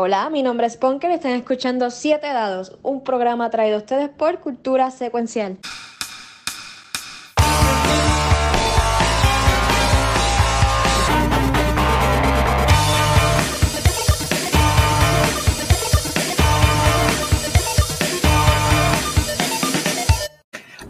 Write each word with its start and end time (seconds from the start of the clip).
Hola, 0.00 0.30
mi 0.30 0.44
nombre 0.44 0.68
es 0.68 0.76
Ponker 0.76 1.10
y 1.10 1.14
están 1.14 1.32
escuchando 1.32 1.90
7 1.90 2.24
Dados, 2.24 2.78
un 2.84 3.02
programa 3.02 3.50
traído 3.50 3.74
a 3.74 3.78
ustedes 3.78 4.08
por 4.08 4.38
Cultura 4.38 4.92
Secuencial. 4.92 5.58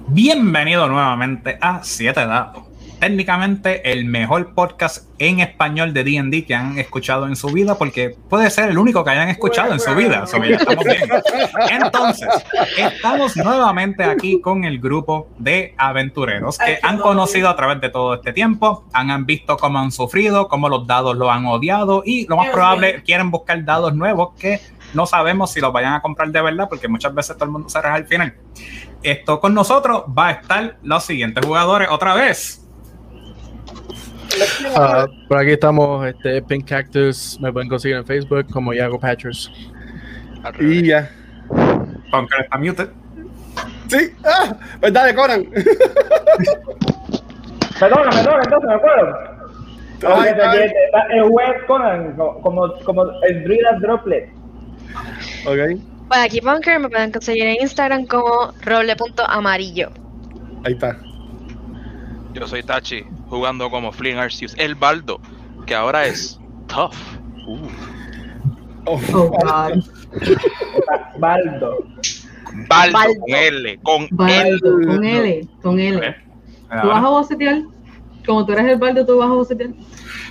Bienvenido 0.09 0.87
nuevamente 0.87 1.57
a 1.63 1.83
7 1.83 2.27
Dados 2.27 2.68
técnicamente 2.99 3.93
el 3.93 4.05
mejor 4.05 4.55
podcast 4.55 5.09
en 5.19 5.41
español 5.41 5.93
de 5.93 6.05
D&D 6.05 6.45
que 6.45 6.55
han 6.55 6.79
escuchado 6.79 7.27
en 7.27 7.37
su 7.37 7.49
vida, 7.49 7.77
porque 7.77 8.17
puede 8.29 8.51
ser 8.51 8.71
el 8.71 8.79
único 8.79 9.05
que 9.05 9.11
hayan 9.11 9.29
escuchado 9.29 9.73
en 9.73 9.81
su 9.81 9.95
vida. 9.95 10.25
estamos 10.25 10.85
bien. 10.85 11.11
Entonces, 11.71 12.29
estamos 12.77 13.37
nuevamente 13.37 14.05
aquí 14.05 14.41
con 14.41 14.65
el 14.65 14.79
grupo 14.79 15.29
de 15.39 15.75
aventureros 15.77 16.59
que 16.59 16.79
han 16.83 16.99
conocido 16.99 17.49
a 17.49 17.57
través 17.57 17.81
de 17.81 17.89
todo 17.89 18.15
este 18.15 18.33
tiempo, 18.33 18.87
han, 18.93 19.11
han 19.11 19.27
visto 19.27 19.57
cómo 19.57 19.79
han 19.79 19.93
sufrido, 19.93 20.49
cómo 20.49 20.69
los 20.69 20.87
dados 20.87 21.17
lo 21.17 21.31
han 21.31 21.47
odiado 21.47 22.03
y 22.05 22.27
lo 22.27 22.37
más 22.37 22.51
probable 22.51 23.03
quieren 23.03 23.31
buscar 23.31 23.65
dados 23.65 23.95
nuevos 23.95 24.35
que 24.39 24.61
no 24.95 25.07
sabemos 25.07 25.53
si 25.53 25.61
los 25.61 25.73
vayan 25.73 25.95
a 25.95 26.03
comprar 26.03 26.31
de 26.31 26.41
verdad, 26.41 26.69
porque 26.69 26.89
muchas 26.89 27.15
veces 27.15 27.37
todo 27.37 27.45
el 27.45 27.51
mundo 27.51 27.69
se 27.69 27.81
reja 27.81 27.95
al 27.95 28.07
final. 28.07 28.35
Esto 29.03 29.41
con 29.41 29.55
nosotros 29.55 30.05
va 30.17 30.29
a 30.29 30.31
estar 30.33 30.79
los 30.83 31.05
siguientes 31.05 31.45
jugadores 31.45 31.89
otra 31.91 32.15
vez. 32.15 32.68
Uh, 34.75 35.07
por 35.29 35.39
aquí 35.39 35.51
estamos, 35.53 36.07
este, 36.07 36.43
Pink 36.43 36.69
Cactus, 36.69 37.39
me 37.41 37.53
pueden 37.53 37.69
conseguir 37.69 37.97
en 37.97 38.07
Facebook 38.07 38.47
como 38.53 38.73
Yago 38.73 38.99
Patchers. 38.99 39.51
Y 40.61 40.87
ya. 40.87 41.11
Aunque 42.13 42.37
está 42.41 42.59
muted. 42.59 42.89
Sí, 43.89 44.15
ah, 44.25 44.55
pues 44.81 44.93
dale, 44.93 45.15
Conan. 45.15 45.45
perdona, 47.81 48.11
perdona, 48.11 48.43
entonces 48.45 48.69
me 48.69 48.75
acuerdo. 48.75 49.39
El 51.11 51.23
web 51.25 51.67
Conan, 51.67 52.15
como, 52.17 52.73
como 52.85 53.05
el 53.29 53.45
Druida 53.45 53.79
Droplet. 53.81 54.31
Ok. 55.47 55.81
Pues 56.09 56.21
aquí 56.21 56.41
Bunker 56.41 56.79
me 56.81 56.89
pueden 56.89 57.13
conseguir 57.13 57.45
en 57.45 57.57
Instagram 57.63 58.07
como 58.07 58.53
roble.amarillo. 58.63 59.91
Ahí 60.65 60.73
está. 60.73 60.97
Yo 62.33 62.47
soy 62.47 62.63
Tachi, 62.63 63.05
jugando 63.29 63.71
como 63.71 63.93
Flynn 63.93 64.19
Arceus, 64.19 64.55
el 64.59 64.75
Baldo, 64.75 65.21
que 65.67 65.75
ahora 65.75 66.07
es 66.07 66.39
Tough. 66.67 66.95
Uh. 67.47 67.69
Oh, 68.85 69.01
oh 69.13 69.29
God. 69.29 69.85
Baldo. 71.19 71.79
Baldo, 72.69 73.01
con 73.21 73.35
L, 73.35 73.79
con 73.83 74.29
L. 74.29 74.61
Con 74.61 75.05
L, 75.05 75.49
con 75.63 75.81
L. 75.81 76.17
¿Tú 76.83 76.89
vas 76.89 77.05
a 77.05 77.09
bocetear? 77.09 77.63
Como 78.27 78.45
tú 78.45 78.53
eres 78.53 78.67
el 78.73 78.79
Baldo, 78.79 79.07
tú 79.07 79.19
vas 79.19 79.29
a 79.29 79.33
bocetear. 79.33 79.71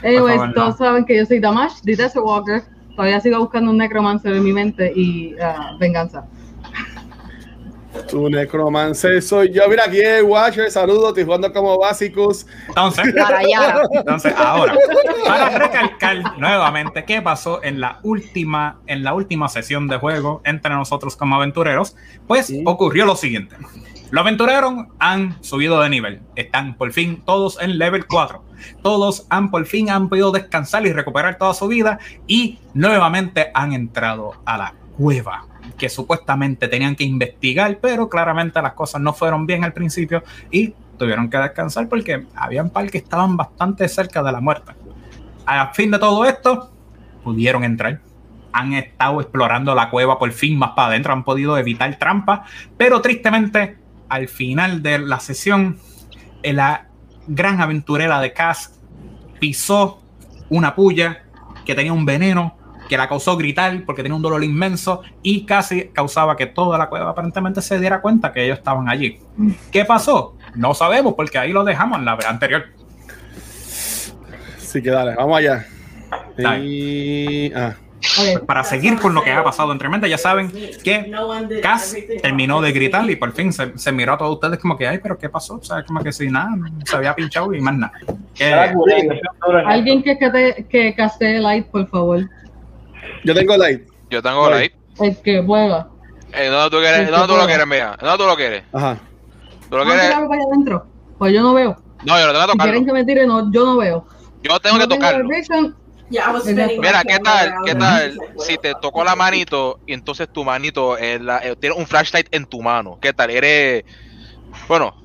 Anyways, 0.03 0.53
todos 0.53 0.77
saben 0.77 1.05
que 1.05 1.17
yo 1.17 1.25
soy 1.25 1.39
Damash, 1.39 1.81
The 1.83 1.95
Desert 1.95 2.25
Walker. 2.25 2.63
Todavía 2.95 3.19
sigo 3.19 3.39
buscando 3.39 3.71
un 3.71 3.77
necromancer 3.77 4.33
en 4.33 4.43
mi 4.43 4.53
mente 4.53 4.91
y 4.95 5.35
uh, 5.35 5.77
venganza. 5.79 6.25
Tu 8.09 8.29
necromancer 8.29 9.21
soy 9.21 9.51
yo. 9.51 9.67
Mira, 9.69 9.85
aquí 9.85 9.99
es 9.99 10.23
Watcher, 10.23 10.71
saludos, 10.71 11.09
estoy 11.09 11.25
jugando 11.25 11.51
como 11.51 11.77
básicos. 11.77 12.45
Entonces, 12.67 13.13
entonces, 13.91 14.33
ahora, 14.37 14.75
para 15.25 15.57
recalcar 15.57 16.37
nuevamente 16.37 17.03
qué 17.05 17.21
pasó 17.21 17.63
en 17.63 17.79
la 17.79 17.99
última, 18.03 18.79
en 18.87 19.03
la 19.03 19.13
última 19.13 19.49
sesión 19.49 19.87
de 19.87 19.97
juego 19.97 20.41
entre 20.45 20.73
nosotros 20.73 21.15
como 21.15 21.35
aventureros, 21.35 21.95
pues 22.27 22.53
ocurrió 22.65 23.05
lo 23.05 23.15
siguiente. 23.15 23.55
Los 24.09 24.21
aventureros 24.21 24.73
han 24.99 25.43
subido 25.43 25.81
de 25.81 25.89
nivel. 25.89 26.21
Están 26.35 26.75
por 26.77 26.93
fin 26.93 27.21
todos 27.25 27.61
en 27.61 27.77
level 27.77 28.05
4. 28.07 28.41
Todos 28.81 29.27
han 29.29 29.51
por 29.51 29.65
fin 29.65 29.89
han 29.89 30.07
podido 30.07 30.31
descansar 30.31 30.85
y 30.85 30.93
recuperar 30.93 31.37
toda 31.37 31.53
su 31.53 31.67
vida 31.67 31.99
y 32.25 32.59
nuevamente 32.73 33.51
han 33.53 33.73
entrado 33.73 34.33
a 34.45 34.57
la 34.57 34.73
cueva 34.97 35.45
que 35.77 35.89
supuestamente 35.89 36.67
tenían 36.67 36.95
que 36.95 37.03
investigar, 37.03 37.77
pero 37.79 38.09
claramente 38.09 38.61
las 38.61 38.73
cosas 38.73 39.01
no 39.01 39.13
fueron 39.13 39.45
bien 39.45 39.63
al 39.63 39.73
principio 39.73 40.23
y 40.51 40.73
tuvieron 40.97 41.29
que 41.29 41.37
descansar 41.37 41.87
porque 41.87 42.25
habían 42.35 42.69
par 42.71 42.89
que 42.89 42.97
estaban 42.97 43.37
bastante 43.37 43.87
cerca 43.87 44.23
de 44.23 44.31
la 44.31 44.41
muerte. 44.41 44.73
A 45.45 45.71
fin 45.73 45.91
de 45.91 45.99
todo 45.99 46.25
esto, 46.25 46.71
pudieron 47.23 47.63
entrar. 47.63 48.01
Han 48.51 48.73
estado 48.73 49.21
explorando 49.21 49.75
la 49.75 49.89
cueva 49.89 50.17
por 50.17 50.31
fin 50.31 50.57
más 50.57 50.71
para 50.71 50.89
adentro, 50.89 51.13
han 51.13 51.23
podido 51.23 51.57
evitar 51.57 51.95
trampas, 51.99 52.49
pero 52.75 53.01
tristemente 53.01 53.77
al 54.09 54.27
final 54.27 54.81
de 54.81 54.99
la 54.99 55.19
sesión, 55.19 55.77
la 56.43 56.87
gran 57.27 57.61
aventurera 57.61 58.19
de 58.19 58.33
Cass 58.33 58.79
pisó 59.39 60.01
una 60.49 60.73
puya 60.73 61.23
que 61.65 61.75
tenía 61.75 61.93
un 61.93 62.05
veneno 62.05 62.56
que 62.87 62.97
la 62.97 63.07
causó 63.07 63.37
gritar 63.37 63.83
porque 63.85 64.03
tenía 64.03 64.15
un 64.15 64.21
dolor 64.21 64.43
inmenso 64.43 65.01
y 65.21 65.45
casi 65.45 65.89
causaba 65.89 66.35
que 66.35 66.45
toda 66.45 66.77
la 66.77 66.89
cueva 66.89 67.11
aparentemente 67.11 67.61
se 67.61 67.79
diera 67.79 68.01
cuenta 68.01 68.31
que 68.31 68.45
ellos 68.45 68.57
estaban 68.57 68.89
allí. 68.89 69.19
¿Qué 69.71 69.85
pasó? 69.85 70.35
No 70.55 70.73
sabemos 70.73 71.13
porque 71.15 71.37
ahí 71.37 71.51
lo 71.51 71.63
dejamos 71.63 71.99
en 71.99 72.05
la 72.05 72.17
anterior. 72.27 72.65
Sí 74.57 74.81
que 74.81 74.89
dale, 74.89 75.15
vamos 75.15 75.37
allá. 75.37 75.65
Ah. 77.55 77.73
Pues 78.15 78.39
para 78.41 78.63
seguir 78.63 78.97
con 78.99 79.13
lo 79.13 79.23
que 79.23 79.31
ha 79.31 79.43
pasado 79.43 79.71
entre 79.71 79.89
mente, 79.89 80.09
ya 80.09 80.17
saben 80.17 80.51
que 80.51 81.11
Cass 81.61 81.97
terminó 82.21 82.61
de 82.61 82.71
gritar 82.71 83.09
y 83.09 83.15
por 83.15 83.33
fin 83.33 83.51
se, 83.51 83.91
miró 83.91 84.13
a 84.13 84.17
todos 84.17 84.35
ustedes 84.35 84.59
como 84.59 84.77
que, 84.77 84.87
ay, 84.87 84.99
pero 85.01 85.17
¿qué 85.17 85.29
pasó? 85.29 85.55
O 85.55 85.63
sea, 85.63 85.83
como 85.83 86.01
que 86.03 86.11
si 86.11 86.29
nada, 86.29 86.51
se 86.85 86.95
había 86.95 87.15
pinchado 87.15 87.53
y 87.53 87.59
más 87.59 87.75
nada. 87.75 87.93
Alguien 89.65 90.03
que, 90.03 90.17
que, 90.17 90.65
que 90.69 90.95
caste 90.95 91.39
light, 91.39 91.65
por 91.67 91.87
favor. 91.87 92.29
Yo 93.27 93.35
tengo 93.35 93.57
light. 93.57 93.81
Yo 94.09 94.21
tengo 94.21 94.49
light. 94.49 94.73
El 94.99 95.21
que 95.21 95.43
juega. 95.43 95.89
Eh, 96.33 96.47
¿Dónde 96.47 96.69
tú, 96.69 96.81
quieres, 96.81 97.09
¿dónde 97.09 97.27
tú 97.27 97.35
lo 97.35 97.45
quieres, 97.45 97.67
mía? 97.67 97.97
¿Dónde 97.99 98.17
tú 98.17 98.25
lo 98.25 98.35
quieres? 98.35 98.63
Ajá. 98.73 98.97
¿Tú 99.69 99.77
lo 99.77 99.83
quieres? 99.83 100.11
para 100.11 100.25
allá 100.25 100.43
adentro? 100.49 100.87
Pues 101.17 101.33
yo 101.33 101.41
no 101.41 101.53
veo. 101.53 101.75
No, 102.05 102.19
yo 102.19 102.27
no 102.27 102.33
tengo 102.33 102.45
que 102.45 102.51
tocarlo. 102.53 102.53
Si 102.53 102.57
quieren 102.57 102.85
que 102.85 102.93
me 102.93 103.05
tire, 103.05 103.27
no, 103.27 103.51
yo 103.51 103.65
no 103.65 103.77
veo. 103.77 104.07
Yo 104.43 104.59
tengo 104.59 104.79
que 104.79 104.87
tocarlo. 104.87 105.27
Mira, 106.79 107.03
¿qué 107.03 107.19
tal? 107.19 107.55
¿Qué 107.65 107.75
tal? 107.75 108.17
Si 108.39 108.57
te 108.57 108.73
tocó 108.81 109.03
la 109.03 109.15
manito 109.15 109.79
y 109.85 109.93
entonces 109.93 110.29
tu 110.31 110.45
manito 110.45 110.97
eh, 110.97 111.19
tiene 111.59 111.75
un 111.75 111.85
flashlight 111.85 112.27
en 112.33 112.45
tu 112.45 112.61
mano. 112.61 112.97
¿Qué 113.01 113.11
tal? 113.11 113.29
Eres. 113.29 113.83
Bueno, 114.69 114.95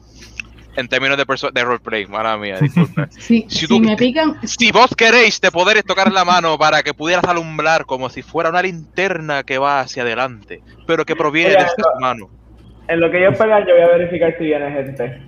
en 0.77 0.89
términos 0.89 1.17
de, 1.17 1.25
de 1.53 1.65
roleplay, 1.65 2.07
mala 2.07 2.37
mía, 2.37 2.59
disculpe. 2.61 3.07
si, 3.11 3.47
si, 3.49 3.81
me 3.81 3.97
pican... 3.97 4.37
si 4.45 4.73
vos 4.73 4.95
queréis, 4.97 5.41
te 5.41 5.51
poderes 5.51 5.85
tocar 5.85 6.11
la 6.13 6.25
mano 6.25 6.59
para 6.59 6.83
que 6.83 6.95
pudieras 6.95 7.25
alumbrar 7.25 7.85
como 7.85 8.09
si 8.09 8.23
fuera 8.23 8.51
una 8.51 8.63
linterna 8.63 9.43
que 9.43 9.59
va 9.59 9.81
hacia 9.81 10.03
adelante, 10.03 10.63
pero 10.87 11.05
que 11.05 11.17
proviene 11.17 11.51
de 11.51 11.65
tu 11.77 12.01
mano. 12.01 12.31
En 12.89 13.01
lo 13.01 13.11
que 13.11 13.23
yo 13.23 13.33
pega, 13.33 13.61
yo 13.61 13.75
voy 13.75 13.83
a 13.83 13.97
verificar 13.99 14.35
si 14.39 14.45
viene 14.45 14.71
gente. 14.71 15.23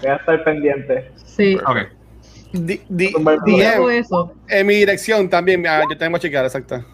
Voy 0.00 0.10
a 0.10 0.16
estar 0.16 0.44
pendiente. 0.44 1.10
Sí. 1.16 1.56
Ok. 1.66 1.78
Di, 2.52 2.80
di, 2.88 3.12
eso. 3.92 4.34
En 4.48 4.66
mi 4.66 4.74
dirección 4.74 5.28
también, 5.28 5.66
ah, 5.66 5.82
yo 5.88 5.96
tengo 5.96 6.14
que 6.14 6.22
chequear, 6.22 6.44
exacto. 6.44 6.84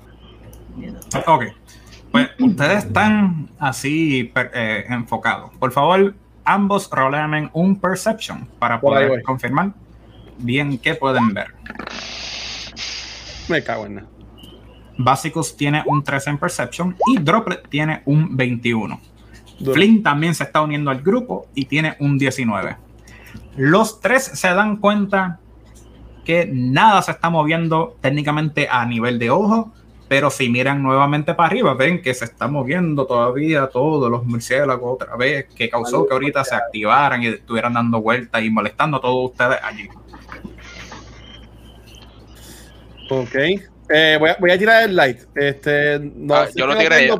Ok. 1.26 1.44
Pues 2.10 2.28
ustedes 2.38 2.84
están 2.84 3.48
así 3.58 4.32
eh, 4.54 4.84
enfocados. 4.88 5.50
Por 5.58 5.72
favor, 5.72 6.14
ambos 6.46 6.88
rolean 6.90 7.50
un 7.52 7.78
Perception 7.78 8.48
para 8.58 8.80
poder 8.80 9.22
confirmar 9.22 9.72
bien 10.38 10.78
qué 10.78 10.94
pueden 10.94 11.34
ver. 11.34 11.48
Me 13.48 13.62
cago 13.62 13.86
en 13.86 13.96
nada. 13.96 14.08
Básicos 14.98 15.56
tiene 15.56 15.82
un 15.86 16.02
13 16.02 16.30
en 16.30 16.38
Perception 16.38 16.96
y 17.06 17.18
Droplet 17.18 17.68
tiene 17.68 18.02
un 18.06 18.36
21. 18.36 18.98
Flynn 19.72 20.02
también 20.02 20.34
se 20.34 20.44
está 20.44 20.62
uniendo 20.62 20.90
al 20.90 21.02
grupo 21.02 21.46
y 21.54 21.66
tiene 21.66 21.96
un 22.00 22.18
19. 22.18 22.76
Los 23.56 24.00
tres 24.00 24.24
se 24.24 24.48
dan 24.48 24.76
cuenta 24.76 25.40
que 26.24 26.48
nada 26.52 27.00
se 27.02 27.12
está 27.12 27.30
moviendo 27.30 27.96
técnicamente 28.00 28.68
a 28.70 28.84
nivel 28.84 29.18
de 29.18 29.30
ojo, 29.30 29.72
pero 30.08 30.30
si 30.30 30.48
miran 30.48 30.82
nuevamente 30.82 31.34
para 31.34 31.48
arriba, 31.48 31.74
ven 31.74 32.00
que 32.00 32.14
se 32.14 32.26
está 32.26 32.46
moviendo 32.46 33.06
todavía 33.06 33.66
todos 33.66 34.10
los 34.10 34.24
murciélagos 34.24 34.94
otra 34.94 35.16
vez, 35.16 35.46
que 35.54 35.68
causó 35.68 36.06
que 36.06 36.14
ahorita 36.14 36.44
se 36.44 36.54
activaran 36.54 37.22
y 37.22 37.28
estuvieran 37.28 37.74
dando 37.74 38.00
vueltas 38.00 38.42
y 38.42 38.50
molestando 38.50 38.98
a 38.98 39.00
todos 39.00 39.30
ustedes 39.32 39.58
allí. 39.62 39.88
Ok. 43.10 43.34
Eh, 43.88 44.16
voy, 44.18 44.30
a, 44.30 44.36
voy, 44.40 44.50
a, 44.50 44.58
tirar 44.58 44.84
el 44.84 44.96
light. 44.96 45.18
Este, 45.34 45.98
no, 46.00 46.34
ah, 46.34 46.46
yo 46.54 46.66
lo 46.66 46.76
tiré. 46.76 47.10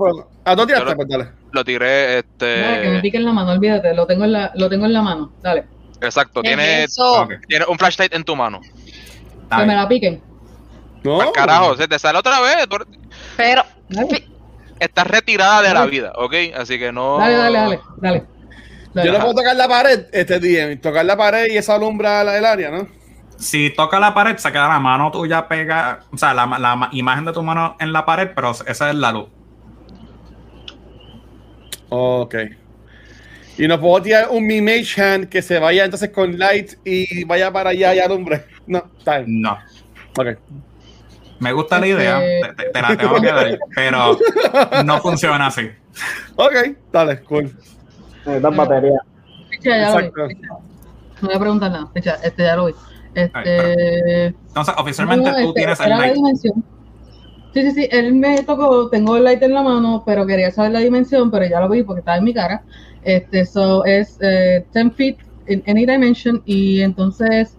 ¿A 0.44 0.54
dónde 0.54 0.74
tiraste? 0.74 0.90
Lo, 0.90 0.96
pues 0.96 1.08
dale. 1.08 1.28
Lo 1.52 1.64
tiré, 1.64 2.18
este. 2.18 2.60
Dale, 2.60 2.82
que 2.82 2.88
me 2.90 3.00
pique 3.00 3.16
en 3.16 3.24
la 3.24 3.32
mano, 3.32 3.52
olvídate, 3.52 3.94
lo 3.94 4.06
tengo 4.06 4.24
en 4.24 4.32
la, 4.32 4.52
lo 4.54 4.68
tengo 4.68 4.86
en 4.86 4.92
la 4.92 5.02
mano. 5.02 5.32
Dale. 5.42 5.64
Exacto, 6.00 6.42
tiene, 6.42 6.86
tiene 7.48 7.64
un 7.68 7.78
flashlight 7.78 8.14
en 8.14 8.24
tu 8.24 8.36
mano. 8.36 8.60
Que 9.56 9.64
me 9.64 9.74
la 9.74 9.88
piquen. 9.88 10.20
No. 11.06 11.32
carajo, 11.32 11.76
se 11.76 11.88
te 11.88 11.98
sale 11.98 12.18
otra 12.18 12.40
vez. 12.40 12.66
Pero. 13.36 13.62
Estás 14.78 15.06
retirada 15.06 15.62
de 15.62 15.72
la 15.72 15.86
vida, 15.86 16.12
¿ok? 16.16 16.34
Así 16.56 16.78
que 16.78 16.92
no. 16.92 17.18
Dale, 17.18 17.36
dale, 17.36 17.58
dale. 17.58 17.80
dale. 17.98 19.06
Yo 19.06 19.12
no 19.12 19.20
puedo 19.20 19.34
tocar 19.34 19.56
la 19.56 19.68
pared 19.68 20.06
este 20.12 20.38
día. 20.40 20.80
Tocar 20.80 21.04
la 21.04 21.16
pared 21.16 21.46
y 21.50 21.56
esa 21.56 21.74
alumbra 21.74 22.22
el 22.36 22.44
área, 22.44 22.70
¿no? 22.70 22.88
Si 23.38 23.70
toca 23.70 24.00
la 24.00 24.14
pared, 24.14 24.36
se 24.36 24.50
queda 24.50 24.68
la 24.68 24.80
mano 24.80 25.10
tuya 25.10 25.48
pega. 25.48 26.00
O 26.12 26.18
sea, 26.18 26.34
la, 26.34 26.46
la 26.46 26.88
imagen 26.92 27.24
de 27.24 27.32
tu 27.32 27.42
mano 27.42 27.76
en 27.78 27.92
la 27.92 28.04
pared, 28.04 28.30
pero 28.34 28.50
esa 28.50 28.90
es 28.90 28.94
la 28.94 29.12
luz. 29.12 29.28
Ok. 31.88 32.34
Y 33.58 33.68
no 33.68 33.80
puedo 33.80 34.02
tirar 34.02 34.28
un 34.30 34.46
Mi 34.46 34.60
Mage 34.60 35.00
Hand 35.00 35.28
que 35.28 35.40
se 35.40 35.58
vaya 35.58 35.84
entonces 35.84 36.10
con 36.10 36.38
Light 36.38 36.74
y 36.84 37.24
vaya 37.24 37.50
para 37.50 37.70
allá 37.70 37.94
y 37.94 38.00
alumbre. 38.00 38.44
No, 38.66 38.84
está 38.98 39.18
bien. 39.18 39.40
No. 39.40 39.58
Ok. 40.18 40.38
Me 41.38 41.52
gusta 41.52 41.78
la 41.78 41.86
idea, 41.86 42.24
este- 42.24 42.70
te, 42.70 42.82
la 42.82 42.96
tengo 42.96 43.20
que 43.20 43.26
dar, 43.26 43.58
pero 43.74 44.18
no 44.84 45.00
funciona 45.00 45.46
así. 45.46 45.68
Ok, 46.36 46.54
dale, 46.92 47.20
cool. 47.22 47.54
Dan 48.24 48.56
batería. 48.56 48.98
ya 49.62 50.00
lo 50.00 50.28
vi. 50.28 50.34
No 51.20 51.28
voy 51.28 51.34
a 51.34 51.38
preguntar 51.38 51.70
nada. 51.70 51.90
este 51.94 52.42
ya 52.42 52.56
lo 52.56 52.66
vi. 52.66 52.74
Este... 53.14 54.26
Entonces, 54.26 54.74
oficialmente 54.76 55.30
tú 55.30 55.36
este, 55.36 55.52
tienes 55.54 55.80
el 55.80 55.90
light. 55.90 56.14
dimensión. 56.14 56.64
Sí, 57.54 57.62
sí, 57.62 57.70
sí, 57.70 57.88
él 57.90 58.14
me 58.14 58.42
tocó, 58.42 58.90
tengo 58.90 59.16
el 59.16 59.24
light 59.24 59.42
en 59.42 59.54
la 59.54 59.62
mano, 59.62 60.02
pero 60.04 60.26
quería 60.26 60.50
saber 60.50 60.72
la 60.72 60.80
dimensión, 60.80 61.30
pero 61.30 61.46
ya 61.46 61.60
lo 61.60 61.70
vi 61.70 61.82
porque 61.82 62.00
está 62.00 62.16
en 62.16 62.24
mi 62.24 62.34
cara. 62.34 62.62
Este, 63.02 63.46
so 63.46 63.84
es 63.84 64.18
10 64.18 64.22
eh, 64.74 64.90
feet 64.94 65.16
in 65.48 65.62
any 65.66 65.86
dimension 65.86 66.42
y 66.44 66.82
entonces 66.82 67.55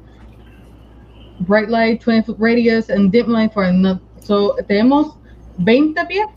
bright 1.41 1.69
light, 1.69 2.01
20 2.01 2.23
foot 2.23 2.37
radius 2.39 2.89
and 2.89 3.11
dim 3.11 3.27
light 3.27 3.53
for 3.53 3.63
another. 3.63 3.99
So 4.19 4.55
tenemos 4.67 5.17
20 5.57 6.05
pies. 6.05 6.27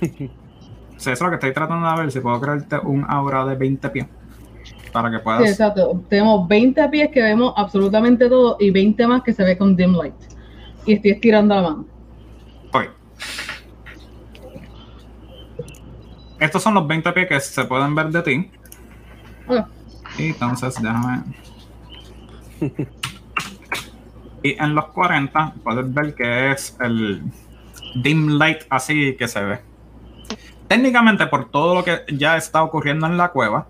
sí, 0.00 0.30
eso 0.96 1.12
es 1.12 1.20
lo 1.20 1.28
que 1.30 1.34
estoy 1.36 1.52
tratando 1.52 1.88
de 1.88 1.96
ver, 2.02 2.12
si 2.12 2.20
puedo 2.20 2.40
crearte 2.40 2.78
un 2.78 3.04
aura 3.08 3.44
de 3.46 3.56
20 3.56 3.88
pies. 3.90 4.06
Para 4.92 5.10
que 5.10 5.20
puedas. 5.20 5.42
Sí, 5.42 5.48
exacto. 5.48 6.02
Tenemos 6.08 6.46
20 6.48 6.88
pies 6.88 7.10
que 7.10 7.22
vemos 7.22 7.54
absolutamente 7.56 8.28
todo 8.28 8.56
y 8.60 8.70
20 8.70 9.06
más 9.06 9.22
que 9.22 9.32
se 9.32 9.42
ve 9.42 9.56
con 9.56 9.74
dim 9.74 9.96
light. 9.96 10.14
Y 10.84 10.94
estoy 10.94 11.12
estirando 11.12 11.54
la 11.54 11.62
mano. 11.62 11.86
Estos 16.42 16.60
son 16.60 16.74
los 16.74 16.88
20 16.88 17.12
pies 17.12 17.28
que 17.28 17.38
se 17.38 17.64
pueden 17.66 17.94
ver 17.94 18.08
de 18.08 18.22
ti. 18.22 18.50
Y 20.18 20.26
entonces, 20.26 20.74
déjame. 20.82 21.22
y 24.42 24.56
en 24.62 24.74
los 24.74 24.86
40 24.86 25.54
puedes 25.62 25.92
ver 25.92 26.14
que 26.14 26.50
es 26.50 26.76
el 26.80 27.22
dim 27.94 28.38
light 28.38 28.62
así 28.70 29.16
que 29.16 29.28
se 29.28 29.42
ve. 29.42 29.60
Técnicamente, 30.68 31.26
por 31.26 31.50
todo 31.50 31.74
lo 31.74 31.84
que 31.84 32.00
ya 32.12 32.36
está 32.36 32.62
ocurriendo 32.62 33.06
en 33.06 33.16
la 33.16 33.28
cueva, 33.28 33.66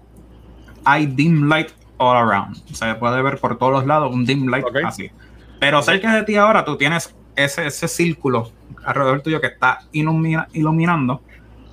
hay 0.85 1.07
dim 1.07 1.49
light 1.49 1.71
all 1.97 2.17
around. 2.17 2.57
Se 2.73 2.95
puede 2.95 3.23
ver 3.23 3.39
por 3.39 3.59
todos 3.59 3.73
los 3.73 3.87
lados 3.87 4.13
un 4.13 4.25
dim 4.25 4.49
light 4.49 4.67
así. 4.85 5.11
Pero 5.59 5.83
cerca 5.83 6.15
de 6.15 6.23
ti 6.25 6.37
ahora 6.37 6.65
tú 6.65 6.77
tienes 6.77 7.15
ese, 7.37 7.67
ese 7.67 7.89
círculo 7.89 8.53
alrededor 8.85 9.21
tuyo 9.23 9.41
que 9.41 9.49
está 9.49 9.81
iluminando 9.93 11.23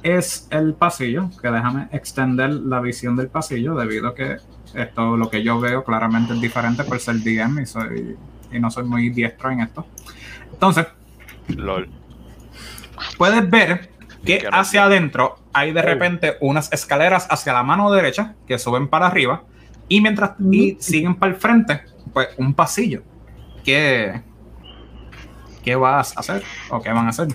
es 0.04 0.48
el 0.52 0.74
pasillo, 0.74 1.30
que 1.42 1.50
déjame 1.50 1.88
extender 1.92 2.52
la 2.52 2.80
visión 2.80 3.16
del 3.16 3.28
pasillo 3.28 3.76
debido 3.76 4.10
a 4.10 4.16
que 4.16 4.38
esto 4.74 5.18
lo 5.18 5.30
que 5.30 5.44
yo 5.44 5.60
veo 5.60 5.84
claramente 5.84 6.34
es 6.34 6.42
diferente 6.42 6.84
por 6.84 7.00
ser 7.00 7.16
DM 7.18 7.62
y, 7.62 7.66
soy, 7.66 8.16
y 8.52 8.60
no 8.60 8.72
soy 8.72 8.84
muy 8.84 9.10
diestro 9.10 9.52
en 9.52 9.62
esto. 9.62 9.86
Entonces, 10.52 10.88
puedes 13.18 13.50
ver 13.50 13.90
que 14.26 14.48
hacia 14.52 14.84
adentro 14.84 15.40
hay 15.54 15.72
de 15.72 15.82
repente 15.82 16.38
unas 16.42 16.72
escaleras 16.74 17.28
hacia 17.30 17.54
la 17.54 17.64
mano 17.64 17.92
derecha 17.92 18.36
que 18.48 18.60
suben 18.60 18.88
para 18.88 19.08
arriba 19.08 19.44
y 19.88 20.02
mientras 20.02 20.32
y 20.40 20.78
siguen 20.80 21.16
para 21.16 21.34
el 21.34 21.40
frente, 21.40 21.82
pues 22.14 22.30
un 22.38 22.54
pasillo. 22.54 23.04
¿Qué, 23.64 24.22
¿Qué 25.64 25.76
vas 25.76 26.16
a 26.16 26.20
hacer 26.20 26.44
o 26.70 26.82
qué 26.82 26.90
van 26.92 27.08
a 27.08 27.10
hacer? 27.10 27.28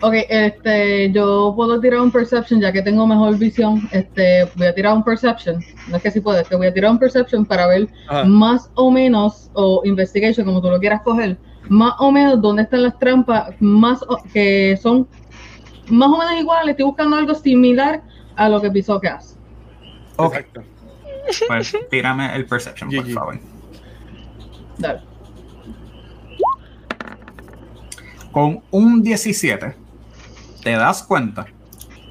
Ok, 0.00 0.14
este, 0.28 1.10
yo 1.10 1.52
puedo 1.56 1.80
tirar 1.80 2.00
un 2.00 2.12
perception 2.12 2.60
ya 2.60 2.72
que 2.72 2.82
tengo 2.82 3.04
mejor 3.04 3.36
visión. 3.36 3.88
Este, 3.90 4.48
voy 4.54 4.68
a 4.68 4.74
tirar 4.74 4.94
un 4.94 5.02
perception. 5.02 5.60
No 5.88 5.96
es 5.96 6.02
que 6.02 6.10
sí 6.12 6.20
puedo, 6.20 6.38
es 6.38 6.48
que 6.48 6.54
voy 6.54 6.68
a 6.68 6.74
tirar 6.74 6.92
un 6.92 6.98
perception 6.98 7.44
para 7.44 7.66
ver 7.66 7.88
más 8.26 8.70
o 8.74 8.92
menos, 8.92 9.50
o 9.54 9.82
investigation, 9.84 10.46
como 10.46 10.62
tú 10.62 10.70
lo 10.70 10.78
quieras 10.78 11.02
coger, 11.02 11.36
más 11.68 11.94
o 11.98 12.12
menos 12.12 12.40
dónde 12.40 12.62
están 12.62 12.84
las 12.84 12.96
trampas, 12.98 13.50
más 13.58 13.98
que 14.32 14.78
son 14.80 15.08
más 15.88 16.08
o 16.08 16.18
menos 16.18 16.34
iguales. 16.40 16.70
Estoy 16.70 16.86
buscando 16.86 17.16
algo 17.16 17.34
similar 17.34 18.00
a 18.36 18.48
lo 18.48 18.60
que 18.60 18.70
pisó 18.70 19.00
Cass. 19.00 19.36
Ok. 20.16 20.36
Pues 21.48 21.76
tírame 21.90 22.36
el 22.36 22.46
perception, 22.46 22.88
por 22.88 23.10
favor. 23.10 23.40
Dale. 24.78 25.00
Con 28.30 28.62
un 28.70 29.02
17 29.02 29.87
te 30.62 30.72
das 30.72 31.02
cuenta 31.02 31.46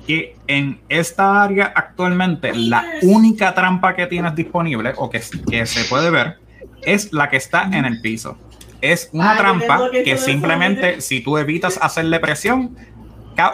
que 0.05 0.37
en 0.47 0.79
esta 0.87 1.43
área 1.43 1.73
actualmente 1.75 2.53
la 2.55 2.85
única 3.01 3.53
trampa 3.53 3.93
que 3.95 4.07
tienes 4.07 4.33
disponible 4.35 4.93
o 4.95 5.09
que, 5.09 5.21
que 5.49 5.65
se 5.65 5.83
puede 5.83 6.09
ver 6.09 6.37
es 6.83 7.11
la 7.11 7.29
que 7.29 7.37
está 7.37 7.63
en 7.63 7.85
el 7.85 7.99
piso. 8.01 8.37
Es 8.79 9.09
una 9.11 9.35
trampa 9.35 9.89
que 9.91 10.17
simplemente 10.17 11.01
si 11.01 11.21
tú 11.21 11.37
evitas 11.37 11.77
hacerle 11.81 12.19
presión, 12.19 12.77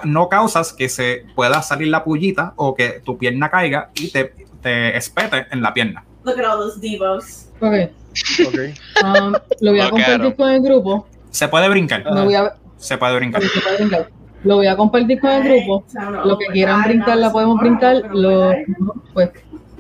no 0.04 0.30
causas 0.30 0.74
que 0.74 0.90
se 0.90 1.26
pueda 1.36 1.62
salir 1.62 1.88
la 1.88 2.04
pullita 2.04 2.54
o 2.56 2.76
que 2.76 3.02
tu 3.04 3.18
pierna 3.18 3.50
caiga 3.50 3.90
y 3.96 4.12
te, 4.12 4.34
te 4.62 4.96
espete 4.96 5.48
en 5.52 5.62
la 5.62 5.74
pierna. 5.74 6.06
Look 6.24 6.40
at 6.40 6.46
all 6.46 6.58
those 6.58 6.80
divos. 6.80 7.50
Ok. 7.60 7.92
okay. 8.48 8.74
Um, 9.04 9.34
lo 9.60 9.72
voy 9.72 9.80
a 9.82 9.90
compartir 9.90 10.36
con 10.36 10.50
el 10.52 10.62
grupo. 10.62 11.08
Se 11.32 11.48
puede 11.48 11.68
brincar. 11.68 12.04
Se 12.78 12.98
puede 12.98 13.16
brincar. 13.16 13.42
Se 13.42 13.62
puede 13.62 13.78
brincar. 13.78 14.10
Lo 14.44 14.58
voy 14.58 14.68
a 14.68 14.76
compartir 14.76 15.20
con 15.20 15.32
el 15.32 15.44
grupo. 15.44 15.86
Lo 16.26 16.38
que 16.38 16.46
quieran 16.48 16.84
brincar, 16.84 17.18
la 17.18 17.32
podemos 17.32 17.60
brincar. 17.60 18.04
Lo, 18.14 18.52
pues 19.14 19.32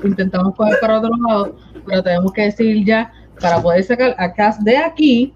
intentamos 0.04 0.56
coger 0.56 0.78
para 0.80 1.00
otro 1.00 1.12
lado, 1.28 1.56
pero 1.86 2.04
tenemos 2.04 2.32
que 2.34 2.44
decir 2.44 2.86
ya 2.86 3.12
para 3.40 3.62
poder 3.62 3.84
sacar 3.84 4.16
a 4.18 4.34
Cass 4.34 4.64
de 4.64 4.78
aquí. 4.78 5.34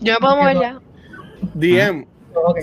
Yo 0.00 0.14
me 0.14 0.18
puedo 0.18 0.36
mover 0.36 0.60
ya. 0.60 0.80
DM. 1.54 2.06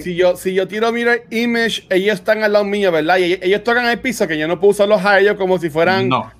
Si 0.01 0.15
yo, 0.15 0.35
si 0.35 0.53
yo 0.53 0.67
tiro 0.67 0.91
Mirror 0.91 1.23
Image, 1.31 1.85
ellos 1.89 2.15
están 2.15 2.43
al 2.43 2.53
lado 2.53 2.63
mío, 2.63 2.91
¿verdad? 2.91 3.17
Y 3.17 3.39
ellos 3.41 3.63
tocan 3.63 3.85
el 3.87 3.99
piso, 3.99 4.27
que 4.27 4.37
yo 4.37 4.47
no 4.47 4.59
puedo 4.59 4.71
usarlos 4.71 5.03
a 5.03 5.19
ellos 5.19 5.35
como 5.35 5.57
si 5.57 5.69
fueran. 5.69 6.09
No. 6.09 6.31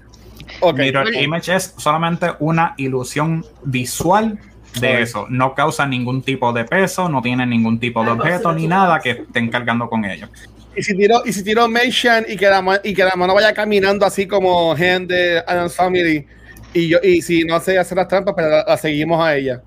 Mirror 0.74 1.14
Image 1.16 1.56
es 1.56 1.74
solamente 1.78 2.28
una 2.40 2.76
ilusión 2.78 3.44
visual 3.64 4.40
de 4.80 5.02
eso. 5.02 5.28
No 5.30 5.54
causa 5.54 5.86
ningún 5.86 6.22
tipo 6.22 6.52
de 6.54 6.66
peso, 6.66 7.10
no 7.10 7.22
tiene 7.22 7.46
ningún 7.46 7.80
tipo 7.80 8.04
de 8.04 8.12
objeto 8.12 8.54
ni 8.54 8.68
nada 8.68 9.00
que 9.00 9.12
estén 9.12 9.50
cargando 9.50 9.90
con 9.90 10.06
ellos. 10.06 10.30
Y 10.76 10.82
si 10.82 10.96
tiro, 10.98 11.22
y 11.26 11.34
si 11.34 11.44
tiro 11.44 11.70
Mayhan 11.70 12.26
y 12.28 12.36
que 12.36 12.48
la 12.48 12.82
y 12.84 12.94
que 12.94 13.04
la 13.04 13.16
mano 13.16 13.36
vaya 13.36 13.54
caminando 13.54 14.06
así 14.06 14.28
como 14.28 14.76
gente 14.76 15.14
de 15.14 15.44
Adam's 15.46 15.76
Family 15.76 16.26
y 16.74 16.88
yo 16.88 16.98
y 17.04 17.22
si 17.22 17.44
no 17.44 17.60
sé 17.60 17.78
hacer 17.78 17.98
las 17.98 18.08
trampas, 18.08 18.34
pero 18.36 18.50
pues 18.50 18.64
la, 18.68 18.78
seguimos 18.78 19.24
a 19.24 19.36
ella. 19.36 19.62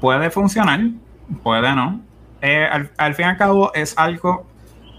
Puede 0.00 0.30
funcionar, 0.30 0.80
puede 1.42 1.74
no. 1.74 2.00
Eh, 2.40 2.66
al, 2.96 3.14
fin 3.14 3.26
y 3.26 3.28
al 3.28 3.36
cabo 3.36 3.72
es 3.74 3.98
algo 3.98 4.46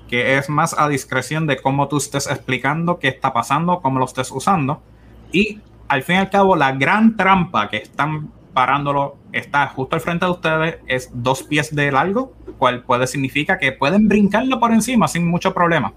que 0.08 0.38
es 0.38 0.48
más 0.50 0.76
a 0.78 0.88
discreción 0.88 1.48
de 1.48 1.58
cómo 1.58 1.88
tú 1.88 1.98
estés 1.98 2.28
explicando 2.28 3.00
qué 3.00 3.08
está 3.08 3.34
pasando, 3.34 3.82
cómo 3.82 3.98
lo 3.98 4.06
estés 4.06 4.30
usando. 4.30 4.84
Y 5.32 5.60
al 5.88 6.04
fin 6.04 6.18
y 6.18 6.20
al 6.20 6.30
cabo, 6.30 6.56
la 6.56 6.74
gran 6.74 7.18
trampa 7.18 7.70
que 7.70 7.78
están 7.78 8.30
parándolo 8.54 9.18
está 9.32 9.68
justo 9.68 9.96
al 9.96 10.02
frente 10.02 10.26
de 10.26 10.32
ustedes, 10.32 10.78
es 10.88 11.10
dos 11.14 11.44
pies 11.44 11.74
de 11.76 11.92
largo, 11.92 12.34
cual 12.58 12.84
puede 12.84 13.08
significar 13.08 13.60
que 13.60 13.72
pueden 13.72 14.08
brincarlo 14.08 14.60
por 14.60 14.72
encima 14.72 15.08
sin 15.08 15.28
mucho 15.28 15.54
problema. 15.54 15.94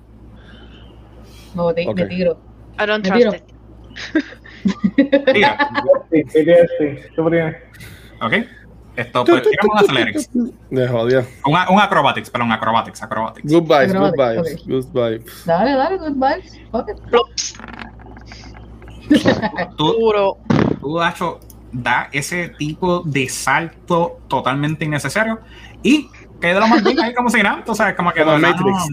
No, 1.54 1.72
te, 1.72 1.86
me 1.92 2.06
tiro. 2.06 2.38
I 2.80 2.86
don't 2.86 3.04
trust 3.04 3.36
it. 3.36 3.44
Ok. 8.20 8.32
Esto, 8.96 9.24
pues, 9.24 9.42
tiramos 9.42 9.72
un 9.72 9.78
athletics. 9.78 10.30
De. 10.70 11.24
Un, 11.44 11.56
un 11.70 11.80
acrobatics, 11.80 12.30
perdón, 12.30 12.52
acrobatics, 12.52 13.02
acrobatics. 13.02 13.52
Good 13.52 13.64
vibes, 13.64 13.92
good 13.92 14.12
vibes, 14.16 14.66
good 14.66 14.86
vibes. 14.92 15.44
Dale, 15.44 15.72
dale, 15.72 15.98
good 15.98 16.14
vibes. 16.14 16.60
Okay. 16.70 16.94
Tú, 19.76 20.38
tú, 20.80 21.02
hecho 21.02 21.40
da 21.74 22.08
ese 22.12 22.50
tipo 22.50 23.02
de 23.04 23.28
salto 23.28 24.20
totalmente 24.28 24.84
innecesario 24.84 25.40
y 25.82 26.08
queda 26.40 26.60
lo 26.60 26.68
más 26.68 26.82
bien 26.84 27.00
ahí 27.00 27.12
como 27.12 27.28
si 27.28 27.42
nada, 27.42 27.62
o 27.66 27.74
sea, 27.74 27.94
como 27.96 28.12
que 28.12 28.22
como 28.22 28.38
Matrix. 28.38 28.88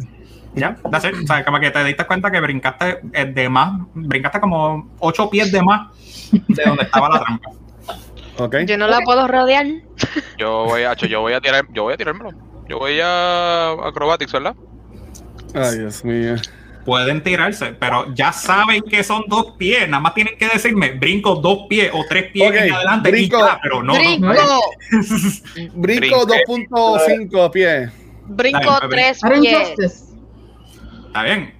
ya, 0.55 0.77
o 0.83 0.99
sea, 1.27 1.45
como 1.45 1.59
que 1.59 1.69
te 1.69 1.83
diste 1.83 2.05
cuenta 2.05 2.31
que 2.31 2.41
brincaste 2.41 2.99
eh, 3.13 3.25
de 3.25 3.49
más, 3.49 3.81
brincaste 3.93 4.39
como 4.39 4.89
ocho 4.99 5.29
pies 5.29 5.51
de 5.51 5.61
más 5.61 5.89
de 6.31 6.63
donde 6.65 6.83
estaba 6.83 7.09
la 7.09 7.19
trampa. 7.19 7.51
Okay. 8.37 8.65
Yo 8.65 8.77
no 8.77 8.87
la 8.87 9.01
puedo 9.01 9.27
rodear. 9.27 9.67
Yo 10.37 10.65
voy 10.65 10.83
a, 10.83 10.95
yo 10.95 11.21
voy 11.21 11.33
a 11.33 11.41
tirar, 11.41 11.65
yo 11.73 11.83
voy 11.83 11.93
a 11.93 11.97
tirármelo. 11.97 12.31
Yo 12.67 12.79
voy 12.79 12.99
a 12.99 13.71
acrobatics, 13.71 14.31
¿verdad? 14.31 14.55
Ay, 15.53 15.79
Dios 15.79 16.03
mío. 16.03 16.35
Pueden 16.85 17.23
tirarse, 17.23 17.73
pero 17.79 18.13
ya 18.13 18.31
saben 18.31 18.81
que 18.81 19.03
son 19.03 19.23
dos 19.27 19.53
pies. 19.57 19.87
Nada 19.87 20.01
más 20.01 20.13
tienen 20.13 20.37
que 20.37 20.47
decirme, 20.47 20.91
brinco 20.93 21.35
dos 21.35 21.65
pies 21.69 21.89
o 21.93 22.03
tres 22.09 22.31
pies 22.31 22.51
en 22.53 22.73
adelante 22.73 23.11
brinco. 23.11 23.37
y 23.37 23.41
ya, 23.41 23.59
pero 23.61 23.83
no. 23.83 23.93
no. 23.93 23.99
Brinco, 23.99 24.59
Brinco 25.73 26.25
Brinque. 26.25 26.47
2.5 26.47 27.51
pies. 27.51 27.91
brinco 28.27 28.79
tres 28.89 29.19
pies. 29.41 30.07
Está 31.07 31.23
bien. 31.23 31.53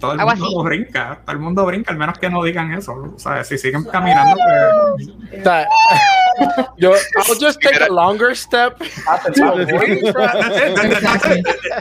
Todo 0.00 0.12
el 0.12 0.20
Algo 0.20 0.34
mundo 0.36 0.60
así. 0.60 0.68
brinca, 0.68 1.18
todo 1.24 1.32
el 1.32 1.38
mundo 1.38 1.64
brinca, 1.64 1.92
al 1.92 1.98
menos 1.98 2.18
que 2.18 2.28
no 2.28 2.42
digan 2.42 2.72
eso. 2.72 2.92
O 3.14 3.18
sea, 3.18 3.42
si 3.44 3.56
siguen 3.58 3.84
caminando, 3.84 4.36
pues, 4.36 5.08
O 5.40 5.42
sea, 5.42 5.66
yo, 6.76 6.92
I'll 6.92 7.38
just 7.40 7.60
take 7.60 7.82
a 7.84 7.88
longer 7.88 8.36
step. 8.36 8.76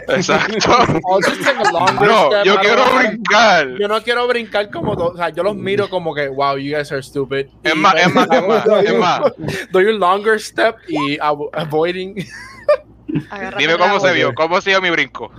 Exacto. 0.10 0.72
I'll 1.06 1.22
just 1.22 1.42
take 1.44 1.58
a 1.60 1.72
longer 1.72 2.08
No, 2.08 2.28
step. 2.32 2.46
yo 2.46 2.56
quiero 2.60 2.84
brincar. 2.96 3.68
Yo 3.80 3.88
no 3.88 4.02
quiero 4.02 4.28
brincar 4.28 4.70
como, 4.70 4.92
o 4.94 5.16
sea, 5.16 5.30
yo 5.30 5.44
los 5.44 5.56
miro 5.56 5.90
como 5.90 6.14
que, 6.14 6.28
wow, 6.30 6.58
you 6.58 6.76
guys 6.76 6.92
are 6.92 7.02
stupid. 7.04 7.48
Es 7.64 7.76
Y- 7.76 7.78
más, 7.78 7.96
es 7.96 8.14
más, 8.14 8.28
es 8.32 8.48
más, 8.48 8.66
es 8.84 8.98
más. 8.98 9.22
Doy 9.72 9.86
un 9.86 10.00
longer 10.00 10.40
step 10.40 10.76
y 10.88 11.18
avo- 11.18 11.50
avoiding. 11.54 12.16
Dime 13.58 13.78
cómo 13.78 14.00
se 14.00 14.12
vio, 14.14 14.34
cómo 14.34 14.60
se 14.62 14.70
vio 14.72 14.82
mi 14.82 14.90
brinco. 14.90 15.32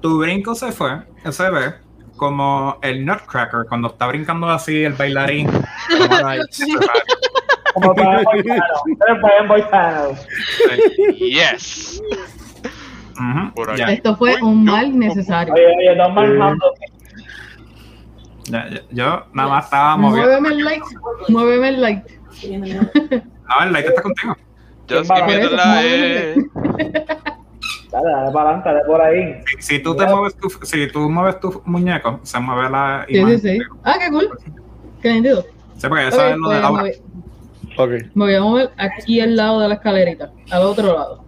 Tu 0.00 0.18
brinco 0.20 0.54
se 0.54 0.72
fue, 0.72 1.02
se 1.30 1.50
ve 1.50 1.74
como 2.16 2.78
el 2.82 3.04
Nutcracker 3.06 3.64
cuando 3.68 3.88
está 3.88 4.06
brincando 4.06 4.48
así 4.50 4.84
el 4.84 4.92
bailarín. 4.94 5.48
Como 7.74 7.94
para. 7.94 8.22
Yes. 11.18 12.02
Por 13.54 13.70
ahí. 13.70 13.78
ya, 13.78 13.86
Esto 13.92 14.16
fue 14.16 14.36
un 14.42 14.66
yo- 14.66 14.72
mal 14.72 14.98
necesario. 14.98 15.52
Oye, 15.54 15.66
oye, 15.66 15.96
Manhunt. 15.96 16.60
ya, 18.44 18.68
ya, 18.70 18.80
yo 18.90 19.26
nada 19.34 19.48
más 19.48 19.64
estaba 19.66 19.96
moviendo. 19.96 20.28
Muéveme 20.40 20.48
el 20.48 20.64
light. 20.64 20.82
Muéveme 21.28 21.68
el 21.68 21.80
light. 21.80 22.04
No, 22.48 23.64
el 23.64 23.72
light 23.72 23.86
está 23.86 24.02
contigo. 24.02 24.36
Just 24.88 25.10
give 25.12 25.26
me 25.26 25.38
the 25.38 25.50
light. 25.50 27.30
Dale, 27.90 28.10
dale 28.10 28.30
para 28.32 28.48
adelante, 28.50 28.68
dale 28.68 28.80
por 28.86 29.00
ahí. 29.00 29.34
Si, 29.58 29.62
si 29.76 29.82
tú 29.82 29.94
te 29.96 30.06
mueves 30.06 30.36
tu, 30.36 30.48
si 30.64 30.88
tú 30.92 31.10
mueves 31.10 31.40
tu 31.40 31.62
muñeco, 31.64 32.20
se 32.22 32.38
mueve 32.40 32.70
la 32.70 33.04
Sí, 33.08 33.14
sí, 33.14 33.20
imagen. 33.20 33.38
sí. 33.40 33.58
Ah, 33.84 33.96
qué 33.98 34.08
cool. 34.10 34.28
Qué 35.02 35.12
nítido. 35.14 35.42
Sí, 35.76 35.88
porque 35.88 36.08
eso 36.08 36.16
Ok, 36.18 36.22
es 36.30 36.36
lo 36.36 36.48
de 36.50 36.54
pues, 36.60 36.64
ahora. 36.64 36.82
me, 36.82 36.88
voy, 36.90 37.00
Ok, 37.76 37.90
me 38.14 38.24
voy 38.24 38.34
a 38.34 38.40
mover 38.42 38.70
aquí 38.76 39.20
al 39.20 39.36
lado 39.36 39.60
de 39.60 39.68
la 39.68 39.74
escalerita. 39.74 40.30
Al 40.50 40.62
otro 40.62 40.86
lado. 40.94 41.24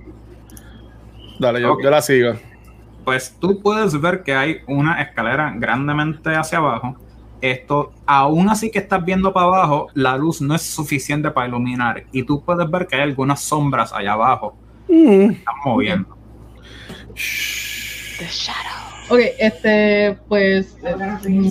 dale, 1.39 1.61
yo, 1.61 1.77
la 1.83 2.03
sigo. 2.03 2.33
Pues 3.05 3.37
tú 3.41 3.61
puedes 3.61 4.01
ver 4.01 4.23
que 4.23 4.35
hay 4.35 4.59
una 4.69 5.01
escalera 5.03 5.53
grandemente 5.57 6.35
hacia 6.37 6.59
abajo. 6.59 6.97
Esto, 7.41 7.93
aún 8.07 8.49
así 8.49 8.71
que 8.71 8.79
estás 8.79 9.05
viendo 9.05 9.33
para 9.33 9.47
abajo, 9.47 9.89
la 9.95 10.17
luz 10.17 10.41
no 10.41 10.55
es 10.55 10.63
suficiente 10.63 11.29
para 11.33 11.49
iluminar. 11.49 12.05
Y 12.13 12.23
tú 12.23 12.41
puedes 12.45 12.71
ver 12.71 12.87
que 12.87 12.95
hay 12.95 13.03
algunas 13.03 13.41
sombras 13.41 13.93
allá 13.93 14.13
abajo. 14.13 14.55
Mm. 14.89 15.31
Están 15.33 15.55
moviendo. 15.65 16.17
The 17.15 18.27
shadow. 18.27 18.83
Ok, 19.11 19.21
este, 19.39 20.17
pues. 20.29 20.77
eh, 20.85 20.95
mm, 21.29 21.51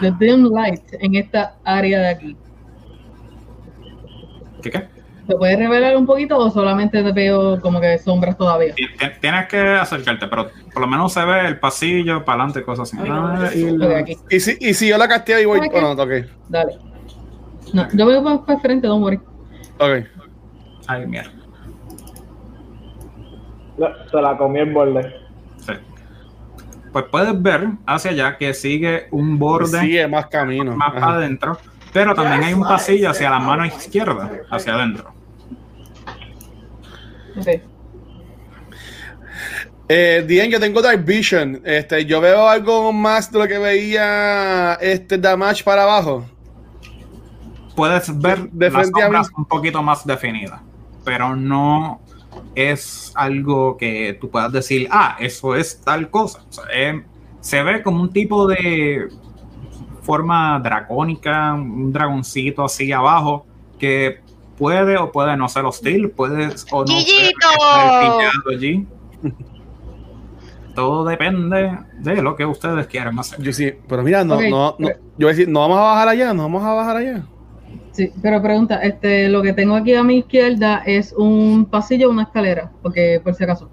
The 0.00 0.10
dim 0.18 0.44
light 0.52 0.82
en 1.00 1.14
esta 1.16 1.56
área 1.64 2.00
de 2.00 2.08
aquí. 2.08 2.36
¿Qué 4.62 4.70
qué? 4.70 4.88
¿Se 5.26 5.36
puede 5.36 5.56
revelar 5.56 5.96
un 5.96 6.04
poquito 6.04 6.36
o 6.36 6.50
solamente 6.50 7.02
te 7.02 7.12
veo 7.12 7.60
como 7.60 7.80
que 7.80 7.96
sombras 7.98 8.36
todavía? 8.36 8.74
Ti- 8.74 8.86
ti- 8.98 9.06
Tienes 9.20 9.46
que 9.48 9.58
acercarte, 9.58 10.26
pero 10.26 10.50
por 10.72 10.80
lo 10.82 10.86
menos 10.88 11.12
se 11.12 11.24
ve 11.24 11.46
el 11.46 11.58
pasillo 11.60 12.24
para 12.24 12.42
adelante, 12.42 12.64
cosas 12.64 12.92
así. 12.92 12.96
Ah, 13.00 13.48
y 13.54 13.70
la-. 13.76 14.04
Y 14.30 14.40
si, 14.40 14.56
y 14.60 14.74
si 14.74 14.88
yo 14.88 14.98
la 14.98 15.06
casteo 15.08 15.40
y 15.40 15.44
voy. 15.44 15.60
Ok. 15.60 15.72
Bueno, 15.72 15.92
ok. 15.92 16.10
Dale. 16.48 16.72
No, 17.72 17.88
yo 17.92 18.04
voy 18.04 18.20
para, 18.22 18.40
para 18.44 18.54
el 18.54 18.60
frente, 18.60 18.86
don't 18.88 19.02
worry. 19.02 19.20
Ok. 19.78 20.06
Ay, 20.88 21.06
mierda. 21.06 21.30
Se 24.10 24.20
la 24.20 24.36
comió 24.36 24.62
el 24.62 24.72
borde. 24.72 25.14
Sí. 25.58 25.72
Pues 26.92 27.04
puedes 27.10 27.40
ver 27.42 27.68
hacia 27.86 28.10
allá 28.10 28.36
que 28.38 28.52
sigue 28.54 29.06
un 29.10 29.38
borde 29.38 29.80
Sigue 29.80 30.06
más 30.08 30.26
camino. 30.26 30.76
más 30.76 30.88
Ajá. 30.90 31.00
para 31.00 31.14
adentro, 31.14 31.58
pero 31.92 32.14
también 32.14 32.44
hay 32.44 32.54
un 32.54 32.62
pasillo 32.62 33.10
hacia 33.10 33.30
la 33.30 33.38
mano 33.38 33.64
izquierda, 33.64 34.30
hacia 34.50 34.74
adentro. 34.74 35.12
Ok. 37.36 37.46
Eh, 39.88 40.24
Dien, 40.26 40.50
yo 40.50 40.60
tengo 40.60 40.80
Dark 40.80 41.04
Vision. 41.04 41.60
Este, 41.64 42.04
yo 42.06 42.20
veo 42.20 42.48
algo 42.48 42.92
más 42.92 43.30
de 43.30 43.38
lo 43.38 43.48
que 43.48 43.58
veía 43.58 44.74
este 44.80 45.18
Damage 45.18 45.64
para 45.64 45.82
abajo. 45.82 46.24
Puedes 47.74 48.18
ver 48.20 48.50
De 48.50 48.70
las 48.70 48.88
sombras 48.88 49.30
un 49.36 49.44
poquito 49.46 49.82
más 49.82 50.06
definidas, 50.06 50.60
pero 51.04 51.34
no 51.34 52.01
es 52.54 53.12
algo 53.14 53.76
que 53.76 54.16
tú 54.20 54.30
puedas 54.30 54.52
decir, 54.52 54.88
ah, 54.90 55.16
eso 55.20 55.54
es 55.54 55.80
tal 55.80 56.10
cosa. 56.10 56.44
O 56.48 56.52
sea, 56.52 56.64
eh, 56.72 57.02
se 57.40 57.62
ve 57.62 57.82
como 57.82 58.02
un 58.02 58.12
tipo 58.12 58.46
de 58.46 59.08
forma 60.02 60.58
dracónica, 60.60 61.54
un 61.54 61.92
dragoncito 61.92 62.64
así 62.64 62.92
abajo, 62.92 63.46
que 63.78 64.20
puede 64.58 64.96
o 64.96 65.10
puede 65.10 65.36
no 65.36 65.48
ser 65.48 65.64
hostil, 65.64 66.10
puede 66.10 66.50
o 66.70 66.84
no 66.84 67.00
ser 67.00 67.34
allí. 68.54 68.86
Todo 70.74 71.04
depende 71.04 71.78
de 71.98 72.22
lo 72.22 72.34
que 72.34 72.46
ustedes 72.46 72.86
quieran 72.86 73.18
hacer. 73.18 73.42
Yo 73.42 73.52
sí, 73.52 73.72
pero 73.88 74.02
mira, 74.02 74.24
no, 74.24 74.40
no, 74.40 74.76
no. 74.78 74.88
Yo 74.88 74.94
voy 75.18 75.26
a 75.26 75.30
decir, 75.30 75.48
no 75.48 75.60
vamos 75.60 75.78
a 75.78 75.82
bajar 75.82 76.08
allá, 76.08 76.32
no 76.32 76.44
vamos 76.44 76.62
a 76.62 76.72
bajar 76.72 76.96
allá. 76.96 77.24
Sí, 77.92 78.10
pero 78.22 78.42
pregunta, 78.42 78.76
este, 78.82 79.28
lo 79.28 79.42
que 79.42 79.52
tengo 79.52 79.76
aquí 79.76 79.94
a 79.94 80.02
mi 80.02 80.18
izquierda 80.18 80.82
es 80.86 81.12
un 81.16 81.66
pasillo 81.70 82.08
o 82.08 82.12
una 82.12 82.24
escalera, 82.24 82.72
porque 82.82 83.20
por 83.22 83.34
si 83.34 83.44
acaso, 83.44 83.70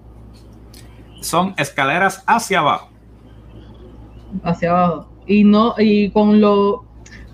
Son 1.22 1.54
escaleras 1.58 2.24
hacia 2.28 2.60
abajo. 2.60 2.92
hacia 4.44 4.70
abajo. 4.72 5.12
Y 5.26 5.44
no, 5.44 5.76
y 5.78 6.12
con 6.12 6.42
los 6.42 6.82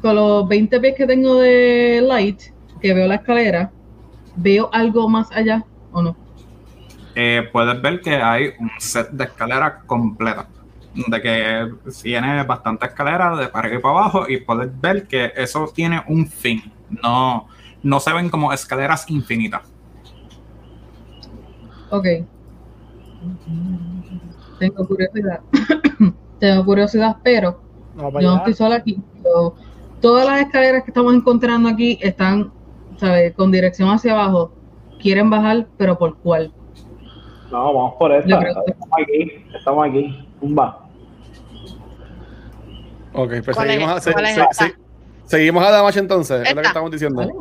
con 0.01 0.15
los 0.15 0.47
20 0.47 0.79
pies 0.79 0.95
que 0.97 1.07
tengo 1.07 1.35
de 1.39 2.01
light, 2.05 2.41
que 2.81 2.93
veo 2.93 3.07
la 3.07 3.15
escalera, 3.15 3.73
veo 4.35 4.69
algo 4.73 5.09
más 5.09 5.31
allá 5.31 5.65
o 5.91 6.01
no. 6.03 6.19
eh, 7.15 7.49
puedes 7.51 7.81
ver 7.81 8.01
que 8.01 8.15
hay 8.15 8.53
un 8.59 8.71
set 8.79 9.09
de 9.11 9.25
escaleras 9.25 9.83
completa. 9.85 10.54
De 10.95 11.21
que 11.21 11.71
tiene 12.01 12.43
bastante 12.43 12.85
escalera 12.85 13.35
de 13.35 13.47
para 13.49 13.67
arriba 13.67 13.79
y 13.79 13.81
para 13.81 13.93
abajo 13.99 14.29
y 14.29 14.37
puedes 14.41 14.69
ver 14.79 15.07
que 15.07 15.33
eso 15.35 15.69
tiene 15.73 16.01
un 16.07 16.25
fin. 16.27 16.71
No, 17.03 17.47
no 17.83 17.99
se 17.99 18.13
ven 18.13 18.29
como 18.29 18.53
escaleras 18.53 19.09
infinitas. 19.09 19.61
Ok. 21.89 22.05
Tengo 24.59 24.87
curiosidad. 24.87 25.39
tengo 26.39 26.65
curiosidad, 26.65 27.17
pero 27.23 27.59
No, 27.95 28.09
yo 28.19 28.29
no 28.31 28.37
estoy 28.37 28.53
sola 28.53 28.75
aquí. 28.77 28.97
Yo- 29.23 29.55
todas 30.01 30.25
las 30.25 30.41
escaleras 30.41 30.83
que 30.83 30.91
estamos 30.91 31.13
encontrando 31.13 31.67
aquí 31.69 31.97
están, 32.01 32.51
¿sabes? 32.97 33.33
Con 33.35 33.51
dirección 33.51 33.89
hacia 33.89 34.13
abajo. 34.13 34.51
Quieren 35.01 35.29
bajar, 35.29 35.67
pero 35.77 35.97
¿por 35.97 36.15
cuál? 36.17 36.53
No, 37.51 37.73
vamos 37.73 37.93
por 37.99 38.11
esta. 38.11 38.39
Estamos 38.39 38.89
aquí. 39.01 39.31
Estamos 39.53 39.85
aquí. 39.87 40.27
Pumba. 40.39 40.84
Ok, 43.15 43.29
pues 43.43 43.55
¿Cuál 43.55 43.67
es 43.69 43.73
seguimos, 43.73 43.95
a, 43.97 44.01
se- 44.01 44.11
¿Cuál 44.13 44.25
es 44.25 44.35
se- 44.51 44.75
seguimos 45.25 45.63
a 45.65 45.71
Damage 45.71 45.99
entonces, 45.99 46.41
es 46.41 46.49
lo 46.49 46.55
que 46.55 46.59
Esta. 46.61 46.67
estamos 46.69 46.91
diciendo. 46.91 47.17
¿Vale? 47.21 47.33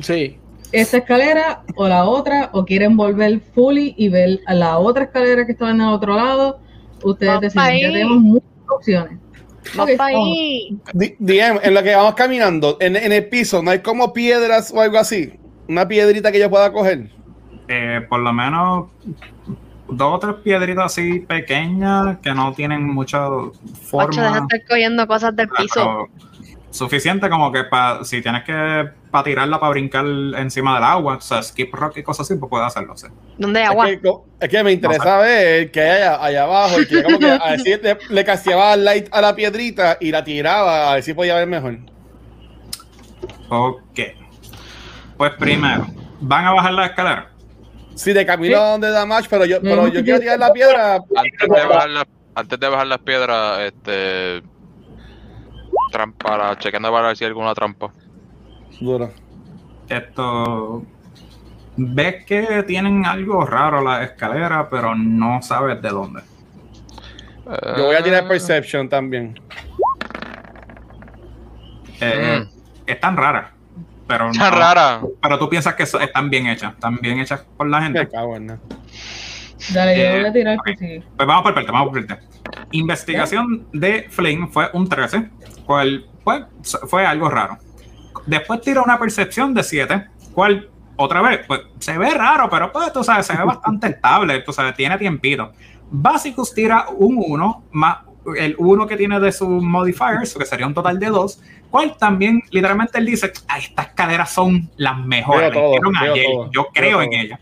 Sí. 0.00 0.38
esta 0.70 0.98
escalera 0.98 1.62
o 1.76 1.88
la 1.88 2.04
otra, 2.04 2.50
o 2.52 2.64
quieren 2.64 2.96
volver 2.96 3.40
fully 3.54 3.94
y 3.96 4.08
ver 4.10 4.40
a 4.46 4.54
la 4.54 4.78
otra 4.78 5.04
escalera 5.04 5.46
que 5.46 5.52
estaba 5.52 5.70
en 5.70 5.80
el 5.80 5.88
otro 5.88 6.14
lado. 6.14 6.60
Ustedes 7.02 7.40
deciden, 7.40 7.80
ya 7.80 7.88
tenemos 7.92 8.18
muchas 8.20 8.48
opciones. 8.68 9.18
Vamos 9.74 9.92
Ok, 9.92 9.98
pa' 9.98 10.04
vamos. 10.12 10.28
ahí. 10.28 10.78
Di- 10.92 11.16
DM, 11.18 11.60
en 11.62 11.74
lo 11.74 11.82
que 11.82 11.94
vamos 11.94 12.14
caminando, 12.14 12.76
en, 12.80 12.96
en 12.96 13.12
el 13.12 13.28
piso, 13.28 13.62
¿no 13.62 13.70
hay 13.70 13.78
como 13.80 14.12
piedras 14.12 14.72
o 14.74 14.80
algo 14.80 14.98
así? 14.98 15.32
Una 15.68 15.86
piedrita 15.88 16.32
que 16.32 16.38
yo 16.38 16.48
pueda 16.50 16.72
coger. 16.72 17.10
Eh, 17.68 18.00
por 18.08 18.20
lo 18.20 18.32
menos 18.32 18.86
dos 19.90 20.14
o 20.14 20.18
tres 20.18 20.34
piedritas 20.44 20.86
así 20.86 21.20
pequeñas 21.20 22.18
que 22.22 22.34
no 22.34 22.52
tienen 22.54 22.84
mucha 22.86 23.28
Ocho, 23.28 23.52
deja 24.22 24.30
forma. 24.30 24.30
de 24.32 24.38
estar 24.40 24.60
cogiendo 24.68 25.06
cosas 25.06 25.34
del 25.36 25.48
piso. 25.50 26.08
suficiente 26.70 27.28
como 27.30 27.50
que 27.50 27.64
pa, 27.64 28.04
si 28.04 28.20
tienes 28.22 28.44
que 28.44 28.90
para 29.10 29.24
tirarla 29.24 29.58
para 29.58 29.70
brincar 29.70 30.04
encima 30.36 30.74
del 30.74 30.84
agua, 30.84 31.16
o 31.16 31.20
sea, 31.20 31.42
skip 31.42 31.72
rock 31.74 31.96
y 31.96 32.02
cosas 32.02 32.26
así, 32.30 32.38
pues 32.38 32.50
puedes 32.50 32.66
hacerlo. 32.66 32.94
sí. 32.96 33.06
¿Dónde 33.38 33.60
hay 33.60 33.64
Es 33.64 33.70
agua? 33.70 33.86
que, 33.86 34.00
es 34.40 34.48
que 34.50 34.62
me 34.64 34.72
interesa 34.72 35.18
ver 35.18 35.70
qué 35.70 35.80
hay 35.80 36.02
allá, 36.02 36.24
allá 36.24 36.42
abajo. 36.44 36.80
Y 36.82 36.86
que 36.86 37.02
como 37.02 37.18
que 37.18 37.30
a 37.30 37.50
ver 37.50 37.60
si 37.60 37.70
le, 37.76 37.98
le 38.10 38.24
casteaba 38.24 38.76
light 38.76 39.08
a 39.12 39.20
la 39.22 39.34
piedrita 39.34 39.96
y 40.00 40.10
la 40.10 40.22
tiraba 40.22 40.90
a 40.90 40.94
ver 40.94 41.02
si 41.02 41.14
podía 41.14 41.36
ver 41.36 41.46
mejor. 41.48 41.78
Ok. 43.48 44.00
Pues 45.16 45.32
primero, 45.38 45.86
¿van 46.20 46.44
a 46.46 46.52
bajar 46.52 46.72
la 46.74 46.86
escalera? 46.86 47.30
Sí, 47.98 48.12
de 48.12 48.24
camino 48.24 48.56
a 48.56 48.70
donde 48.70 48.90
da 48.90 49.04
match, 49.04 49.26
pero 49.28 49.44
yo, 49.44 49.60
pero 49.60 49.88
yo 49.88 50.04
quiero 50.04 50.20
tirar 50.20 50.38
la 50.38 50.52
piedra. 50.52 51.00
Antes 51.16 51.48
de 51.48 51.66
bajar, 51.66 51.90
la, 51.90 52.06
antes 52.36 52.60
de 52.60 52.68
bajar 52.68 52.86
las 52.86 52.98
piedras, 53.00 53.60
este. 53.60 54.42
Trampa, 55.90 56.38
la, 56.38 56.58
chequeando 56.58 56.92
para 56.92 57.08
ver 57.08 57.16
si 57.16 57.24
hay 57.24 57.28
alguna 57.28 57.54
trampa. 57.54 57.90
Duro. 58.80 59.10
Esto. 59.88 60.84
Ves 61.76 62.24
que 62.24 62.62
tienen 62.68 63.04
algo 63.04 63.44
raro 63.44 63.82
la 63.82 64.04
escalera, 64.04 64.70
pero 64.70 64.94
no 64.94 65.42
sabes 65.42 65.82
de 65.82 65.88
dónde. 65.88 66.22
Yo 67.76 67.86
voy 67.86 67.96
a 67.96 68.02
tirar 68.02 68.28
Perception 68.28 68.88
también. 68.88 69.40
Eh, 72.00 72.44
Mm. 72.44 72.58
Están 72.86 73.16
raras. 73.16 73.57
Pero 74.08 74.30
Está 74.30 74.50
no- 74.50 74.56
rara. 74.56 75.00
Pero 75.22 75.38
tú 75.38 75.48
piensas 75.48 75.74
que 75.74 75.84
están 75.84 76.30
bien 76.30 76.46
hechas. 76.48 76.72
Están 76.74 76.96
bien 76.96 77.20
hechas 77.20 77.46
por 77.56 77.68
la 77.68 77.82
gente. 77.82 78.08
Cago. 78.08 78.36
Dale, 79.74 79.98
yo 79.98 80.04
Eh, 80.04 80.16
voy 80.20 80.24
a 80.28 80.32
tirar 80.32 80.58
ok. 80.58 80.64
que 80.64 80.76
sí. 80.76 81.04
Pues 81.16 81.26
vamos 81.26 81.42
por 81.42 81.54
parte, 81.54 81.70
vamos 81.70 81.90
por 81.90 82.06
parte. 82.06 82.24
Investigación 82.72 83.66
de 83.72 84.06
Flynn 84.10 84.50
fue 84.50 84.70
un 84.72 84.88
13, 84.88 85.30
cual 85.66 86.06
pues, 86.24 86.44
fue 86.88 87.04
algo 87.06 87.28
raro. 87.28 87.58
Después 88.26 88.60
tira 88.62 88.82
una 88.82 88.98
percepción 88.98 89.52
de 89.54 89.62
7, 89.62 90.06
cual 90.32 90.68
otra 90.96 91.22
vez, 91.22 91.40
pues 91.46 91.60
se 91.78 91.96
ve 91.98 92.10
raro, 92.10 92.48
pero 92.50 92.72
pues 92.72 92.92
tú 92.92 93.04
sabes, 93.04 93.26
se 93.26 93.36
ve 93.36 93.44
bastante 93.44 93.86
estable, 93.94 94.40
tú 94.40 94.52
sabes, 94.52 94.74
tiene 94.74 94.96
tiempito. 94.98 95.52
Básicos 95.90 96.54
tira 96.54 96.86
un 96.96 97.16
1 97.26 97.64
más 97.72 97.98
el 98.36 98.54
1 98.58 98.86
que 98.86 98.96
tiene 98.96 99.20
de 99.20 99.32
sus 99.32 99.62
modifiers, 99.62 100.34
que 100.34 100.44
sería 100.44 100.66
un 100.66 100.74
total 100.74 100.98
de 100.98 101.06
2, 101.06 101.40
cual 101.70 101.96
también 101.98 102.42
literalmente 102.50 102.98
él 102.98 103.06
dice, 103.06 103.32
"Ah, 103.48 103.58
estas 103.58 103.88
caderas 103.88 104.30
son 104.30 104.70
las 104.76 104.98
mejores, 104.98 105.52
todo, 105.52 105.74
ayer, 106.00 106.26
todo, 106.26 106.50
yo 106.50 106.68
creo 106.72 107.02
en 107.02 107.12
ellas. 107.12 107.40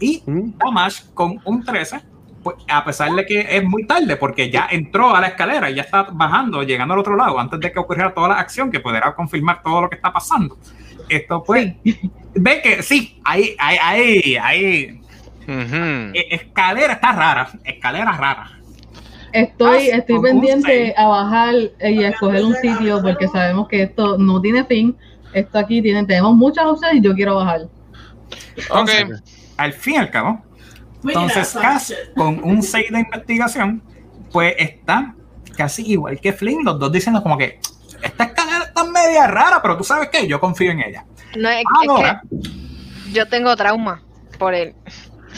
Y. 0.00 0.22
Damash 0.26 1.02
con 1.12 1.40
un 1.44 1.64
13, 1.64 2.00
pues, 2.42 2.56
a 2.68 2.84
pesar 2.84 3.12
de 3.12 3.26
que 3.26 3.56
es 3.56 3.64
muy 3.64 3.86
tarde, 3.86 4.16
porque 4.16 4.48
ya 4.50 4.68
entró 4.70 5.14
a 5.14 5.20
la 5.20 5.28
escalera 5.28 5.70
y 5.70 5.74
ya 5.74 5.82
está 5.82 6.04
bajando, 6.12 6.62
llegando 6.62 6.94
al 6.94 7.00
otro 7.00 7.16
lado, 7.16 7.38
antes 7.38 7.58
de 7.60 7.72
que 7.72 7.78
ocurriera 7.78 8.14
toda 8.14 8.28
la 8.28 8.34
acción, 8.38 8.70
que 8.70 8.80
pudiera 8.80 9.14
confirmar 9.14 9.62
todo 9.62 9.82
lo 9.82 9.90
que 9.90 9.96
está 9.96 10.12
pasando. 10.12 10.56
Esto 11.08 11.42
pues, 11.42 11.74
ve 12.34 12.62
que 12.62 12.82
sí, 12.82 13.20
ahí, 13.24 13.56
ahí, 13.58 13.78
ahí, 13.82 14.36
ahí, 14.36 15.00
Ujú. 15.48 16.12
e- 16.14 16.28
escalera 16.30 16.92
está 16.94 17.12
rara, 17.12 17.50
escalera 17.64 18.12
rara. 18.12 18.57
Estoy, 19.42 19.90
Ah, 19.90 19.96
estoy 19.96 20.20
pendiente 20.20 20.94
a 20.96 21.06
bajar 21.06 21.54
y 21.80 22.02
a 22.02 22.08
escoger 22.08 22.44
un 22.44 22.54
sitio 22.56 23.00
porque 23.02 23.28
sabemos 23.28 23.68
que 23.68 23.82
esto 23.82 24.18
no 24.18 24.40
tiene 24.40 24.64
fin. 24.64 24.96
Esto 25.32 25.58
aquí 25.58 25.82
tiene, 25.82 26.04
tenemos 26.04 26.34
muchas 26.34 26.64
opciones 26.66 26.96
y 26.96 27.00
yo 27.00 27.14
quiero 27.14 27.36
bajar. 27.36 27.68
Ok. 28.70 28.90
Al 29.56 29.72
fin 29.72 29.94
y 29.94 29.96
al 29.98 30.10
cabo, 30.10 30.42
entonces 31.04 31.56
Cass 31.60 31.94
con 32.16 32.42
un 32.42 32.62
6 32.62 32.90
de 32.90 33.00
investigación, 33.00 33.82
pues 34.32 34.54
está 34.58 35.14
casi 35.56 35.82
igual 35.90 36.20
que 36.20 36.32
Flynn, 36.32 36.64
los 36.64 36.78
dos 36.78 36.92
diciendo 36.92 37.22
como 37.22 37.36
que 37.36 37.60
esta 38.02 38.24
escalera 38.24 38.64
está 38.64 38.84
media 38.84 39.26
rara, 39.26 39.60
pero 39.60 39.76
tú 39.76 39.84
sabes 39.84 40.08
que 40.08 40.26
yo 40.26 40.38
confío 40.38 40.70
en 40.70 40.80
ella. 40.80 41.04
No, 41.36 41.48
es, 41.48 41.58
es 41.60 41.88
Ahora, 41.88 42.22
que 42.30 43.12
yo 43.12 43.28
tengo 43.28 43.54
trauma 43.56 44.02
por 44.38 44.54
él. 44.54 44.74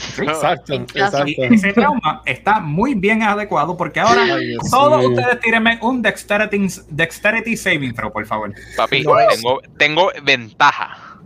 Exacto, 0.19 0.75
y 0.75 0.77
exacto. 0.77 1.25
ese 1.27 1.73
trauma 1.73 2.23
está 2.25 2.61
muy 2.61 2.95
bien 2.95 3.23
adecuado 3.23 3.77
porque 3.77 4.01
ahora 4.01 4.23
Ay, 4.23 4.57
todos 4.71 5.05
ustedes 5.05 5.41
tírenme 5.41 5.79
un 5.83 6.03
dexterity, 6.03 6.69
dexterity 6.89 7.57
saving 7.57 7.95
throw, 7.95 8.13
por 8.13 8.27
favor. 8.27 8.53
Papi, 8.77 9.05
tengo, 9.05 9.61
tengo 9.77 10.11
ventaja. 10.23 11.19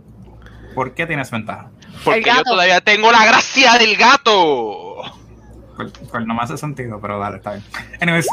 ¿Por 0.73 0.93
qué 0.93 1.05
tienes 1.05 1.31
ventaja? 1.31 1.69
Porque 2.03 2.19
El 2.19 2.25
yo 2.25 2.31
gato. 2.33 2.51
todavía 2.51 2.81
tengo 2.81 3.11
la 3.11 3.25
gracia 3.25 3.77
del 3.77 3.95
gato. 3.95 5.01
Pues, 5.75 5.91
pues 6.11 6.25
no 6.25 6.33
me 6.33 6.41
hace 6.41 6.57
sentido, 6.57 6.99
pero 7.01 7.19
dale, 7.19 7.37
está 7.37 7.51
bien. 7.51 7.63
Anyways, 8.01 8.27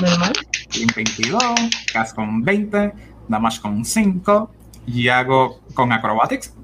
¿Normal? 0.00 0.32
Flynn 0.70 0.88
22, 0.94 1.42
Cass 1.92 2.14
con 2.14 2.42
20, 2.42 2.92
Damash 3.28 3.60
con 3.60 3.84
5, 3.84 4.50
y 4.86 5.08
hago 5.08 5.60
con 5.74 5.92
acrobatics. 5.92 6.54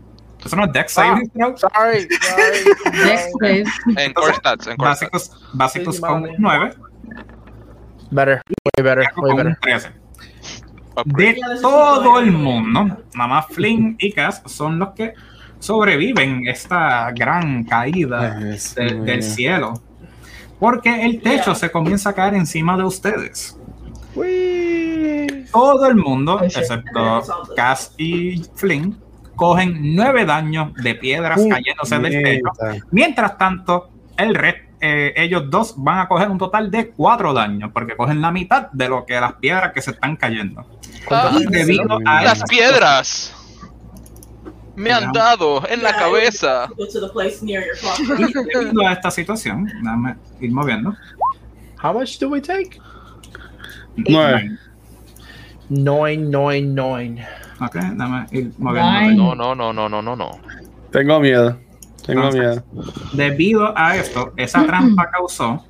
Eso 0.47 0.57
no 0.57 0.65
es 0.65 0.73
dex 0.73 0.93
saving 0.93 1.29
throw. 1.31 1.55
Sorry, 1.57 2.09
sorry. 2.23 2.59
Next 3.05 3.33
phase. 3.41 4.05
En 4.05 4.13
core 4.15 4.35
stats, 4.35 4.67
en 4.67 4.77
core 4.77 4.95
stats. 4.95 5.11
Básicos, 5.13 5.49
básicos 5.53 6.01
con 6.01 6.27
9, 6.39 6.75
Better, 8.11 8.41
way 8.77 8.85
better, 8.85 8.99
way 9.17 9.31
con 9.31 9.37
better. 9.37 9.59
13. 9.61 9.91
Upgrade. 10.97 11.35
De 11.35 11.61
todo 11.61 12.19
el 12.21 12.33
mundo, 12.33 12.85
nada 13.15 13.29
más 13.29 13.47
Flynn 13.51 13.97
y 13.99 14.13
Cass 14.13 14.43
son 14.47 14.79
los 14.79 14.91
que 14.95 15.13
sobreviven 15.59 16.47
esta 16.49 17.11
gran 17.13 17.65
caída 17.65 18.37
Dios 18.39 18.75
de- 18.75 18.95
del 19.01 19.23
cielo. 19.23 19.83
Porque 20.59 21.05
el 21.05 21.21
techo 21.21 21.55
se 21.55 21.71
comienza 21.71 22.11
a 22.11 22.13
caer 22.15 22.35
encima 22.35 22.77
de 22.79 22.85
ustedes. 22.85 23.59
Todo 25.53 25.87
el 25.87 25.97
mundo, 25.97 26.41
shit. 26.45 26.57
excepto 26.59 27.23
Cass 27.55 27.93
y 27.99 28.43
Flynn, 28.55 28.97
cogen 29.37 29.95
nueve 29.95 30.25
daños 30.25 30.75
de 30.75 30.95
piedras 30.95 31.41
cayéndose 31.49 31.99
del 31.99 32.23
techo. 32.23 32.51
Mientras 32.91 33.39
tanto, 33.39 33.91
el 34.17 34.35
red, 34.35 34.55
eh, 34.81 35.13
ellos 35.17 35.45
dos 35.49 35.75
van 35.77 36.01
a 36.01 36.09
coger 36.09 36.29
un 36.31 36.39
total 36.39 36.71
de 36.71 36.89
cuatro 36.89 37.33
daños, 37.33 37.71
porque 37.73 37.97
cogen 37.97 38.21
la 38.21 38.31
mitad 38.31 38.71
de 38.73 38.89
lo 38.89 39.07
que 39.07 39.21
las 39.21 39.35
piedras 39.35 39.73
que 39.73 39.83
se 39.83 39.93
están 39.93 40.17
cayendo. 40.17 40.67
Ah, 41.11 41.31
Y 41.39 41.47
debido 41.47 41.99
a 42.05 42.23
las 42.23 42.43
piedras 42.45 43.35
me 44.75 44.93
han 44.93 45.13
dado 45.13 45.67
en 45.69 45.83
la 45.83 45.95
cabeza. 45.95 46.69
Y 48.19 48.33
debido 48.33 48.87
a 48.87 48.93
esta 48.93 49.11
situación, 49.11 49.65
déjame 49.65 50.17
ir 50.41 50.53
moviendo. 50.53 50.95
How 51.83 51.93
much 51.93 52.19
do 52.19 52.29
we 52.29 52.41
take? 52.41 52.79
Nueve. 53.97 54.59
Nine, 55.69 56.31
nine, 56.31 56.75
nine. 56.75 57.27
Ok, 57.61 57.77
ir 58.33 58.53
moviendo. 58.59 59.01
Nine. 59.01 59.15
No, 59.17 59.35
no, 59.35 59.55
no, 59.55 59.73
no, 59.73 59.89
no, 59.89 60.03
no, 60.03 60.17
no. 60.17 60.31
Tengo 60.91 61.21
miedo. 61.21 61.59
Tengo 62.05 62.29
Entonces, 62.29 62.63
miedo. 62.73 62.93
Debido 63.15 63.73
a 63.77 63.97
esto, 63.97 64.33
esa 64.37 64.65
trampa 64.67 65.11
causó 65.13 65.65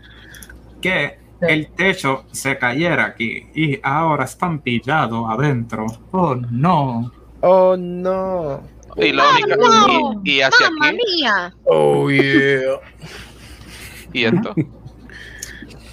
que 0.80 1.18
el 1.40 1.68
techo 1.68 2.24
se 2.32 2.58
cayera 2.58 3.04
aquí 3.04 3.46
y 3.54 3.78
ahora 3.82 4.24
están 4.24 4.60
pillados 4.60 5.26
adentro. 5.30 5.86
Oh 6.10 6.34
no. 6.34 7.12
Oh 7.40 7.76
no. 7.76 8.62
Y 8.96 9.12
la 9.12 9.28
única. 9.30 9.56
no! 9.56 10.20
Y, 10.24 10.32
y 10.32 10.40
hacia 10.40 10.70
¡Mamma 10.70 10.88
aquí. 10.88 10.98
mía! 11.18 11.54
Oh 11.64 12.10
yeah. 12.10 12.80
Y 14.12 14.24
esto. 14.24 14.54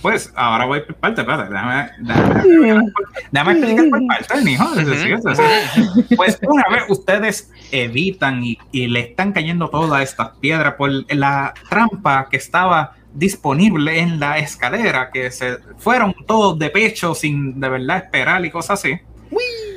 Pues 0.04 0.32
ahora 0.36 0.66
voy 0.66 0.82
por 0.82 0.96
parte, 0.96 1.22
espérate, 1.22 1.52
déjame, 1.52 1.90
déjame, 2.00 2.92
déjame 3.32 3.52
explicar 3.54 3.90
por 3.90 4.08
parte, 4.08 4.42
mijo. 4.44 4.66
Sí, 4.76 4.86
sí, 4.86 5.96
sí. 6.06 6.16
Pues 6.16 6.40
una 6.46 6.64
vez 6.70 6.84
ustedes 6.90 7.50
evitan 7.72 8.44
y, 8.44 8.58
y 8.72 8.88
le 8.88 9.00
están 9.00 9.32
cayendo 9.32 9.70
todas 9.70 10.04
estas 10.04 10.32
piedras 10.42 10.74
por 10.76 10.92
la 11.16 11.54
trampa 11.70 12.28
que 12.30 12.36
estaba 12.38 12.98
disponible 13.14 14.00
en 14.00 14.20
la 14.20 14.40
escalera, 14.40 15.10
que 15.10 15.32
se 15.32 15.58
fueron 15.78 16.14
todos 16.28 16.60
de 16.60 16.70
pecho 16.70 17.16
sin 17.16 17.60
de 17.60 17.70
verdad 17.70 17.98
esperar 18.04 18.44
y 18.46 18.52
cosas 18.52 18.80
así. 18.82 19.00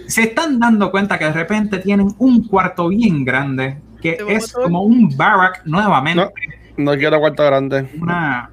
Se 0.09 0.23
están 0.23 0.59
dando 0.59 0.91
cuenta 0.91 1.19
que 1.19 1.27
de 1.27 1.33
repente 1.33 1.79
tienen 1.79 2.15
un 2.19 2.47
cuarto 2.49 2.89
bien 2.89 3.25
grande, 3.25 3.79
que 4.03 4.19
es 4.29 4.53
como 4.53 4.83
un 4.83 5.17
barrack 5.17 5.63
nuevamente 5.67 6.29
No 6.77 6.97
quiero 6.97 7.21
cuarto 7.21 7.45
grande. 7.45 7.89
una 8.01 8.51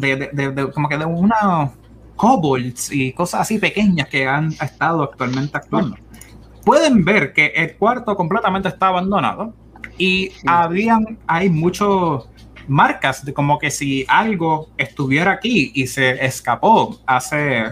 de, 0.00 0.30
de- 0.32 0.50
de- 0.52 0.70
como 0.72 0.88
que 0.88 0.96
de 0.98 1.04
una 1.04 1.70
kobolds 2.16 2.90
y 2.92 3.12
cosas 3.12 3.42
así 3.42 3.58
pequeñas 3.58 4.08
que 4.08 4.26
han 4.26 4.52
estado 4.52 5.02
actualmente 5.04 5.56
actuando. 5.56 5.96
Pueden 6.64 7.04
ver 7.04 7.32
que 7.32 7.46
el 7.54 7.76
cuarto 7.76 8.16
completamente 8.16 8.68
está 8.68 8.88
abandonado 8.88 9.54
y 9.96 10.30
habían 10.46 11.18
hay 11.26 11.48
muchas 11.48 11.88
marcas 12.66 13.24
de 13.24 13.32
como 13.32 13.58
que 13.58 13.70
si 13.70 14.04
algo 14.08 14.68
estuviera 14.76 15.32
aquí 15.32 15.70
y 15.74 15.86
se 15.86 16.24
escapó 16.24 16.98
hace 17.06 17.64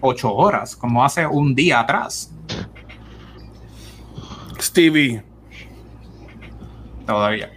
ocho 0.00 0.32
horas, 0.34 0.76
como 0.76 1.04
hace 1.04 1.26
un 1.26 1.54
día 1.54 1.80
atrás. 1.80 2.32
Stevie. 4.60 5.22
Todavía. 7.06 7.50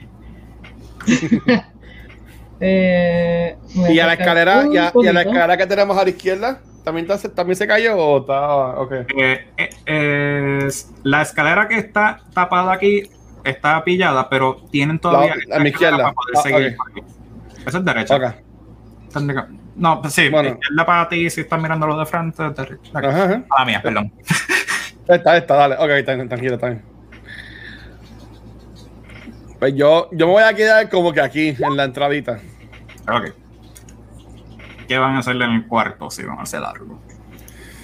Eh, 2.64 3.58
Y 3.90 4.00
a 4.00 4.06
la 4.06 4.14
escalera, 4.14 4.66
y 4.72 4.78
a, 4.78 4.92
y 4.96 5.08
a 5.08 5.14
la 5.14 5.22
escalera 5.24 5.58
que 5.58 5.66
tenemos 5.66 5.98
a 5.98 6.04
la 6.04 6.10
izquierda, 6.12 6.60
¿también, 6.84 7.10
está- 7.10 7.30
también 7.34 7.56
se 7.56 7.66
cayó 7.68 7.98
o 7.98 8.20
está. 8.22 8.80
Ok. 8.80 8.92
Eh, 9.18 9.48
eh, 9.88 10.70
la 11.04 11.22
escalera 11.24 11.68
que 11.68 11.78
está 11.78 12.20
tapada 12.34 12.72
aquí 12.74 13.10
está 13.44 13.84
pillada, 13.84 14.30
pero 14.30 14.58
tienen 14.72 15.00
todavía 15.00 15.34
La- 15.48 15.56
a 15.56 15.60
mi 15.60 15.70
izquierda. 15.70 15.98
para 15.98 16.14
poder 16.14 16.36
Ah, 16.38 16.42
seguir 16.42 16.68
ok. 16.68 16.78
por 16.78 16.92
aquí. 16.92 17.02
Esa 17.68 17.78
es 17.80 17.86
derecha. 17.86 18.16
Ok. 18.16 18.24
Están 19.08 19.28
de- 19.28 19.44
No, 19.76 20.02
pues 20.02 20.14
sí, 20.14 20.30
Bueno. 20.30 20.50
izquierda 20.50 20.86
para 20.86 21.10
ti 21.10 21.30
si 21.32 21.42
estás 21.42 21.60
mirando 21.60 21.88
lo 21.88 21.98
de 21.98 22.06
frente, 22.06 22.44
derecha. 22.44 22.92
Ajá, 22.94 23.24
ajá. 23.24 23.44
Ah, 23.58 23.66
mía, 23.66 23.82
perdón. 23.82 24.12
Está, 25.08 25.36
está, 25.38 25.56
dale. 25.56 25.76
Ok, 25.80 25.90
está, 25.90 26.16
tranquilo, 26.28 26.56
está 26.56 26.68
bien. 26.70 26.84
Pues 29.60 29.76
yo, 29.76 30.10
yo 30.12 30.28
me 30.28 30.34
voy 30.34 30.44
a 30.44 30.54
quedar 30.54 30.90
como 30.90 31.12
que 31.14 31.22
aquí, 31.22 31.56
en 31.60 31.76
la 31.78 31.84
entradita. 31.84 32.40
Ok. 33.08 33.34
¿Qué 34.88 34.98
van 34.98 35.16
a 35.16 35.20
hacerle 35.20 35.46
en 35.46 35.52
el 35.52 35.68
cuarto 35.68 36.10
si 36.10 36.24
van 36.24 36.40
a 36.40 36.44
hacer 36.44 36.62
algo? 36.64 37.00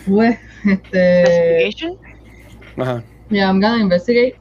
Pues, 0.07 0.37
este. 0.65 1.69
Ajá. 2.77 3.03
Ya, 3.29 3.47
I'm 3.47 3.59
gonna 3.59 3.79
investigate. 3.79 4.35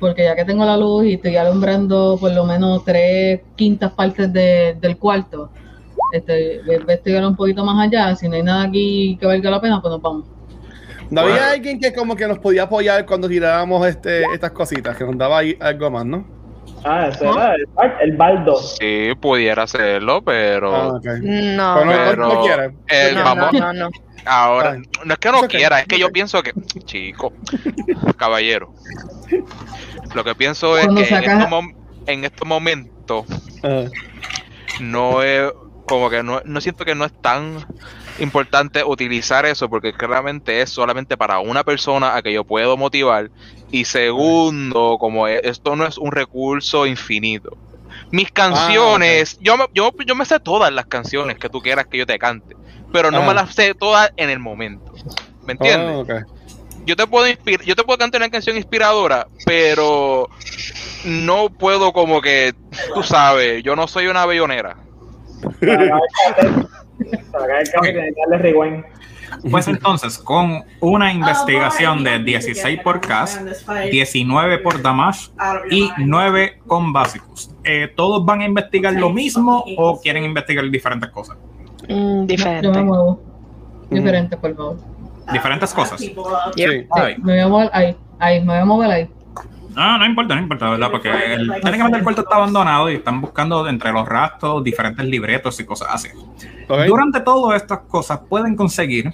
Porque 0.00 0.24
ya 0.24 0.36
que 0.36 0.44
tengo 0.44 0.64
la 0.64 0.76
luz 0.76 1.06
y 1.06 1.14
estoy 1.14 1.36
alumbrando 1.36 2.16
por 2.20 2.32
lo 2.32 2.44
menos 2.44 2.84
tres 2.84 3.40
quintas 3.56 3.92
partes 3.92 4.32
del 4.32 4.96
cuarto, 4.96 5.50
este, 6.12 6.62
voy 6.64 6.76
a 6.76 6.78
investigar 6.78 7.26
un 7.26 7.34
poquito 7.34 7.64
más 7.64 7.86
allá. 7.86 8.14
Si 8.14 8.28
no 8.28 8.36
hay 8.36 8.44
nada 8.44 8.64
aquí 8.64 9.16
que 9.20 9.26
valga 9.26 9.50
la 9.50 9.60
pena, 9.60 9.80
pues 9.80 9.90
nos 9.90 10.02
vamos. 10.02 10.24
¿No 11.10 11.22
había 11.22 11.50
alguien 11.50 11.80
que 11.80 11.92
como 11.92 12.14
que 12.14 12.28
nos 12.28 12.38
podía 12.38 12.64
apoyar 12.64 13.06
cuando 13.06 13.28
tirábamos 13.28 13.86
este, 13.86 14.22
estas 14.32 14.52
cositas? 14.52 14.96
Que 14.96 15.04
nos 15.04 15.16
daba 15.16 15.40
algo 15.60 15.90
más, 15.90 16.04
¿no? 16.04 16.37
Ah, 16.84 17.08
ese 17.08 17.28
era 17.28 17.54
el, 17.54 17.66
el, 18.00 18.16
baldo. 18.16 18.56
Sí, 18.56 19.10
pudiera 19.20 19.64
hacerlo, 19.64 20.22
pero. 20.22 20.74
Ah, 20.74 21.00
no, 21.22 21.80
pero 21.86 22.16
no, 22.16 22.42
quiere. 22.42 22.72
vamos, 23.22 23.52
no, 23.52 23.72
no, 23.72 23.90
Ahora, 24.24 24.78
no 25.04 25.14
es 25.14 25.18
que 25.18 25.32
no 25.32 25.40
quiera, 25.42 25.80
es 25.80 25.86
que 25.86 25.98
yo 25.98 26.10
pienso 26.10 26.42
que. 26.42 26.52
Chico, 26.84 27.32
caballero. 28.16 28.74
Lo 30.14 30.24
que 30.24 30.34
pienso 30.34 30.78
es 30.78 30.86
que 30.86 30.92
en, 32.06 32.24
estos, 32.24 32.46
momentos. 32.46 33.26
No 34.80 35.22
es. 35.22 35.52
Como 35.86 36.10
que 36.10 36.22
no, 36.22 36.42
no 36.44 36.60
siento 36.60 36.84
que 36.84 36.94
no 36.94 37.06
es 37.06 37.12
tan 37.22 37.64
importante 38.20 38.84
utilizar 38.84 39.46
eso 39.46 39.68
porque 39.68 39.92
claramente 39.92 40.60
es 40.60 40.70
solamente 40.70 41.16
para 41.16 41.40
una 41.40 41.64
persona 41.64 42.16
a 42.16 42.22
que 42.22 42.32
yo 42.32 42.44
puedo 42.44 42.76
motivar 42.76 43.30
y 43.70 43.84
segundo, 43.84 44.96
como 44.98 45.28
e, 45.28 45.40
esto 45.44 45.76
no 45.76 45.86
es 45.86 45.98
un 45.98 46.12
recurso 46.12 46.86
infinito. 46.86 47.56
Mis 48.10 48.30
canciones, 48.30 49.36
ah, 49.36 49.42
yo, 49.42 49.56
me, 49.56 49.64
yo, 49.74 49.92
yo 50.06 50.14
me 50.14 50.24
sé 50.24 50.40
todas 50.40 50.72
las 50.72 50.86
canciones 50.86 51.38
que 51.38 51.48
tú 51.48 51.60
quieras 51.60 51.86
que 51.86 51.98
yo 51.98 52.06
te 52.06 52.18
cante, 52.18 52.56
pero 52.92 53.10
no 53.10 53.22
me 53.22 53.34
las 53.34 53.54
sé 53.54 53.74
todas 53.74 54.12
en 54.16 54.30
el 54.30 54.38
momento. 54.38 54.92
¿Me 55.44 55.52
entiendes? 55.52 56.06
Oh, 56.08 56.38
yo 56.84 56.96
te 56.96 57.06
puedo 57.06 57.28
inspirar, 57.28 57.64
yo 57.66 57.76
te 57.76 57.84
puedo 57.84 57.98
cantar 57.98 58.20
una 58.20 58.30
canción 58.30 58.56
inspiradora, 58.56 59.28
pero 59.44 60.30
no 61.04 61.50
puedo 61.50 61.92
como 61.92 62.22
que, 62.22 62.54
tú 62.94 63.02
sabes, 63.02 63.62
yo 63.62 63.76
no 63.76 63.86
soy 63.86 64.06
una 64.06 64.24
bellonera. 64.24 64.76
Pues 69.50 69.68
entonces, 69.68 70.18
con 70.18 70.64
una 70.80 71.12
investigación 71.12 72.02
de 72.02 72.18
16 72.18 72.80
por 72.82 73.00
cast, 73.00 73.40
19 73.90 74.58
por 74.58 74.82
Damash 74.82 75.28
y 75.70 75.90
9 75.98 76.60
con 76.66 76.92
básicos, 76.92 77.54
eh, 77.64 77.92
¿todos 77.94 78.24
van 78.24 78.40
a 78.40 78.44
investigar 78.46 78.94
lo 78.94 79.10
mismo 79.10 79.64
o 79.76 80.00
quieren 80.00 80.24
investigar 80.24 80.68
diferentes 80.70 81.10
cosas? 81.10 81.36
Mm, 81.88 82.26
diferente. 82.26 82.68
me 82.68 82.82
muevo. 82.82 83.20
Diferente, 83.90 84.36
por 84.36 84.54
favor. 84.56 84.76
Diferentes 85.32 85.72
cosas. 85.72 86.00
Sí. 86.00 86.14
Me 86.56 87.32
voy 87.32 87.38
a 87.38 87.48
mover 87.48 87.70
ahí. 87.72 87.96
Ahí, 88.18 88.40
me 88.40 88.46
voy 88.46 88.56
a 88.56 88.64
mover 88.64 88.90
ahí. 88.90 89.10
No, 89.78 89.96
no 89.96 90.04
importa, 90.06 90.34
no 90.34 90.42
importa, 90.42 90.70
¿verdad? 90.70 90.90
Porque 90.90 91.08
el, 91.08 91.52
técnicamente 91.62 91.98
el 91.98 92.02
cuarto 92.02 92.22
está 92.22 92.34
abandonado 92.34 92.90
y 92.90 92.96
están 92.96 93.20
buscando 93.20 93.68
entre 93.68 93.92
los 93.92 94.08
rastros 94.08 94.64
diferentes 94.64 95.06
libretos 95.06 95.60
y 95.60 95.64
cosas 95.64 95.88
así. 95.92 96.08
Durante 96.88 97.20
todas 97.20 97.62
estas 97.62 97.78
cosas 97.82 98.18
pueden 98.28 98.56
conseguir 98.56 99.12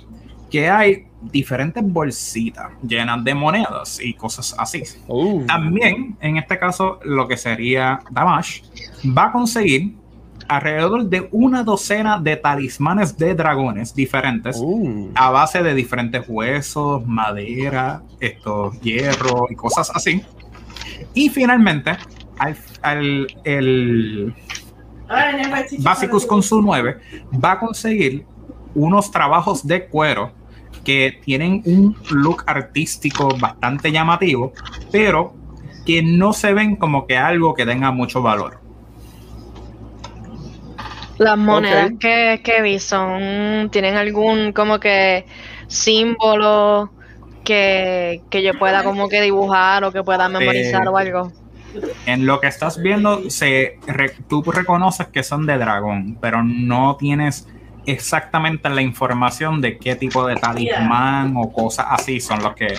que 0.51 0.71
hay 0.71 1.07
diferentes 1.21 1.85
bolsitas 1.85 2.71
llenas 2.83 3.23
de 3.23 3.35
monedas 3.35 4.01
y 4.01 4.15
cosas 4.15 4.55
así. 4.59 4.83
Uh. 5.07 5.45
También, 5.45 6.17
en 6.21 6.39
este 6.39 6.59
caso, 6.59 6.99
lo 7.05 7.29
que 7.29 7.37
sería 7.37 8.01
Damash 8.11 8.63
va 9.07 9.27
a 9.27 9.33
conseguir 9.33 9.95
alrededor 10.49 11.05
de 11.05 11.29
una 11.33 11.63
docena 11.63 12.19
de 12.19 12.37
talismanes 12.37 13.17
de 13.19 13.35
dragones 13.35 13.95
diferentes 13.95 14.57
uh. 14.59 15.11
a 15.15 15.31
base 15.31 15.63
de 15.63 15.75
diferentes 15.75 16.25
huesos, 16.27 17.07
madera, 17.07 18.03
estos 18.19 18.81
hierro 18.81 19.47
y 19.51 19.57
cosas 19.57 19.91
así. 19.95 20.23
Y 21.13 21.29
finalmente, 21.29 21.97
al, 22.83 23.27
el 23.45 24.35
Básicos 25.79 26.25
con 26.27 26.43
su 26.43 26.63
9 26.63 26.99
va 27.43 27.53
a 27.53 27.59
conseguir 27.59 28.25
unos 28.75 29.11
trabajos 29.11 29.67
de 29.67 29.87
cuero 29.87 30.33
que 30.85 31.21
tienen 31.25 31.63
un 31.65 31.97
look 32.11 32.45
artístico 32.47 33.29
bastante 33.39 33.93
llamativo, 33.93 34.53
pero 34.91 35.35
que 35.87 36.03
no 36.03 36.33
se 36.33 36.53
ven 36.53 36.77
como 36.77 37.07
que 37.07 37.17
algo 37.17 37.55
que 37.55 37.65
tenga 37.65 37.91
mucho 37.91 38.23
valor. 38.23 38.61
Las 41.19 41.39
monedas 41.39 41.93
que, 42.01 42.41
que 42.43 42.61
vi 42.63 42.79
son, 42.81 43.69
tienen 43.71 43.97
algún 43.97 44.53
como 44.53 44.81
que 44.81 45.27
símbolo 45.69 46.91
que, 47.45 48.23
yo 48.33 48.59
pueda 48.59 48.83
como 48.83 49.09
que 49.09 49.21
dibujar 49.21 49.85
o 49.85 49.93
que 49.93 50.03
pueda 50.03 50.29
memorizar 50.29 50.89
o 50.89 50.97
algo. 50.97 51.33
En 52.07 52.27
lo 52.27 52.41
que 52.41 52.47
estás 52.47 52.81
viendo, 52.81 53.31
se, 53.31 53.79
tú 54.29 54.43
reconoces 54.43 55.09
que 55.09 55.23
son 55.23 55.47
de 55.47 55.59
dragón, 55.59 56.19
pero 56.21 56.43
no 56.43 56.97
tienes 56.97 57.49
exactamente 57.87 58.69
la 58.71 58.81
información 58.81 59.61
de 59.61 59.79
qué 59.79 59.97
tipo 59.97 60.27
de 60.27 60.37
talismán 60.37 61.35
o 61.37 61.53
cosas 61.53 61.87
así 61.91 62.21
son 62.21 62.43
los 62.43 62.55
que... 62.55 62.75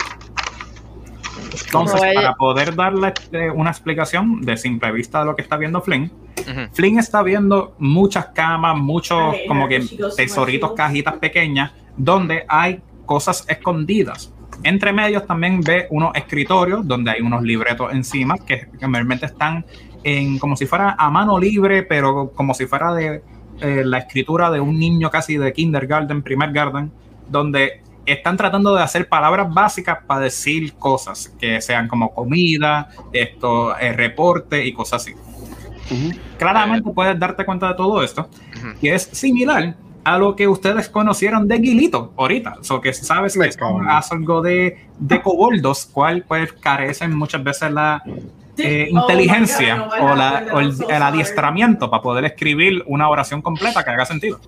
Entonces, 1.65 2.01
para 2.13 2.33
poder 2.35 2.75
darle 2.75 3.13
eh, 3.31 3.49
una 3.49 3.69
explicación 3.69 4.41
de 4.41 4.57
simple 4.57 4.91
vista 4.91 5.19
de 5.19 5.25
lo 5.25 5.35
que 5.35 5.41
está 5.41 5.57
viendo 5.57 5.81
Flynn, 5.81 6.11
Flynn 6.73 6.99
está 6.99 7.23
viendo 7.23 7.75
muchas 7.79 8.27
camas, 8.27 8.77
muchos 8.77 9.35
como 9.47 9.67
que 9.67 9.85
tesoritos, 10.15 10.73
cajitas 10.73 11.15
pequeñas, 11.15 11.71
donde 11.97 12.45
hay 12.47 12.81
cosas 13.05 13.45
escondidas. 13.47 14.33
Entre 14.65 14.91
medios 14.91 15.27
también 15.27 15.61
ve 15.61 15.85
unos 15.91 16.15
escritorios 16.15 16.87
donde 16.87 17.11
hay 17.11 17.21
unos 17.21 17.43
libretos 17.43 17.93
encima 17.93 18.35
que 18.39 18.67
realmente 18.81 19.27
están 19.27 19.63
en 20.03 20.39
como 20.39 20.55
si 20.55 20.65
fuera 20.65 20.95
a 20.97 21.11
mano 21.11 21.37
libre, 21.37 21.83
pero 21.83 22.31
como 22.31 22.55
si 22.55 22.65
fuera 22.65 22.91
de 22.91 23.21
eh, 23.61 23.83
la 23.85 23.99
escritura 23.99 24.49
de 24.49 24.59
un 24.59 24.79
niño 24.79 25.11
casi 25.11 25.37
de 25.37 25.53
kindergarten, 25.53 26.23
primer 26.23 26.51
garden, 26.51 26.91
donde 27.29 27.83
están 28.07 28.37
tratando 28.37 28.73
de 28.73 28.81
hacer 28.81 29.07
palabras 29.07 29.53
básicas 29.53 29.99
para 30.07 30.21
decir 30.21 30.73
cosas 30.73 31.31
que 31.39 31.61
sean 31.61 31.87
como 31.87 32.11
comida, 32.11 32.89
esto, 33.13 33.77
eh, 33.77 33.93
reporte 33.93 34.65
y 34.65 34.73
cosas 34.73 35.03
así. 35.03 35.13
Claramente 36.39 36.89
puedes 36.89 37.19
darte 37.19 37.45
cuenta 37.45 37.67
de 37.67 37.75
todo 37.75 38.01
esto, 38.01 38.27
que 38.81 38.95
es 38.95 39.03
similar 39.03 39.75
a 40.05 40.19
lo 40.19 40.35
que 40.35 40.47
ustedes 40.47 40.87
conocieron 40.87 41.47
de 41.47 41.57
Guilito 41.57 42.13
ahorita. 42.15 42.57
O 42.69 42.79
que 42.79 42.93
sabes 42.93 43.37
que 43.37 43.47
es 43.47 43.57
algo 44.11 44.41
de, 44.41 44.87
de 44.99 45.21
coboldos, 45.21 45.89
cual 45.91 46.23
pues 46.27 46.53
carecen 46.53 47.17
muchas 47.17 47.43
veces 47.43 47.71
la 47.71 48.03
eh, 48.57 48.87
inteligencia 48.89 49.89
o, 49.99 50.15
la, 50.15 50.45
o 50.53 50.59
el, 50.59 50.75
el, 50.87 51.01
adiestramiento 51.01 51.89
para 51.89 52.03
poder 52.03 52.25
escribir 52.25 52.83
una 52.85 53.09
oración 53.09 53.41
completa 53.41 53.83
que 53.83 53.89
haga 53.89 54.05
sentido. 54.05 54.39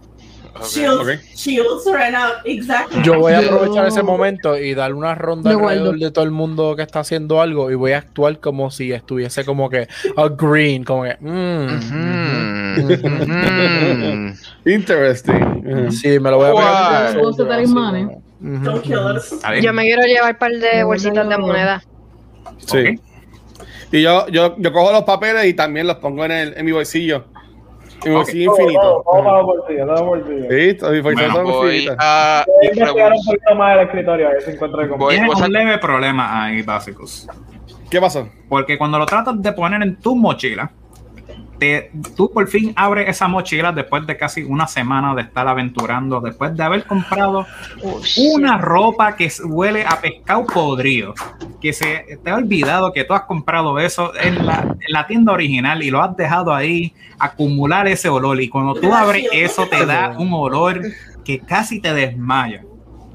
Yo 3.03 3.19
voy 3.19 3.33
a 3.33 3.39
aprovechar 3.39 3.87
ese 3.87 4.03
momento 4.03 4.57
y 4.57 4.73
darle 4.73 4.95
una 4.95 5.15
ronda 5.15 5.51
alrededor 5.51 5.97
de 5.97 6.11
todo 6.11 6.25
el 6.25 6.31
mundo 6.31 6.75
que 6.75 6.81
está 6.83 6.99
haciendo 7.01 7.41
algo 7.41 7.71
y 7.71 7.75
voy 7.75 7.91
a 7.93 7.99
actuar 7.99 8.39
como 8.39 8.71
si 8.71 8.91
estuviese 8.91 9.45
como 9.45 9.69
que 9.69 9.87
a 10.15 10.27
green, 10.29 10.83
como 10.83 11.03
que. 11.03 11.17
Mm, 11.19 11.67
Interesting. 14.65 15.91
Sí, 15.91 16.19
me 16.19 16.29
lo 16.31 16.37
voy 16.37 16.47
a 16.47 16.53
pegar. 16.53 17.17
Yo 19.61 19.73
me 19.73 19.83
quiero 19.83 20.03
llevar 20.03 20.33
un 20.33 20.37
par 20.37 20.51
de 20.51 20.83
bolsitas 20.83 21.27
de 21.27 21.37
moneda. 21.37 21.83
Sí. 22.65 22.99
Y 23.91 24.01
yo, 24.01 24.27
yo, 24.27 24.55
yo 24.57 24.73
cojo 24.73 24.91
los 24.91 25.03
papeles 25.03 25.45
y 25.45 25.53
también 25.53 25.87
los 25.87 25.97
pongo 25.97 26.25
en, 26.25 26.31
el, 26.31 26.53
en 26.57 26.65
mi 26.65 26.71
bolsillo. 26.71 27.25
En 28.03 28.11
mi 28.11 28.15
bolsillo 28.15 28.51
infinito. 28.51 29.03
Todo, 29.05 29.45
bolsillo, 29.45 29.85
todo 29.85 30.05
bolsillo. 30.05 30.49
Sí, 30.49 30.73
todo 30.75 30.91
mi 30.91 31.01
bolsillo 31.01 31.31
bueno, 31.33 31.51
voy 31.51 31.89
a 31.99 32.45
investigar 32.63 33.11
un 33.11 33.25
poquito 33.25 33.55
más 33.55 33.77
el 33.77 33.85
escritorio, 33.85 34.27
a 34.27 34.31
ver 34.31 34.41
si 34.41 34.51
encuentro 34.51 34.89
como. 34.89 35.09
Tienes 35.09 35.35
un 35.35 35.51
leve 35.51 35.77
problema 35.77 36.43
ahí, 36.43 36.61
básicos. 36.61 37.27
¿Qué 37.89 38.01
pasó? 38.01 38.27
Porque 38.49 38.77
cuando 38.77 38.99
lo 38.99 39.05
tratas 39.05 39.41
de 39.41 39.51
poner 39.53 39.81
en 39.81 39.95
tu 39.99 40.15
mochila, 40.15 40.71
tú 42.15 42.31
por 42.31 42.47
fin 42.47 42.73
abres 42.75 43.09
esa 43.09 43.27
mochila 43.27 43.71
después 43.71 44.05
de 44.05 44.17
casi 44.17 44.43
una 44.43 44.67
semana 44.67 45.15
de 45.15 45.23
estar 45.23 45.47
aventurando, 45.47 46.21
después 46.21 46.55
de 46.55 46.63
haber 46.63 46.85
comprado 46.85 47.47
una 48.17 48.57
ropa 48.57 49.15
que 49.15 49.31
huele 49.43 49.85
a 49.85 49.99
pescado 49.99 50.45
podrido, 50.45 51.13
que 51.59 51.73
se 51.73 52.19
te 52.23 52.29
ha 52.29 52.35
olvidado 52.35 52.93
que 52.93 53.03
tú 53.03 53.13
has 53.13 53.23
comprado 53.23 53.79
eso 53.79 54.13
en 54.15 54.45
la, 54.45 55.07
tienda 55.07 55.31
original 55.31 55.83
y 55.83 55.89
lo 55.89 56.01
has 56.01 56.15
dejado 56.17 56.53
ahí 56.53 56.93
acumular 57.17 57.87
ese 57.87 58.09
olor 58.09 58.41
y 58.41 58.49
cuando 58.49 58.75
tú 58.75 58.93
abres 58.93 59.27
eso 59.31 59.67
te 59.67 59.85
da 59.85 60.15
un 60.17 60.33
olor 60.33 60.81
que 61.23 61.39
casi 61.39 61.79
te 61.79 61.93
desmaya. 61.93 62.63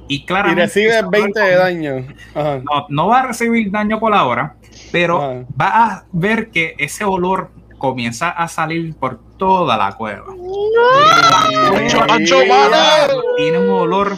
Y 0.09 0.25
claramente. 0.27 0.63
Y 0.81 0.89
recibe 0.89 1.09
20 1.11 1.41
de 1.41 1.55
daño. 1.55 2.07
No, 2.35 2.87
no 2.89 3.07
va 3.07 3.21
a 3.21 3.27
recibir 3.29 3.71
daño 3.71 3.99
por 3.99 4.15
ahora, 4.15 4.57
pero 4.91 5.47
va 5.59 5.85
a 5.85 6.05
ver 6.13 6.51
que 6.51 6.75
ese 6.79 7.05
olor 7.05 7.51
comienza 7.83 8.31
a 8.31 8.47
salir 8.47 8.95
por 8.95 9.19
toda 9.37 9.77
la 9.77 9.93
cueva. 9.97 10.33
Tiene 13.37 13.59
un 13.59 13.71
olor 13.71 14.17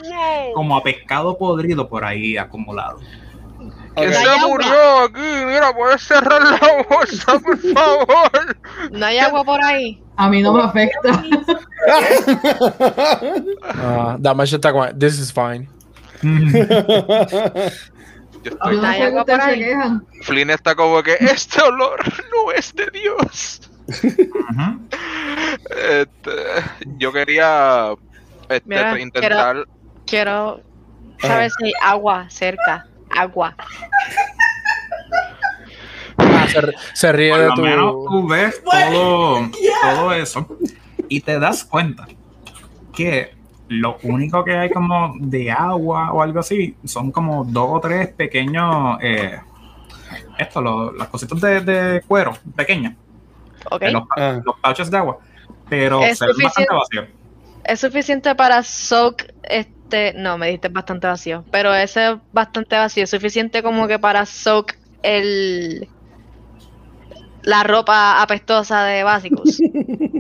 como 0.54 0.76
a 0.76 0.82
pescado 0.82 1.38
podrido 1.38 1.88
por 1.88 2.04
ahí 2.04 2.36
acumulado. 2.36 3.00
Que 3.96 4.12
se 4.12 4.46
murió 4.46 4.98
aquí, 5.04 5.46
mira, 5.46 5.72
puedes 5.74 6.02
cerrar 6.02 6.42
la 6.42 6.84
bolsa, 6.90 7.38
por 7.38 7.58
favor. 7.74 8.56
No 8.90 9.06
hay 9.06 9.16
agua 9.18 9.42
por 9.44 9.64
ahí. 9.64 10.02
A 10.16 10.28
mí 10.28 10.42
no 10.42 10.52
me 10.52 10.62
afecta. 10.62 11.24
uh, 13.72 14.18
that 14.20 14.36
much 14.36 14.52
attack. 14.52 14.74
This 14.98 15.18
is 15.18 15.30
fine. 15.30 15.68
Flynn 20.22 20.50
está 20.50 20.74
como 20.74 21.02
que 21.02 21.16
este 21.20 21.62
olor 21.62 22.00
no 22.32 22.52
es 22.52 22.74
de 22.74 22.86
Dios. 22.90 23.70
este, 25.70 26.32
yo 26.98 27.12
quería 27.12 27.94
este, 28.48 29.00
intentar. 29.00 29.66
Quiero, 30.06 30.60
saber 31.20 31.50
si 31.58 31.66
hay 31.66 31.72
agua 31.82 32.26
cerca. 32.30 32.86
Agua. 33.16 33.54
Ah, 36.18 36.46
se, 36.94 37.12
ríe 37.12 37.30
Por 37.30 37.40
de 37.40 37.46
lo 37.46 37.54
tu. 37.54 37.62
menos 37.62 37.94
tú 38.08 38.28
ves 38.28 38.62
todo, 38.64 39.50
todo 39.82 40.12
eso 40.12 40.46
y 41.08 41.20
te 41.20 41.38
das 41.38 41.64
cuenta 41.64 42.06
que 42.94 43.33
lo 43.68 43.98
único 44.02 44.44
que 44.44 44.56
hay 44.56 44.70
como 44.70 45.14
de 45.18 45.50
agua 45.50 46.12
o 46.12 46.22
algo 46.22 46.40
así 46.40 46.76
son 46.84 47.10
como 47.10 47.44
dos 47.44 47.68
o 47.70 47.80
tres 47.80 48.08
pequeños 48.08 48.98
eh, 49.02 49.40
esto, 50.38 50.92
las 50.92 51.08
cositas 51.08 51.40
de, 51.40 52.02
cuero 52.06 52.32
pequeñas. 52.54 52.94
Los, 53.70 54.02
ah. 54.16 54.40
los, 54.44 54.56
pouches 54.60 54.90
de 54.90 54.98
agua. 54.98 55.18
Pero 55.68 56.02
es 56.02 56.20
bastante 56.20 56.74
vacío 56.74 57.06
es 57.64 57.80
suficiente 57.80 58.34
para 58.34 58.62
soak 58.62 59.32
este 59.42 60.12
no 60.14 60.36
me 60.38 60.46
dijiste 60.46 60.68
bastante 60.68 61.06
vacío 61.06 61.44
pero 61.50 61.74
ese 61.74 62.12
es 62.12 62.16
bastante 62.32 62.76
vacío 62.76 63.04
es 63.04 63.10
suficiente 63.10 63.62
como 63.62 63.88
que 63.88 63.98
para 63.98 64.26
soak 64.26 64.76
el 65.02 65.88
la 67.42 67.62
ropa 67.62 68.22
apestosa 68.22 68.84
de 68.84 69.02
básicos. 69.02 69.60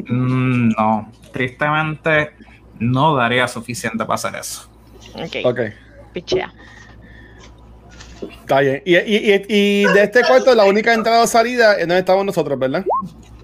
Mm, 0.06 0.68
no 0.76 1.10
tristemente 1.32 2.34
no 2.78 3.14
daría 3.16 3.48
suficiente 3.48 4.04
para 4.04 4.14
hacer 4.14 4.34
eso. 4.36 4.68
Ok. 5.14 5.44
okay. 5.44 5.72
Pichea. 6.12 6.52
Está 8.30 8.60
bien. 8.60 8.82
Y, 8.84 8.96
y, 8.96 9.42
y, 9.48 9.84
de 9.84 10.02
este 10.02 10.22
cuarto, 10.22 10.54
la 10.54 10.64
única 10.64 10.94
entrada 10.94 11.22
o 11.22 11.26
salida 11.26 11.74
es 11.74 11.80
donde 11.80 11.98
estamos 11.98 12.24
nosotros, 12.24 12.58
¿verdad? 12.58 12.84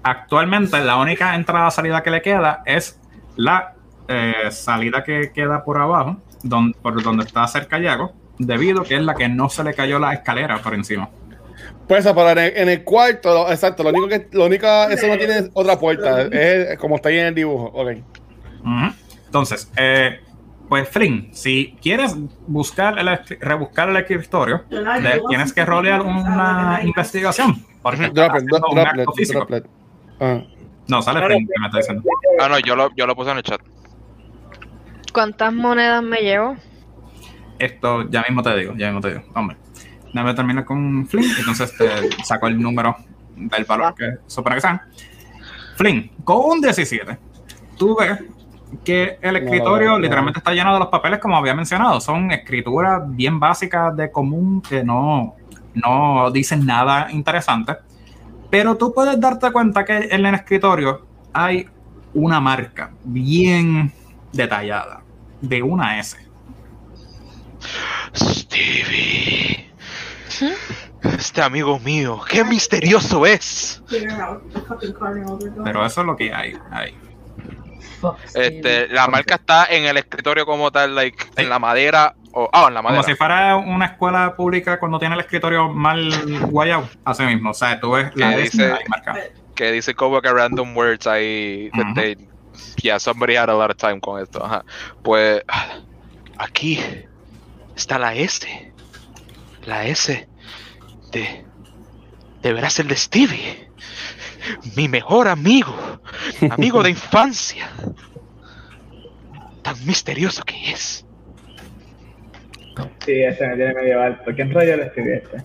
Actualmente, 0.03 0.79
la 0.79 0.97
única 0.97 1.35
entrada 1.35 1.67
o 1.67 1.71
salida 1.71 2.01
que 2.01 2.11
le 2.11 2.21
queda 2.21 2.63
es 2.65 2.99
la 3.35 3.75
eh, 4.07 4.51
salida 4.51 5.03
que 5.03 5.31
queda 5.33 5.63
por 5.63 5.79
abajo, 5.79 6.17
donde, 6.43 6.77
por 6.81 7.01
donde 7.03 7.23
está 7.23 7.47
cerca 7.47 7.79
Yago, 7.79 8.13
debido 8.39 8.83
que 8.83 8.95
es 8.95 9.01
la 9.01 9.13
que 9.13 9.29
no 9.29 9.49
se 9.49 9.63
le 9.63 9.73
cayó 9.73 9.99
la 9.99 10.13
escalera 10.13 10.57
por 10.59 10.73
encima. 10.73 11.09
Pues 11.87 12.05
en 12.05 12.17
el, 12.17 12.57
en 12.57 12.69
el 12.69 12.83
cuarto, 12.83 13.49
exacto, 13.51 13.83
lo 13.83 13.89
único 13.89 14.07
que, 14.07 14.27
lo 14.31 14.45
único, 14.45 14.67
eso 14.89 15.07
no 15.07 15.17
tiene 15.17 15.49
otra 15.53 15.77
puerta, 15.77 16.21
es 16.31 16.77
como 16.77 16.95
está 16.95 17.09
ahí 17.09 17.19
en 17.19 17.27
el 17.27 17.35
dibujo, 17.35 17.65
ok. 17.73 17.91
Entonces, 19.31 19.71
eh, 19.77 20.19
pues 20.67 20.89
Flynn, 20.89 21.29
si 21.31 21.77
quieres 21.81 22.17
buscar 22.47 22.99
el, 22.99 23.07
rebuscar 23.39 23.87
el 23.87 23.95
escritorio, 23.95 24.65
tienes 25.29 25.53
que 25.53 25.63
rolear 25.63 26.01
una 26.01 26.81
investigación. 26.83 27.65
Porque 27.81 28.09
droplet, 28.09 28.45
droplet, 29.31 29.65
ah. 30.19 30.41
No, 30.89 31.01
sale 31.01 31.25
Flynn, 31.25 31.47
que 31.47 31.53
me 31.61 31.67
está 31.67 31.77
diciendo. 31.77 32.03
Ah, 32.41 32.49
no, 32.49 32.59
yo 32.59 32.75
lo, 32.75 32.93
yo 32.93 33.07
lo 33.07 33.15
puse 33.15 33.31
en 33.31 33.37
el 33.37 33.43
chat. 33.43 33.61
¿Cuántas 35.13 35.53
monedas 35.53 36.03
me 36.03 36.17
llevo? 36.17 36.57
Esto 37.57 38.09
ya 38.09 38.25
mismo 38.27 38.43
te 38.43 38.53
digo, 38.57 38.73
ya 38.75 38.87
mismo 38.87 38.99
te 38.99 39.13
digo. 39.13 39.23
Hombre, 39.33 39.55
déjame 40.13 40.33
terminar 40.33 40.65
con 40.65 41.07
Flynn, 41.07 41.31
entonces 41.39 41.73
te 41.77 42.21
saco 42.25 42.47
el 42.47 42.61
número 42.61 42.97
del 43.37 43.63
valor 43.63 43.95
que 43.95 44.17
supone 44.27 44.55
que 44.55 44.61
sean. 44.61 44.81
Flynn, 45.77 46.11
con 46.25 46.37
un 46.51 46.59
17, 46.59 47.17
tú 47.77 47.95
ves 47.97 48.19
que 48.83 49.17
el 49.21 49.37
escritorio 49.37 49.99
literalmente 49.99 50.39
está 50.39 50.53
lleno 50.53 50.73
de 50.73 50.79
los 50.79 50.87
papeles, 50.87 51.19
como 51.19 51.37
había 51.37 51.53
mencionado. 51.53 51.99
Son 52.01 52.31
escrituras 52.31 53.01
bien 53.05 53.39
básicas 53.39 53.95
de 53.95 54.11
común 54.11 54.61
que 54.61 54.83
no, 54.83 55.35
no 55.73 56.31
dicen 56.31 56.65
nada 56.65 57.11
interesante. 57.11 57.77
Pero 58.49 58.75
tú 58.75 58.93
puedes 58.93 59.19
darte 59.19 59.51
cuenta 59.51 59.85
que 59.85 60.09
en 60.11 60.25
el 60.25 60.35
escritorio 60.35 61.05
hay 61.33 61.67
una 62.13 62.39
marca 62.39 62.91
bien 63.03 63.91
detallada 64.33 65.01
de 65.41 65.63
una 65.63 65.99
S. 65.99 66.17
Stevie. 68.13 69.71
Este 71.03 71.41
amigo 71.41 71.79
mío, 71.79 72.19
qué 72.29 72.43
misterioso 72.43 73.25
es. 73.25 73.81
Pero 75.63 75.85
eso 75.85 76.01
es 76.01 76.07
lo 76.07 76.15
que 76.15 76.33
hay 76.33 76.53
ahí. 76.71 76.95
Este, 78.33 78.87
la 78.87 79.07
marca 79.07 79.35
está 79.35 79.65
en 79.65 79.85
el 79.85 79.97
escritorio 79.97 80.45
como 80.45 80.71
tal, 80.71 80.95
like, 80.95 81.25
en 81.35 81.49
la 81.49 81.59
madera. 81.59 82.15
O, 82.33 82.49
ah, 82.53 82.65
en 82.67 82.73
la 82.73 82.81
madera. 82.81 83.01
Como 83.01 83.13
si 83.13 83.17
fuera 83.17 83.55
una 83.57 83.85
escuela 83.85 84.35
pública 84.35 84.79
cuando 84.79 84.99
tiene 84.99 85.15
el 85.15 85.21
escritorio 85.21 85.69
mal 85.69 86.11
guayado. 86.49 86.89
Así 87.03 87.23
mismo. 87.23 87.51
O 87.51 87.53
sea, 87.53 87.79
tú 87.79 87.91
ves 87.91 88.15
la 88.15 88.37
dice, 88.37 88.73
marca. 88.87 89.15
Que 89.55 89.71
dice 89.71 89.93
como 89.93 90.21
que 90.21 90.31
random 90.31 90.75
words 90.75 91.07
ahí. 91.07 91.69
yeah, 92.81 92.99
somebody 92.99 93.35
had 93.35 93.49
a 93.49 93.53
lot 93.53 93.69
of 93.69 93.77
time 93.77 93.99
con 93.99 94.21
esto. 94.21 94.63
Pues 95.03 95.43
aquí 96.37 96.79
está 97.75 97.99
la 97.99 98.13
S. 98.15 98.71
La 99.65 99.85
S 99.85 100.27
de. 101.11 101.45
Deberá 102.41 102.71
ser 102.71 102.87
de 102.87 102.95
Stevie 102.95 103.71
mi 104.75 104.87
mejor 104.87 105.27
amigo, 105.27 105.73
amigo 106.49 106.83
de 106.83 106.89
infancia, 106.91 107.69
tan 109.61 109.85
misterioso 109.85 110.43
que 110.43 110.71
es. 110.71 111.05
Sí, 113.05 113.23
ese 113.23 113.47
me 113.47 113.55
tiene 113.55 113.73
medio 113.73 114.01
alto. 114.01 114.31
¿Quién 114.35 114.51
rayo 114.53 114.77
le 114.77 114.85
escribió 114.85 115.15
este? 115.15 115.43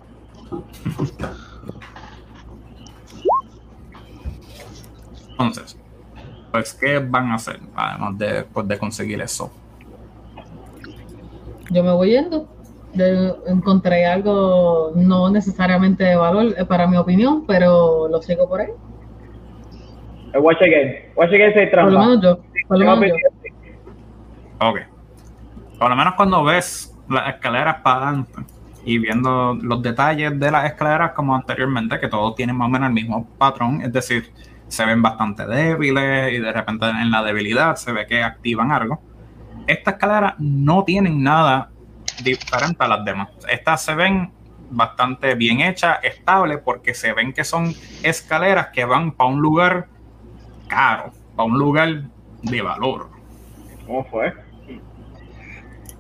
Entonces, 5.31 5.77
pues, 6.51 6.75
¿qué 6.75 6.99
van 6.99 7.31
a 7.31 7.35
hacer 7.35 7.61
además 7.75 8.19
de, 8.19 8.45
pues, 8.45 8.67
de 8.69 8.79
conseguir 8.79 9.21
eso? 9.21 9.53
Yo 11.71 11.83
me 11.83 11.93
voy 11.93 12.11
yendo. 12.11 12.49
encontré 13.47 14.07
algo 14.07 14.93
no 14.95 15.29
necesariamente 15.31 16.05
de 16.05 16.17
valor 16.17 16.55
eh, 16.57 16.65
para 16.65 16.87
mi 16.87 16.97
opinión, 16.97 17.45
pero 17.47 18.09
lo 18.09 18.23
sigo 18.23 18.49
por 18.49 18.61
ahí. 18.63 18.71
Watch 20.35 20.63
again. 20.63 21.13
Watch 21.15 21.33
again 21.33 21.55
se 21.55 21.67
trampa. 21.67 21.91
Por 21.91 21.93
lo 21.93 22.07
menos 22.07 22.23
yo. 22.23 22.39
Por 22.69 22.79
lo 22.79 22.97
menos 22.97 23.19
yo. 23.23 24.69
Ok. 24.69 24.79
Por 25.79 25.91
lo 25.91 25.97
menos 25.97 26.15
cuando 26.15 26.43
ves 26.45 26.95
las 27.09 27.35
escaleras 27.35 27.77
para 27.83 28.09
adelante 28.09 28.43
y 28.85 28.99
viendo 28.99 29.55
los 29.61 29.83
detalles 29.83 30.39
de 30.39 30.51
las 30.51 30.65
escaleras 30.65 31.13
como 31.13 31.35
anteriormente, 31.35 31.99
que 31.99 32.09
todos 32.09 32.35
tienen 32.35 32.57
más 32.57 32.67
o 32.67 32.71
menos 32.71 32.89
el 32.89 32.95
mismo 32.95 33.29
patrón, 33.37 33.83
es 33.83 33.93
decir, 33.93 34.33
se 34.69 34.85
ven 34.85 35.03
bastante 35.03 35.47
débiles 35.47 36.33
y 36.33 36.39
de 36.39 36.53
repente 36.53 36.87
en 36.87 37.11
la 37.11 37.23
debilidad 37.23 37.77
se 37.77 37.93
ve 37.93 38.07
que 38.07 38.23
activan 38.23 38.71
algo. 38.73 39.01
Estas 39.67 39.95
escaleras 39.95 40.35
no 40.39 40.85
tienen 40.85 41.23
nada 41.23 41.71
diferente 42.23 42.83
a 42.85 42.89
las 42.89 43.05
demás. 43.05 43.29
Estas 43.49 43.83
se 43.83 43.95
ven 43.95 44.31
bastante 44.71 45.35
bien 45.35 45.61
hechas, 45.61 45.99
estables, 46.03 46.61
porque 46.65 46.95
se 46.95 47.13
ven 47.13 47.33
que 47.33 47.45
son 47.45 47.75
escaleras 48.03 48.69
que 48.69 48.85
van 48.85 49.13
para 49.13 49.31
un 49.31 49.41
lugar 49.41 49.89
caro, 50.69 51.13
para 51.35 51.47
un 51.47 51.59
lugar 51.59 52.03
de 52.43 52.63
valor. 52.63 53.09
¿Cómo 53.87 54.05
fue? 54.05 54.33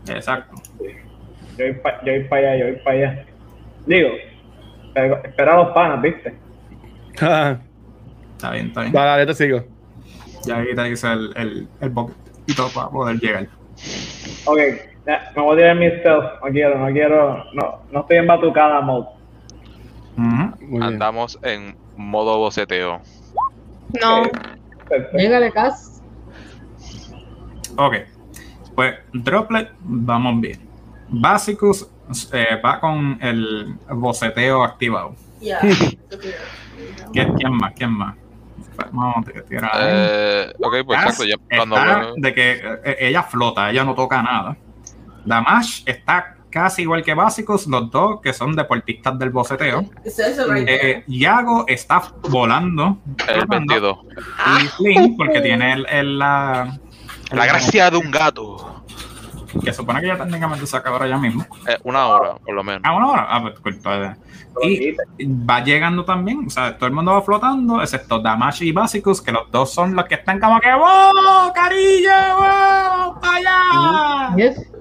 Exacto. 0.08 0.54
Yo 1.56 1.64
voy 1.64 1.72
para 1.74 1.98
allá, 2.52 2.56
yo 2.56 2.66
voy 2.66 2.76
para 2.84 2.96
allá. 2.96 3.26
Digo, 3.86 4.08
espera 5.24 5.56
los 5.56 5.68
panas, 5.68 6.02
¿viste? 6.02 6.34
está 7.12 8.50
bien, 8.50 8.66
está 8.66 8.80
bien. 8.82 8.92
Dale, 8.92 9.26
te 9.26 9.34
sigo. 9.34 9.64
Ya 10.44 10.58
ahí 10.58 10.74
te 10.74 10.84
dice 10.84 11.12
el, 11.12 11.32
el, 11.36 11.68
el 11.80 11.92
poquito 11.92 12.68
para 12.74 12.88
poder 12.90 13.18
llegar. 13.18 13.48
Ok, 14.44 14.58
me 15.06 15.42
voy 15.42 15.54
a 15.54 15.56
tirar 15.56 15.76
mi 15.76 15.88
stealth. 15.98 16.40
No 16.42 16.50
quiero, 16.50 16.78
no 16.78 16.92
quiero. 16.92 17.44
No, 17.54 17.80
no 17.90 18.00
estoy 18.00 18.18
en 18.18 18.26
batucada 18.26 18.80
mode. 18.80 19.08
Andamos 20.80 21.38
en 21.42 21.76
modo 21.96 22.38
boceteo. 22.38 23.00
No. 24.00 24.22
Llegale, 25.12 25.52
Cas. 25.52 26.02
Ok. 27.76 27.94
Pues 28.74 28.94
Droplet, 29.12 29.70
vamos 29.80 30.40
bien. 30.40 30.60
Basicus 31.08 31.88
eh, 32.32 32.60
va 32.64 32.80
con 32.80 33.18
el 33.20 33.76
boceteo 33.88 34.62
activado. 34.62 35.14
¿Quién, 37.12 37.52
más? 37.52 37.72
¿Quién 37.74 37.90
más? 37.90 38.16
Vamos 38.92 39.26
a 39.26 39.42
tirar. 39.42 39.70
Eh, 39.80 40.52
ok, 40.58 40.74
pues 40.84 41.00
exacto. 41.00 41.24
Ya, 41.24 41.36
cuando 41.56 42.14
de 42.16 42.34
que 42.34 42.52
eh, 42.84 42.96
ella 43.00 43.22
flota, 43.22 43.70
ella 43.70 43.84
no 43.84 43.94
toca 43.94 44.22
nada. 44.22 44.56
Damash 45.24 45.82
está 45.86 46.35
casi 46.56 46.82
igual 46.82 47.04
que 47.04 47.12
Básicos, 47.12 47.66
los 47.66 47.90
dos 47.90 48.18
que 48.22 48.32
son 48.32 48.56
deportistas 48.56 49.18
del 49.18 49.28
boceteo. 49.28 49.84
Eh, 50.66 51.04
Yago 51.06 51.66
está 51.68 52.02
volando. 52.30 52.96
El 53.28 53.44
22. 53.44 53.98
Y 54.62 54.66
Flynn, 54.68 55.16
porque 55.18 55.42
tiene 55.42 55.74
el, 55.74 56.18
la, 56.18 56.78
la 57.30 57.46
gracia 57.46 57.90
de 57.90 57.98
un 57.98 58.10
gato. 58.10 58.82
Que 59.62 59.70
supone 59.74 60.00
que 60.00 60.06
ya 60.06 60.16
técnicamente 60.16 60.66
se 60.66 60.78
acaba 60.78 60.96
ahora 60.96 61.08
ya 61.08 61.18
mismo. 61.18 61.44
Eh, 61.68 61.76
una 61.84 62.06
hora, 62.06 62.36
por 62.36 62.54
lo 62.54 62.64
menos. 62.64 62.80
Ah, 62.84 62.96
una 62.96 63.06
hora. 63.06 63.26
Ah, 63.28 63.52
pues, 63.62 63.76
y 64.62 64.96
va 65.26 65.62
llegando 65.62 66.06
también, 66.06 66.46
o 66.46 66.50
sea, 66.50 66.78
todo 66.78 66.86
el 66.86 66.94
mundo 66.94 67.12
va 67.12 67.20
flotando, 67.20 67.82
excepto 67.82 68.20
Damashi 68.20 68.68
y 68.68 68.72
Básicos, 68.72 69.20
que 69.20 69.30
los 69.30 69.50
dos 69.50 69.74
son 69.74 69.94
los 69.94 70.06
que 70.06 70.14
están 70.14 70.40
como 70.40 70.58
que 70.60 70.72
¡Wow! 70.72 71.52
¡Carillo! 71.54 72.10
¡Wow! 72.38 73.18
¡Allá! 73.20 74.34
Yes. 74.36 74.75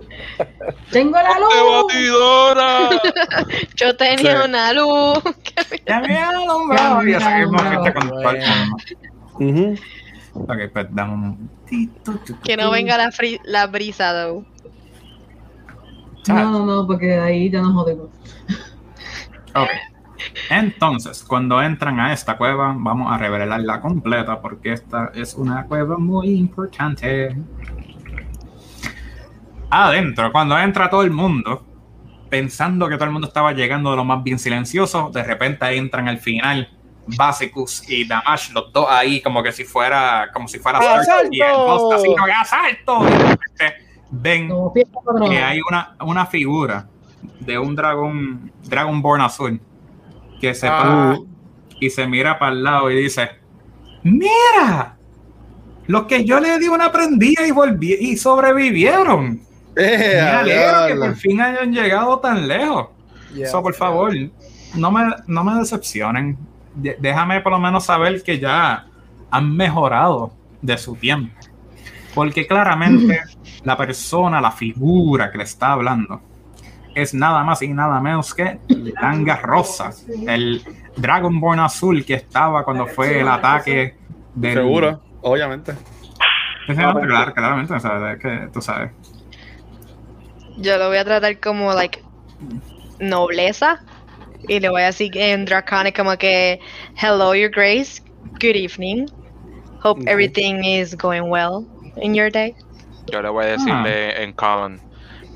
Tengo 0.91 1.17
la 1.17 1.39
luz. 1.39 1.87
batidora! 1.87 2.89
Yo 3.75 3.95
tenía 3.95 4.41
sí. 4.41 4.49
una 4.49 4.73
luz. 4.73 5.19
Ya 5.87 5.97
había 5.97 6.29
alumbrado. 6.29 7.07
Y 7.07 7.13
seguimos 7.13 7.61
gente 7.61 7.93
con 7.93 9.47
el. 9.47 9.79
Ok, 10.33 10.57
pues 10.73 10.87
dame 10.91 11.13
un 11.13 11.19
momentito. 11.21 12.19
Que 12.43 12.57
no 12.57 12.71
venga 12.71 12.97
la, 12.97 13.09
la 13.45 13.67
brisa, 13.67 14.13
though. 14.13 14.45
No, 16.27 16.51
no, 16.51 16.65
no, 16.65 16.87
porque 16.87 17.17
ahí 17.19 17.49
ya 17.49 17.61
nos 17.61 17.73
jodemos. 17.73 18.09
Ok. 19.53 19.69
Entonces, 20.49 21.23
cuando 21.23 21.61
entran 21.61 21.99
a 21.99 22.13
esta 22.13 22.37
cueva, 22.37 22.75
vamos 22.77 23.11
a 23.11 23.17
revelarla 23.17 23.81
completa 23.81 24.41
porque 24.41 24.73
esta 24.73 25.11
es 25.13 25.35
una 25.35 25.65
cueva 25.65 25.97
muy 25.97 26.29
importante. 26.31 27.35
Adentro, 29.69 30.31
cuando 30.31 30.57
entra 30.57 30.89
todo 30.89 31.03
el 31.03 31.11
mundo, 31.11 31.65
pensando 32.29 32.87
que 32.87 32.95
todo 32.95 33.05
el 33.05 33.11
mundo 33.11 33.27
estaba 33.27 33.51
llegando 33.53 33.91
de 33.91 33.97
lo 33.97 34.05
más 34.05 34.23
bien 34.23 34.39
silencioso, 34.39 35.09
de 35.13 35.23
repente 35.23 35.65
entran 35.75 36.07
al 36.07 36.17
final 36.19 36.69
Basicus 37.07 37.87
y 37.89 38.05
Damash, 38.07 38.51
los 38.51 38.71
dos 38.73 38.87
ahí 38.89 39.21
como 39.21 39.43
que 39.43 39.51
si 39.51 39.63
fuera 39.63 40.29
como 40.33 40.47
si 40.47 40.57
fuera 40.59 40.79
¡Asalto! 40.79 41.29
y 41.31 41.39
el 41.41 42.31
asalto 42.31 43.07
y 43.07 43.11
de 43.11 43.17
repente 43.19 43.75
ven 44.09 44.49
que 45.29 45.37
hay 45.37 45.59
una, 45.69 45.95
una 46.01 46.25
figura 46.25 46.87
de 47.39 47.59
un 47.59 47.75
dragón 47.75 48.51
Dragonborn 48.63 49.21
azul 49.21 49.61
que 50.41 50.55
se 50.55 50.67
Ah. 50.67 51.15
y 51.79 51.89
se 51.91 52.07
mira 52.07 52.39
para 52.39 52.53
el 52.53 52.63
lado 52.63 52.89
y 52.89 52.95
dice 52.95 53.29
mira 54.03 54.97
los 55.87 56.05
que 56.05 56.25
yo 56.25 56.39
le 56.39 56.57
di 56.57 56.67
una 56.67 56.91
prendida 56.91 57.45
y 57.45 57.51
volví 57.51 57.93
y 57.93 58.17
sobrevivieron 58.17 59.41
Eh, 59.75 60.19
me 60.21 60.29
alegro 60.29 60.87
que 60.87 60.95
por 60.95 61.15
fin 61.15 61.41
hayan 61.41 61.73
llegado 61.73 62.19
tan 62.19 62.47
lejos 62.47 62.87
Yeah, 63.33 63.49
So, 63.49 63.61
por 63.61 63.73
favor, 63.73 64.13
no 64.75 64.91
me, 64.91 65.13
no 65.27 65.43
me 65.43 65.55
decepcionen. 65.55 66.37
De- 66.73 66.95
déjame 66.99 67.41
por 67.41 67.51
lo 67.51 67.59
menos 67.59 67.83
saber 67.85 68.23
que 68.23 68.39
ya 68.39 68.85
han 69.29 69.55
mejorado 69.57 70.31
de 70.61 70.77
su 70.77 70.95
tiempo. 70.95 71.33
Porque 72.13 72.47
claramente 72.47 73.19
la 73.65 73.75
persona, 73.75 74.39
la 74.39 74.51
figura 74.51 75.31
que 75.31 75.37
le 75.39 75.43
está 75.43 75.73
hablando, 75.73 76.21
es 76.93 77.13
nada 77.13 77.43
más 77.43 77.61
y 77.61 77.67
nada 77.73 77.99
menos 77.99 78.33
que 78.33 78.57
Langa 79.01 79.35
Rosa, 79.35 79.91
el 80.27 80.63
Dragonborn 80.95 81.59
azul 81.59 82.05
que 82.05 82.13
estaba 82.13 82.63
cuando 82.63 82.87
fue 82.87 83.19
el 83.19 83.27
ataque 83.27 83.97
del. 84.33 84.53
Seguro, 84.53 85.01
obviamente. 85.23 85.73
Sí, 86.67 86.73
no, 86.73 86.93
claro, 87.01 87.33
claramente, 87.33 87.73
o 87.73 87.79
sea, 87.81 88.13
es 88.13 88.19
que 88.19 88.49
tú 88.53 88.61
sabes. 88.61 88.91
Yo 90.57 90.77
lo 90.77 90.87
voy 90.87 90.97
a 90.97 91.05
tratar 91.05 91.39
como, 91.39 91.73
like, 91.73 92.01
nobleza. 92.99 93.81
Y 94.47 94.59
le 94.59 94.69
voy 94.69 94.83
a 94.83 94.85
decir 94.87 95.17
en 95.17 95.45
Draconic 95.45 95.95
como 95.95 96.15
que, 96.17 96.59
hello, 97.01 97.33
your 97.33 97.49
grace, 97.49 98.01
good 98.39 98.55
evening. 98.55 99.07
Hope 99.81 100.01
everything 100.07 100.63
is 100.63 100.95
going 100.95 101.29
well 101.29 101.65
in 101.97 102.13
your 102.13 102.31
day. 102.31 102.55
Yo 103.07 103.21
le 103.21 103.29
voy 103.29 103.45
a 103.45 103.47
decirle 103.49 104.23
en 104.23 104.33
common. 104.33 104.81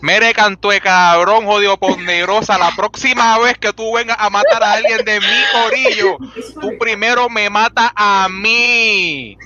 Mere 0.02 0.34
cantue 0.34 0.80
cabrón, 0.80 1.46
jodido 1.46 1.78
ponderosa. 1.78 2.58
La 2.58 2.72
próxima 2.76 3.38
vez 3.40 3.58
que 3.58 3.74
tú 3.74 3.94
vengas 3.94 4.18
a 4.20 4.30
matar 4.30 4.64
a 4.64 4.74
alguien 4.74 5.04
de 5.04 5.20
mi 5.20 5.28
corillo, 5.54 6.18
tú 6.62 6.78
primero 6.80 7.30
me 7.30 7.50
mata 7.50 7.92
a 7.96 8.28
mí. 8.30 9.38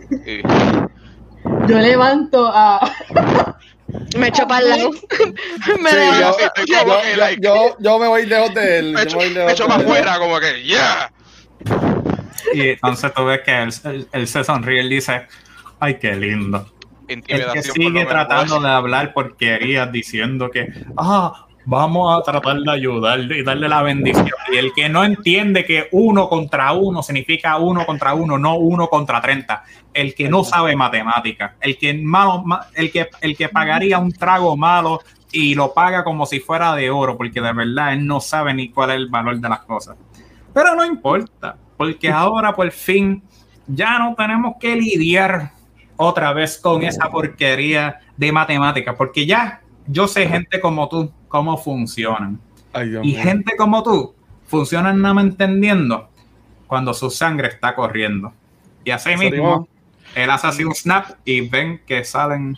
Yo 1.68 1.80
levanto 1.80 2.52
a. 2.54 2.80
Me 4.18 4.28
echo 4.28 4.48
para 4.48 4.62
el 4.64 4.70
lado. 4.70 4.92
me 5.82 5.90
Sí, 5.90 5.96
yo, 6.20 6.38
yo, 6.40 6.54
que, 6.54 6.66
yo- 6.66 7.18
like- 7.18 7.42
yo- 7.44 7.76
yo 7.80 8.00
me 8.00 8.08
voy 8.08 8.26
lejos 8.26 8.54
de 8.54 8.80
él. 8.80 8.94
me 8.94 9.06
de 9.06 9.56
para 9.68 9.76
afuera, 9.76 10.20
como 10.20 10.40
que, 10.40 10.64
yeah. 10.64 11.12
Y 12.54 12.70
entonces 12.70 13.14
tú 13.14 13.26
ves 13.26 13.42
que 13.42 13.62
él, 13.64 13.74
él- 13.86 14.08
él 14.12 14.28
se 14.28 14.44
sonríe 14.44 14.78
y 14.78 14.80
él 14.80 14.90
dice: 14.90 15.28
Ay, 15.80 15.98
qué 16.00 16.16
lindo. 16.16 16.70
El 17.08 17.22
que 17.54 17.62
sigue 17.64 18.06
tratando 18.06 18.60
de 18.60 18.70
hablar 18.70 19.14
porquerías 19.14 19.92
diciendo 19.92 20.50
que, 20.50 20.68
ah, 20.98 21.46
vamos 21.66 22.18
a 22.20 22.24
tratar 22.24 22.58
de 22.58 22.72
ayudarle 22.72 23.40
y 23.40 23.44
darle 23.44 23.70
la 23.70 23.82
bendición. 23.82 24.28
Y 24.52 24.58
el 24.58 24.74
que 24.74 24.90
no 24.90 25.04
entiende 25.04 25.64
que 25.66 25.88
uno 25.92 26.28
contra 26.30 26.74
uno 26.74 27.02
significa 27.04 27.58
uno 27.58 27.86
contra 27.86 28.14
uno, 28.14 28.38
no 28.38 28.56
uno 28.56 28.88
contra 28.88 29.22
30. 29.22 29.64
El 29.94 30.14
que 30.16 30.28
no 30.30 30.44
sabe 30.44 30.76
matemáticas, 30.76 31.54
el 31.62 31.78
que, 31.78 31.94
malo, 31.94 32.44
ma- 32.44 32.68
el 32.74 32.92
que, 32.92 33.10
el 33.22 33.38
que 33.38 33.50
pagaría 33.50 34.00
un 34.00 34.12
trago 34.12 34.58
malo 34.58 35.00
y 35.32 35.56
lo 35.56 35.74
paga 35.74 36.04
como 36.04 36.26
si 36.26 36.40
fuera 36.40 36.76
de 36.76 36.90
oro, 36.92 37.18
porque 37.18 37.42
de 37.42 37.54
verdad 37.54 37.94
él 37.94 38.06
no 38.06 38.20
sabe 38.20 38.54
ni 38.54 38.70
cuál 38.70 38.92
es 38.92 38.96
el 38.98 39.08
valor 39.08 39.40
de 39.40 39.50
las 39.50 39.60
cosas. 39.62 39.96
Pero 40.54 40.76
no 40.76 40.86
importa, 40.86 41.56
porque 41.78 42.10
ahora 42.12 42.54
por 42.54 42.70
fin 42.72 43.24
ya 43.66 43.98
no 43.98 44.14
tenemos 44.16 44.56
que 44.60 44.76
lidiar 44.76 45.52
otra 45.96 46.34
vez 46.34 46.58
con 46.58 46.84
esa 46.84 47.10
porquería 47.10 48.00
de 48.18 48.32
matemáticas, 48.32 48.96
porque 48.96 49.26
ya 49.26 49.62
yo 49.88 50.08
sé 50.08 50.28
gente 50.28 50.60
como 50.60 50.88
tú 50.88 51.12
cómo 51.34 51.58
funcionan. 51.58 52.40
Ay, 52.74 52.96
Y 53.02 53.14
gente 53.16 53.56
como 53.58 53.82
tú 53.82 54.14
funcionan 54.46 55.02
nada 55.02 55.16
más 55.16 55.24
entendiendo 55.24 56.08
cuando 56.68 56.94
su 56.94 57.10
sangre 57.10 57.48
está 57.48 57.74
corriendo. 57.74 58.32
Y 58.86 58.92
así 58.92 59.10
Eso 59.10 59.20
mismo, 59.20 59.68
él 60.14 60.30
hace 60.30 60.46
así 60.46 60.64
un 60.64 60.76
snap 60.76 61.18
y 61.26 61.42
ven 61.50 61.82
que 61.88 62.04
salen 62.04 62.56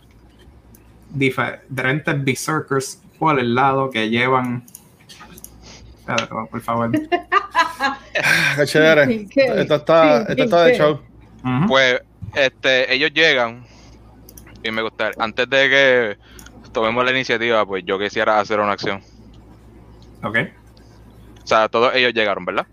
diferentes 1.09 2.21
berserkers 2.21 3.01
por 3.17 3.39
el 3.39 3.55
lado 3.55 3.89
que 3.89 4.09
llevan. 4.09 4.65
Espérate, 5.99 6.27
por 6.27 6.61
favor. 6.61 6.91
Qué 6.91 8.65
chévere. 8.65 9.25
¿Qué? 9.29 9.45
Esto 9.55 9.75
está, 9.75 10.23
esto 10.23 10.43
está 10.43 10.63
de 10.65 10.77
show. 10.77 10.99
Pues, 11.69 12.01
este, 12.33 12.93
ellos 12.93 13.11
llegan 13.13 13.65
y 14.63 14.69
me 14.69 14.81
gustaría, 14.81 15.15
antes 15.23 15.49
de 15.49 15.69
que 15.69 16.17
tomemos 16.75 17.05
la 17.05 17.11
iniciativa, 17.11 17.65
pues 17.65 17.85
yo 17.85 17.97
quisiera 17.97 18.37
hacer 18.37 18.59
una 18.59 18.73
acción. 18.73 19.01
Ok. 20.21 20.37
O 21.41 21.47
sea, 21.47 21.69
todos 21.69 21.95
ellos 21.95 22.13
llegaron, 22.13 22.43
¿verdad? 22.43 22.67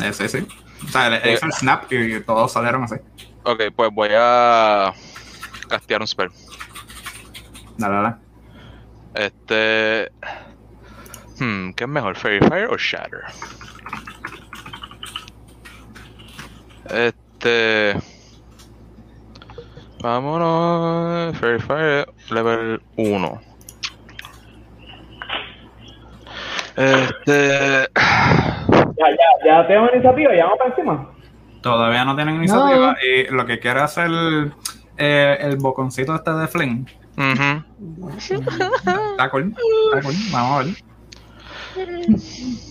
Eh, 0.00 0.12
Sí, 0.12 0.28
sí. 0.28 0.46
O 0.86 0.88
sea, 0.88 1.16
hizo 1.28 1.46
el 1.46 1.52
snap 1.52 1.92
y 1.92 2.20
todos 2.20 2.52
salieron 2.52 2.84
así. 2.84 2.94
Ok, 3.42 3.62
pues 3.74 3.90
voy 3.92 4.10
a 4.14 4.92
castear 5.68 6.00
un 6.00 6.06
spell. 6.06 6.30
Dale, 7.76 7.94
dale. 7.96 8.14
Este. 9.14 10.12
Hmm, 11.40 11.72
¿qué 11.72 11.84
es 11.84 11.90
mejor? 11.90 12.16
¿Fairy 12.16 12.46
Fire 12.46 12.68
o 12.70 12.76
Shatter? 12.76 13.22
Este. 16.90 17.96
Vámonos. 20.02 21.36
Fairy 21.38 21.60
Fire, 21.60 22.06
level 22.30 22.82
1. 22.96 23.40
Este. 26.76 27.88
Ya, 27.98 29.10
ya, 29.10 29.16
ya 29.44 29.66
tengo 29.66 29.88
iniciativa, 29.92 30.32
ya 30.34 30.44
vamos 30.44 30.58
para 30.58 30.70
encima. 30.70 31.10
Todavía 31.62 32.04
no 32.04 32.14
tienen 32.14 32.36
iniciativa. 32.36 32.96
Y 33.02 33.24
lo 33.32 33.44
que 33.46 33.58
quiere 33.58 33.80
hacer 33.80 34.10
eh, 34.96 35.38
el 35.40 35.56
boconcito 35.56 36.14
este 36.14 36.30
de 36.32 36.46
Flynn. 36.46 36.86
Está 37.16 37.64
cool. 39.30 39.54
Está 39.92 40.02
cool. 40.02 40.14
Vamos 40.30 40.52
a 40.52 40.58
ver. 40.64 40.74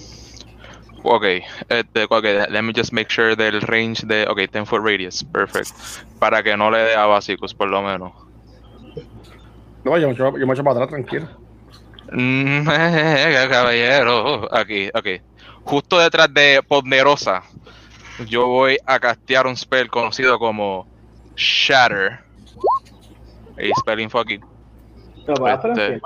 Ok, 1.09 1.23
este, 1.69 2.03
ok, 2.03 2.23
let 2.49 2.61
me 2.61 2.73
just 2.75 2.91
make 2.91 3.09
sure 3.09 3.35
del 3.35 3.61
range 3.61 4.05
de, 4.05 4.27
ok, 4.27 4.51
10 4.51 4.67
foot 4.67 4.83
radius, 4.83 5.23
perfect. 5.23 5.71
Para 6.19 6.43
que 6.43 6.57
no 6.57 6.69
le 6.69 6.79
dé 6.79 6.95
a 6.95 7.05
básicos, 7.05 7.53
por 7.53 7.69
lo 7.69 7.81
menos. 7.81 8.11
No, 9.85 9.97
yo 9.97 10.07
me 10.07 10.13
echo, 10.13 10.37
yo 10.37 10.45
me 10.45 10.53
echo 10.53 10.63
para 10.63 10.83
atrás, 10.83 10.89
tranquilo. 10.89 11.27
Mm, 12.11 12.65
caballero. 13.49 14.53
Aquí, 14.53 14.89
ok. 14.93 15.21
Justo 15.63 15.99
detrás 15.99 16.33
de 16.33 16.61
Ponderosa, 16.67 17.43
yo 18.25 18.47
voy 18.47 18.77
a 18.85 18.99
castear 18.99 19.47
un 19.47 19.55
spell 19.55 19.89
conocido 19.89 20.37
como 20.39 20.87
Shatter. 21.35 22.19
Y 23.59 23.71
spell 23.79 24.01
info 24.01 24.19
aquí. 24.19 24.39
Este, 25.27 26.01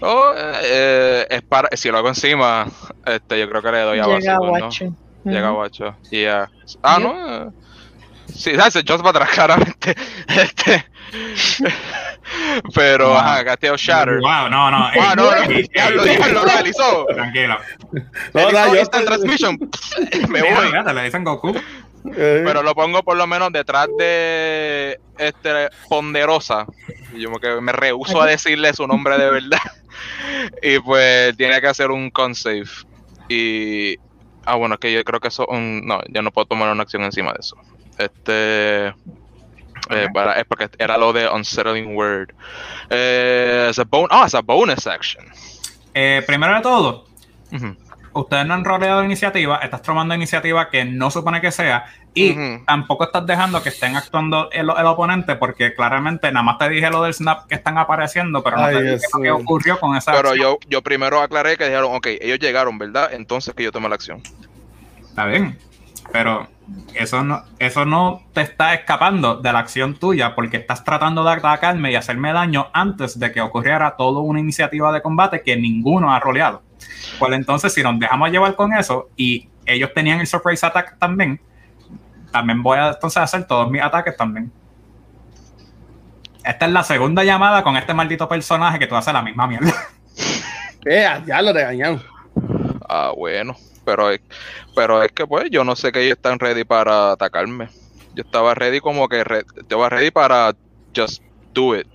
oh, 0.00 0.32
eh, 0.62 1.26
es 1.30 1.42
para, 1.42 1.68
si 1.76 1.90
lo 1.90 1.98
hago 1.98 2.08
encima, 2.08 2.66
este, 3.04 3.38
yo 3.38 3.48
creo 3.48 3.62
que 3.62 3.72
le 3.72 3.80
doy 3.80 3.98
a 3.98 4.06
Llega 4.06 4.38
guacho. 4.38 4.84
¿no? 5.24 5.32
Llega 5.32 5.50
guacho. 5.50 5.96
Y 6.10 6.22
ya. 6.22 6.48
Ah, 6.82 6.98
no. 7.00 7.52
Sí, 8.34 8.50
ese 8.50 8.82
Joss 8.86 9.04
va 9.04 9.10
atrás, 9.10 9.30
claramente. 9.34 9.94
Este. 10.28 10.86
Pero, 12.74 13.08
wow. 13.08 13.16
ajá, 13.16 13.44
Casteo 13.44 13.76
Shatter. 13.76 14.20
Wow, 14.20 14.50
no, 14.50 14.70
no. 14.70 14.76
Ah, 14.78 15.14
no, 15.16 15.30
no. 15.30 15.48
Diablo, 15.48 16.02
diablo, 16.02 16.32
lo 16.32 16.44
realizó. 16.44 17.06
Tranquilo. 17.06 17.56
No, 18.34 18.50
no, 18.50 18.74
yo 18.74 18.80
instant 18.80 19.06
transmission. 19.06 19.58
Me 20.28 20.42
voy. 20.42 20.84
Te 20.84 20.94
le 20.94 21.04
dicen 21.04 21.24
Goku. 21.24 21.54
Pero 22.14 22.62
lo 22.62 22.74
pongo 22.74 23.02
por 23.02 23.16
lo 23.16 23.26
menos 23.26 23.52
detrás 23.52 23.88
de 23.98 24.98
este 25.18 25.68
Ponderosa. 25.88 26.66
Y 27.14 27.20
yo 27.20 27.30
me, 27.30 27.60
me 27.60 27.72
rehuso 27.72 28.20
a 28.20 28.26
decirle 28.26 28.72
su 28.72 28.86
nombre 28.86 29.18
de 29.18 29.30
verdad. 29.30 29.60
y 30.62 30.78
pues 30.80 31.36
tiene 31.36 31.60
que 31.60 31.66
hacer 31.68 31.90
un 31.90 32.10
con 32.10 32.34
save. 32.34 32.68
Y. 33.28 33.96
Ah, 34.44 34.54
bueno, 34.54 34.74
es 34.74 34.80
que 34.80 34.92
yo 34.92 35.02
creo 35.04 35.20
que 35.20 35.28
eso. 35.28 35.46
Un, 35.48 35.86
no, 35.86 36.00
ya 36.08 36.22
no 36.22 36.30
puedo 36.30 36.46
tomar 36.46 36.70
una 36.70 36.82
acción 36.82 37.02
encima 37.02 37.32
de 37.32 37.38
eso. 37.40 37.56
Este. 37.98 38.94
Eh, 39.90 40.08
para, 40.12 40.32
es 40.32 40.44
porque 40.46 40.68
era 40.78 40.96
lo 40.96 41.12
de 41.12 41.28
Unsettling 41.28 41.96
Word. 41.96 42.32
Eh, 42.90 43.68
es 43.70 43.78
a 43.78 43.84
bon 43.84 44.08
oh, 44.10 44.24
es 44.24 44.34
a 44.34 44.40
bonus 44.40 44.86
action. 44.86 45.24
Eh, 45.94 46.22
primero 46.26 46.54
de 46.56 46.60
todo, 46.60 47.06
uh 47.52 47.56
-huh. 47.56 47.76
Ustedes 48.20 48.46
no 48.46 48.54
han 48.54 48.64
roleado 48.64 49.04
iniciativa, 49.04 49.58
estás 49.58 49.82
tomando 49.82 50.14
iniciativa 50.14 50.68
que 50.70 50.84
no 50.84 51.10
supone 51.10 51.40
que 51.40 51.50
sea, 51.50 51.86
y 52.14 52.30
uh 52.30 52.34
-huh. 52.34 52.64
tampoco 52.64 53.04
estás 53.04 53.26
dejando 53.26 53.62
que 53.62 53.68
estén 53.68 53.96
actuando 53.96 54.50
el, 54.50 54.70
el, 54.70 54.86
oponente, 54.86 55.36
porque 55.36 55.74
claramente 55.74 56.32
nada 56.32 56.42
más 56.42 56.58
te 56.58 56.68
dije 56.68 56.90
lo 56.90 57.02
del 57.02 57.12
snap 57.12 57.46
que 57.46 57.54
están 57.54 57.78
apareciendo, 57.78 58.42
pero 58.42 58.56
no 58.56 58.64
Ay, 58.64 58.76
te 58.76 58.82
dije 58.82 59.06
lo 59.12 59.22
que 59.22 59.30
ocurrió 59.30 59.78
con 59.78 59.96
esa 59.96 60.12
Pero 60.12 60.30
acción. 60.30 60.38
yo, 60.38 60.58
yo 60.68 60.82
primero 60.82 61.20
aclaré 61.20 61.56
que 61.56 61.64
dijeron, 61.64 61.94
ok, 61.94 62.06
ellos 62.20 62.38
llegaron, 62.38 62.78
¿verdad? 62.78 63.10
Entonces 63.12 63.54
que 63.54 63.64
yo 63.64 63.72
tome 63.72 63.88
la 63.88 63.96
acción. 63.96 64.22
Está 65.02 65.26
bien, 65.26 65.58
pero 66.12 66.48
eso 66.94 67.22
no, 67.22 67.42
eso 67.58 67.84
no 67.84 68.22
te 68.32 68.40
está 68.40 68.74
escapando 68.74 69.36
de 69.36 69.52
la 69.52 69.60
acción 69.60 69.94
tuya 69.94 70.34
porque 70.34 70.56
estás 70.56 70.82
tratando 70.82 71.22
de 71.24 71.32
atacarme 71.32 71.92
y 71.92 71.94
hacerme 71.94 72.32
daño 72.32 72.68
antes 72.72 73.18
de 73.18 73.32
que 73.32 73.40
ocurriera 73.40 73.96
toda 73.96 74.20
una 74.20 74.40
iniciativa 74.40 74.92
de 74.92 75.02
combate 75.02 75.42
que 75.42 75.56
ninguno 75.56 76.12
ha 76.12 76.20
roleado. 76.20 76.62
Pues 77.18 77.32
entonces, 77.32 77.72
si 77.72 77.82
nos 77.82 77.98
dejamos 77.98 78.30
llevar 78.30 78.54
con 78.56 78.72
eso 78.72 79.08
y 79.16 79.48
ellos 79.64 79.90
tenían 79.94 80.20
el 80.20 80.26
surprise 80.26 80.66
attack 80.66 80.98
también, 80.98 81.40
también 82.32 82.62
voy 82.62 82.78
a 82.78 82.88
entonces 82.88 83.22
hacer 83.22 83.46
todos 83.46 83.70
mis 83.70 83.82
ataques 83.82 84.16
también. 84.16 84.52
Esta 86.44 86.66
es 86.66 86.72
la 86.72 86.82
segunda 86.82 87.24
llamada 87.24 87.62
con 87.62 87.76
este 87.76 87.94
maldito 87.94 88.28
personaje 88.28 88.78
que 88.78 88.86
tú 88.86 88.94
haces 88.94 89.12
la 89.12 89.22
misma 89.22 89.46
mierda. 89.46 89.72
Eh, 90.88 91.04
ya 91.26 91.42
lo 91.42 91.52
regañaron. 91.52 92.00
Ah, 92.88 93.10
bueno 93.16 93.56
pero 93.86 94.10
es, 94.10 94.20
pero 94.74 95.02
es 95.02 95.12
que 95.12 95.26
pues 95.26 95.48
yo 95.50 95.64
no 95.64 95.76
sé 95.76 95.92
que 95.92 96.02
ellos 96.02 96.16
están 96.16 96.38
ready 96.38 96.64
para 96.64 97.12
atacarme. 97.12 97.68
Yo 98.14 98.24
estaba 98.24 98.54
ready 98.54 98.80
como 98.80 99.08
que 99.08 99.22
re, 99.22 99.44
estaba 99.56 99.88
ready 99.88 100.10
para 100.10 100.54
just 100.94 101.22
do 101.54 101.76
it. 101.76 101.86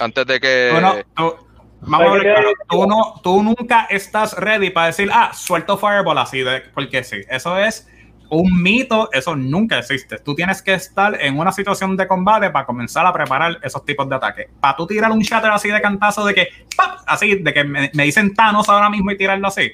Antes 0.00 0.26
de 0.26 0.40
que 0.40 0.70
tú, 0.72 0.80
no, 0.80 0.94
tú, 1.14 1.36
vamos 1.82 2.08
a 2.08 2.12
ver, 2.14 2.22
claro, 2.22 2.52
tú, 2.68 2.86
no, 2.86 3.20
tú 3.22 3.42
nunca 3.42 3.86
estás 3.90 4.32
ready 4.34 4.70
para 4.70 4.86
decir, 4.86 5.10
ah, 5.12 5.32
suelto 5.34 5.76
fireball 5.76 6.18
así 6.18 6.40
de 6.40 6.62
porque 6.72 7.04
sí. 7.04 7.18
Eso 7.28 7.58
es 7.58 7.86
un 8.30 8.62
mito, 8.62 9.10
eso 9.12 9.36
nunca 9.36 9.78
existe. 9.78 10.18
Tú 10.18 10.34
tienes 10.34 10.62
que 10.62 10.72
estar 10.72 11.20
en 11.20 11.38
una 11.38 11.52
situación 11.52 11.96
de 11.96 12.08
combate 12.08 12.48
para 12.50 12.64
comenzar 12.64 13.04
a 13.04 13.12
preparar 13.12 13.58
esos 13.62 13.84
tipos 13.84 14.08
de 14.08 14.14
ataques. 14.14 14.46
Para 14.58 14.76
tú 14.76 14.86
tirar 14.86 15.10
un 15.10 15.20
shatter 15.20 15.50
así 15.50 15.68
de 15.68 15.80
cantazo 15.82 16.24
de 16.24 16.34
que, 16.34 16.48
¡pap! 16.76 17.00
así, 17.06 17.34
de 17.34 17.52
que 17.52 17.64
me, 17.64 17.90
me 17.92 18.04
dicen 18.04 18.34
Thanos 18.34 18.68
ahora 18.68 18.88
mismo 18.88 19.10
y 19.10 19.18
tirarlo 19.18 19.48
así 19.48 19.72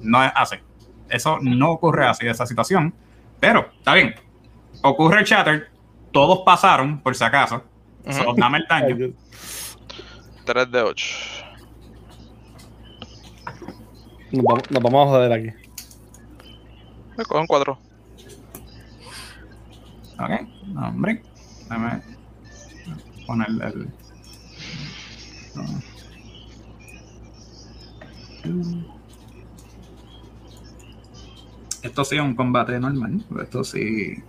no 0.00 0.24
es 0.24 0.32
así. 0.34 0.56
Eso 1.08 1.38
no 1.40 1.70
ocurre 1.72 2.06
así, 2.06 2.26
esa 2.26 2.46
situación. 2.46 2.92
Pero, 3.40 3.70
está 3.78 3.94
bien. 3.94 4.14
Ocurre 4.82 5.20
el 5.20 5.26
chatter. 5.26 5.70
Todos 6.12 6.40
pasaron, 6.44 7.00
por 7.00 7.14
si 7.14 7.24
acaso. 7.24 7.62
Uh 8.04 8.08
-huh. 8.08 8.12
Solo 8.12 8.34
dame 8.36 8.58
el 8.58 8.66
daño. 8.70 9.12
3 10.44 10.70
de 10.70 10.82
8. 10.82 11.06
Nos 14.32 14.44
vamos, 14.44 14.70
nos 14.70 14.82
vamos 14.82 15.06
a 15.06 15.10
joder 15.10 15.32
aquí. 15.32 15.50
Me 17.16 17.24
cogen 17.24 17.46
4. 17.46 17.78
Ok, 20.18 20.30
no, 20.66 20.88
hombre. 20.88 21.22
Déjame 21.62 22.02
poner 23.26 23.48
el. 23.48 23.88
No. 25.54 25.62
Esto 31.86 32.04
sí 32.04 32.16
es 32.16 32.22
un 32.22 32.34
combate 32.34 32.78
normal. 32.80 33.24
Esto 33.40 33.62
sí. 33.62 34.22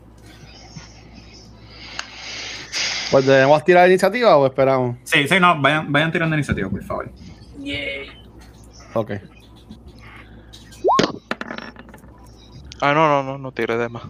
Pues 3.09 3.25
debemos 3.25 3.63
tirar 3.63 3.87
iniciativa 3.87 4.37
o 4.37 4.45
esperamos. 4.45 4.97
Sí, 5.03 5.27
sí, 5.27 5.39
no, 5.39 5.59
vayan, 5.59 5.91
vayan 5.91 6.11
tirando 6.11 6.35
iniciativa, 6.35 6.69
por 6.69 6.83
favor. 6.83 7.11
Yeah. 7.59 8.13
Ok. 8.93 9.11
Ah, 12.79 12.93
no, 12.93 13.07
no, 13.07 13.23
no, 13.23 13.37
no 13.39 13.51
tire 13.51 13.75
de 13.75 13.89
más. 13.89 14.03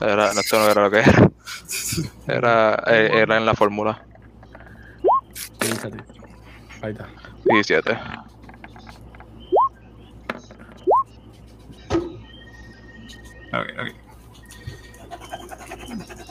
Era, 0.00 0.30
esto 0.30 0.58
no 0.58 0.70
era 0.70 0.82
lo 0.82 0.90
que 0.90 1.00
era. 1.00 1.30
Era, 2.26 2.82
eh, 2.86 3.10
era 3.14 3.36
en 3.36 3.44
la 3.44 3.54
fórmula. 3.54 4.02
Ahí 6.80 6.92
está. 6.92 7.08
17. 7.44 7.98
Ok, 13.52 13.66
ok. 13.80 13.88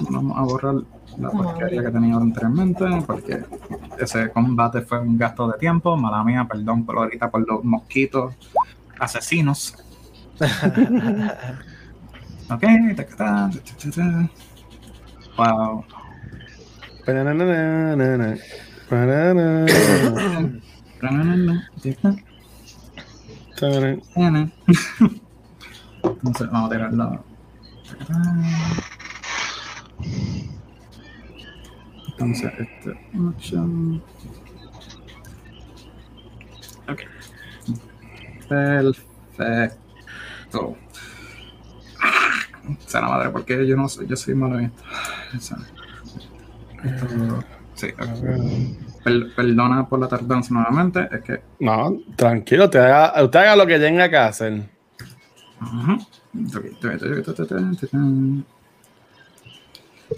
Vamos 0.09 0.38
a 0.38 0.41
borrar 0.41 0.76
la 1.17 1.30
porquería 1.30 1.84
que 1.84 1.91
tenía 1.91 2.15
anteriormente 2.15 2.86
porque 3.05 3.43
ese 3.99 4.30
combate 4.32 4.82
fue 4.82 4.99
un 4.99 5.17
gasto 5.17 5.47
de 5.51 5.57
tiempo. 5.59 5.95
Mala 5.95 6.24
mía, 6.24 6.47
perdón 6.49 6.86
por 6.86 6.97
ahorita 6.97 7.30
por 7.30 7.47
los 7.47 7.63
mosquitos 7.63 8.34
asesinos. 8.99 9.76
ok, 12.49 12.63
Wow. 15.38 15.86
Entonces 26.04 26.49
vamos 26.52 26.72
a 26.72 26.74
tirarlo. 26.74 27.24
Entonces, 32.08 32.52
este. 32.60 32.91
Option. 33.18 34.04
Ok. 36.88 37.02
Perfecto. 38.47 39.80
O 40.54 40.78
sea, 42.86 43.02
la 43.02 43.08
madre, 43.08 43.30
porque 43.30 43.66
yo 43.68 43.76
no 43.76 43.89
soy, 43.89 44.08
yo 44.08 44.16
soy 44.16 44.36
malo 44.36 44.60
en 44.60 44.72
esto. 45.36 45.56
sí, 47.74 47.88
okay. 47.88 48.78
per, 49.04 49.36
perdona 49.36 49.88
por 49.88 49.99
la 49.99 50.08
tardanza 50.08 50.54
nuevamente, 50.54 51.10
es 51.12 51.22
que. 51.22 51.41
No, 51.60 51.97
tranquilo, 52.16 52.66
usted 52.66 52.80
haga, 52.80 53.24
usted 53.24 53.39
haga 53.39 53.56
lo 53.56 53.66
que 53.66 53.80
tenga 53.80 54.10
que 54.10 54.18
hacer. 54.18 54.80
-huh. 55.62 55.97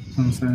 Entonces. 0.08 0.50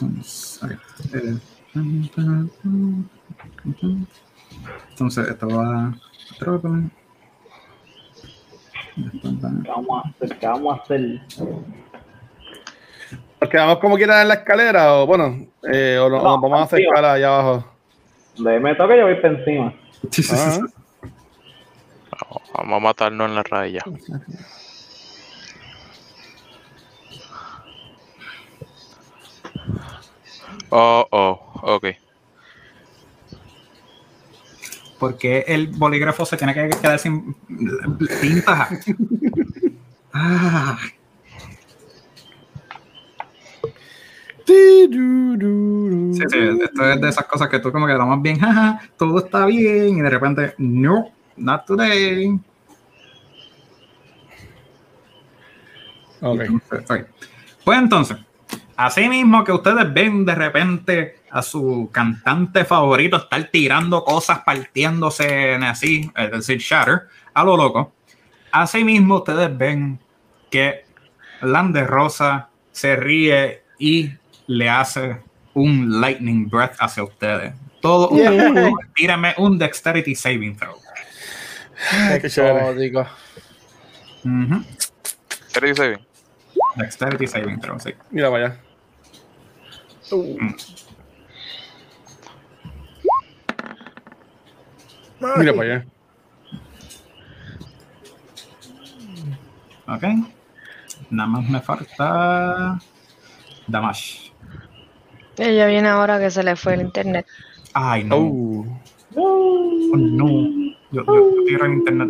Entonces, 0.00 0.60
okay. 0.64 0.76
eh, 1.14 1.38
entonces 4.90 5.28
esto 5.28 5.48
va 5.48 5.94
¿Qué 6.38 6.44
vamos 9.68 10.04
a 10.04 10.08
hacer? 10.08 10.38
¿Qué 10.38 10.46
vamos 10.46 10.78
a 10.78 10.82
hacer? 10.82 11.00
¿Nos 13.40 13.50
quedamos 13.50 13.78
como 13.78 13.96
quieran 13.96 14.22
en 14.22 14.28
la 14.28 14.34
escalera 14.34 14.94
o 14.94 15.06
bueno, 15.06 15.46
eh, 15.72 15.98
o 15.98 16.08
no, 16.08 16.22
nos 16.22 16.40
vamos 16.40 16.60
a 16.60 16.64
acercar 16.64 17.04
allá 17.04 17.28
abajo? 17.28 17.64
De 18.38 18.60
me 18.60 18.74
toca 18.74 18.96
yo 18.96 19.04
voy 19.04 19.16
para 19.16 19.38
encima. 19.38 19.74
Ah. 20.30 20.58
Vamos 22.54 22.76
a 22.76 22.80
matarnos 22.80 23.28
en 23.28 23.34
la 23.34 23.42
raya. 23.42 23.82
Oh, 30.70 31.06
oh, 31.10 31.60
ok. 31.62 31.86
Porque 34.98 35.44
el 35.48 35.68
bolígrafo 35.68 36.24
se 36.24 36.36
tiene 36.36 36.54
que 36.54 36.70
quedar 36.70 36.98
sin 36.98 37.34
tinta. 38.20 38.68
ah. 40.12 40.78
Sí, 44.46 44.88
sí, 46.30 46.38
esto 46.62 46.90
es 46.90 47.00
de 47.00 47.08
esas 47.08 47.26
cosas 47.26 47.48
que 47.48 47.58
tú 47.58 47.72
como 47.72 47.86
que 47.86 47.94
tomas 47.94 48.20
bien, 48.20 48.38
jaja, 48.38 48.80
todo 48.96 49.18
está 49.18 49.46
bien, 49.46 49.98
y 49.98 50.00
de 50.00 50.10
repente, 50.10 50.54
no, 50.58 51.10
not 51.36 51.64
today. 51.66 52.38
Ok. 56.20 56.42
Pues 57.64 57.78
entonces, 57.78 58.16
así 58.76 59.08
mismo 59.08 59.42
que 59.44 59.52
ustedes 59.52 59.92
ven 59.92 60.24
de 60.24 60.34
repente 60.34 61.16
a 61.30 61.42
su 61.42 61.88
cantante 61.92 62.64
favorito 62.64 63.16
estar 63.16 63.42
tirando 63.50 64.04
cosas, 64.04 64.40
partiéndose 64.40 65.54
en 65.54 65.64
así, 65.64 66.10
es 66.14 66.30
decir, 66.30 66.58
Shatter, 66.58 67.02
a 67.34 67.44
lo 67.44 67.56
loco, 67.56 67.92
así 68.52 68.84
mismo 68.84 69.16
ustedes 69.16 69.56
ven 69.56 69.98
que 70.50 70.84
Lande 71.40 71.84
Rosa 71.84 72.50
se 72.70 72.96
ríe 72.96 73.62
y 73.78 74.12
le 74.46 74.68
hace 74.68 75.20
un 75.54 76.00
lightning 76.00 76.48
breath 76.48 76.76
hacia 76.78 77.02
ustedes. 77.04 77.54
Todo, 77.80 78.10
tírame 78.94 79.34
un 79.38 79.58
dexterity 79.58 80.14
saving 80.14 80.56
throw. 80.56 80.76
Qué 82.20 82.28
chévere. 82.30 83.08
Dexterity 85.52 85.74
saving. 85.74 86.06
Dexterity 86.76 87.26
saving 87.26 87.60
throw, 87.60 87.78
sí. 87.78 87.92
Mira, 88.10 88.28
vaya. 88.28 88.56
Mira 95.38 95.52
para 95.54 95.74
allá. 95.74 95.86
Ok. 99.86 100.02
Nada 101.10 101.28
más 101.28 101.48
me 101.48 101.60
falta. 101.60 102.78
Damash. 103.66 104.31
Ella 105.42 105.66
viene 105.66 105.88
ahora 105.88 106.20
que 106.20 106.30
se 106.30 106.42
le 106.42 106.54
fue 106.54 106.74
el 106.74 106.82
internet. 106.82 107.26
Ay, 107.74 108.04
no. 108.04 108.16
Oh. 108.16 108.66
Oh, 109.14 109.96
no. 109.96 110.28
Yo, 110.92 111.04
yo, 111.04 111.04
yo 111.04 111.44
tiro 111.46 111.66
en 111.66 111.72
internet. 111.74 112.08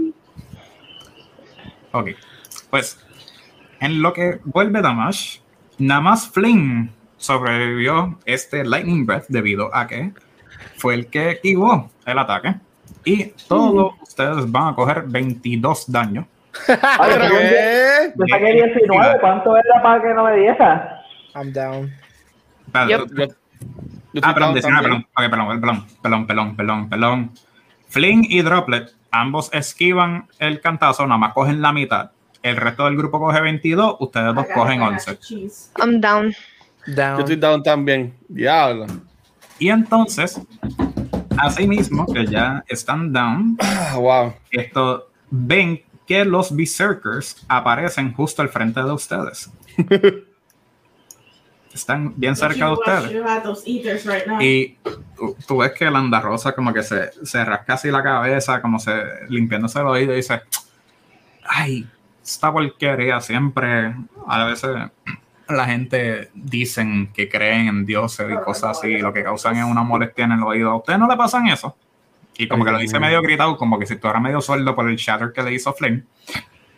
Ok. 1.92 2.10
Pues, 2.70 2.98
en 3.80 4.02
lo 4.02 4.12
que 4.12 4.40
vuelve 4.44 4.82
Damash, 4.82 5.38
nada 5.78 6.00
más 6.00 6.28
Flynn 6.28 6.90
sobrevivió 7.16 8.18
este 8.26 8.64
Lightning 8.64 9.06
Breath 9.06 9.26
debido 9.28 9.74
a 9.74 9.86
que 9.86 10.12
fue 10.76 10.94
el 10.94 11.06
que 11.06 11.30
esquivó 11.30 11.90
el 12.04 12.18
ataque. 12.18 12.56
Y 13.04 13.32
todos 13.48 13.94
ustedes 14.02 14.50
van 14.50 14.68
a 14.68 14.74
coger 14.74 15.04
22 15.06 15.90
daños. 15.90 16.26
Ay, 16.68 17.12
¿Qué? 17.18 18.12
yo 18.14 18.24
saqué 18.28 18.52
19, 18.52 19.20
¿cuánto 19.20 19.56
era 19.56 19.82
para 19.82 20.02
que 20.02 20.14
no 20.14 20.24
me 20.24 20.36
diera? 20.36 21.02
I'm 21.34 21.52
down. 21.52 22.01
Ah, 22.74 22.86
perdón, 22.86 23.08
down 24.14 24.54
19, 24.54 24.60
también. 24.60 24.82
perdón. 24.82 25.06
Perdón, 25.14 25.60
perdón, 25.60 25.86
perdón, 26.02 26.26
perdón, 26.26 26.56
perdón, 26.56 26.88
perdón. 26.88 27.30
Flynn 27.88 28.24
y 28.28 28.40
Droplet, 28.42 28.92
ambos 29.10 29.50
esquivan 29.52 30.26
el 30.38 30.60
cantazo, 30.60 31.06
nada 31.06 31.18
más 31.18 31.32
cogen 31.34 31.60
la 31.62 31.72
mitad. 31.72 32.10
El 32.42 32.56
resto 32.56 32.86
del 32.86 32.96
grupo 32.96 33.20
coge 33.20 33.40
22, 33.40 33.96
ustedes 34.00 34.34
dos 34.34 34.46
cogen 34.54 34.82
11. 34.82 35.18
I'm 35.78 36.00
down. 36.00 36.32
Yo 36.86 36.94
Down. 36.94 37.20
estoy 37.20 37.36
down 37.36 37.62
también. 37.62 38.14
Diablo. 38.28 38.86
Y 39.60 39.68
entonces, 39.68 40.40
asimismo, 41.38 42.06
que 42.12 42.26
ya 42.26 42.64
están 42.68 43.12
down, 43.12 43.56
Ah, 43.60 43.94
wow. 43.96 44.34
esto, 44.50 45.08
ven 45.30 45.80
que 46.06 46.24
los 46.24 46.54
Berserkers 46.54 47.44
aparecen 47.48 48.12
justo 48.12 48.42
al 48.42 48.48
frente 48.48 48.82
de 48.82 48.90
ustedes. 48.90 49.50
Están 51.72 52.12
bien 52.16 52.36
cerca 52.36 52.66
de 52.66 52.72
ustedes. 52.72 53.10
Y 54.42 54.76
tú, 55.16 55.36
tú 55.46 55.56
ves 55.58 55.72
que 55.72 55.90
la 55.90 55.98
andarrosa 55.98 56.52
como 56.52 56.72
que 56.72 56.82
se, 56.82 57.10
se 57.24 57.44
rasca 57.44 57.74
así 57.74 57.90
la 57.90 58.02
cabeza, 58.02 58.60
como 58.60 58.78
se 58.78 58.92
limpiándose 59.28 59.80
el 59.80 59.86
oído 59.86 60.12
y 60.12 60.16
dice, 60.16 60.42
ay, 61.44 61.86
esta 62.22 62.52
porquería 62.52 63.20
siempre, 63.20 63.94
a 64.26 64.44
veces 64.44 64.70
la 65.48 65.66
gente 65.66 66.30
dicen 66.34 67.10
que 67.12 67.28
creen 67.28 67.68
en 67.68 67.86
dioses 67.86 68.30
y 68.30 68.44
cosas 68.44 68.78
así, 68.78 68.88
y 68.88 68.98
lo 69.00 69.12
que 69.12 69.22
causan 69.22 69.56
es 69.56 69.64
una 69.64 69.82
molestia 69.82 70.24
en 70.24 70.32
el 70.32 70.42
oído. 70.42 70.70
¿A 70.70 70.76
ustedes 70.76 70.98
no 70.98 71.08
le 71.08 71.16
pasan 71.16 71.48
eso? 71.48 71.76
Y 72.36 72.48
como 72.48 72.64
que 72.64 72.70
lo 72.70 72.78
dice 72.78 72.98
medio 72.98 73.20
gritado, 73.20 73.56
como 73.56 73.78
que 73.78 73.86
si 73.86 73.94
estuviera 73.94 74.20
medio 74.20 74.40
sueldo 74.40 74.74
por 74.74 74.88
el 74.88 74.96
shatter 74.96 75.32
que 75.32 75.42
le 75.42 75.52
hizo 75.52 75.72
Flynn. 75.72 76.06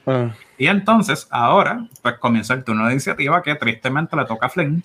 Ah. 0.06 0.34
Y 0.58 0.66
entonces, 0.66 1.26
ahora, 1.30 1.86
pues 2.02 2.18
comienza 2.18 2.54
el 2.54 2.62
turno 2.64 2.86
de 2.86 2.92
iniciativa 2.92 3.42
que 3.42 3.54
tristemente 3.54 4.16
le 4.16 4.24
toca 4.26 4.46
a 4.46 4.50
Flynn. 4.50 4.82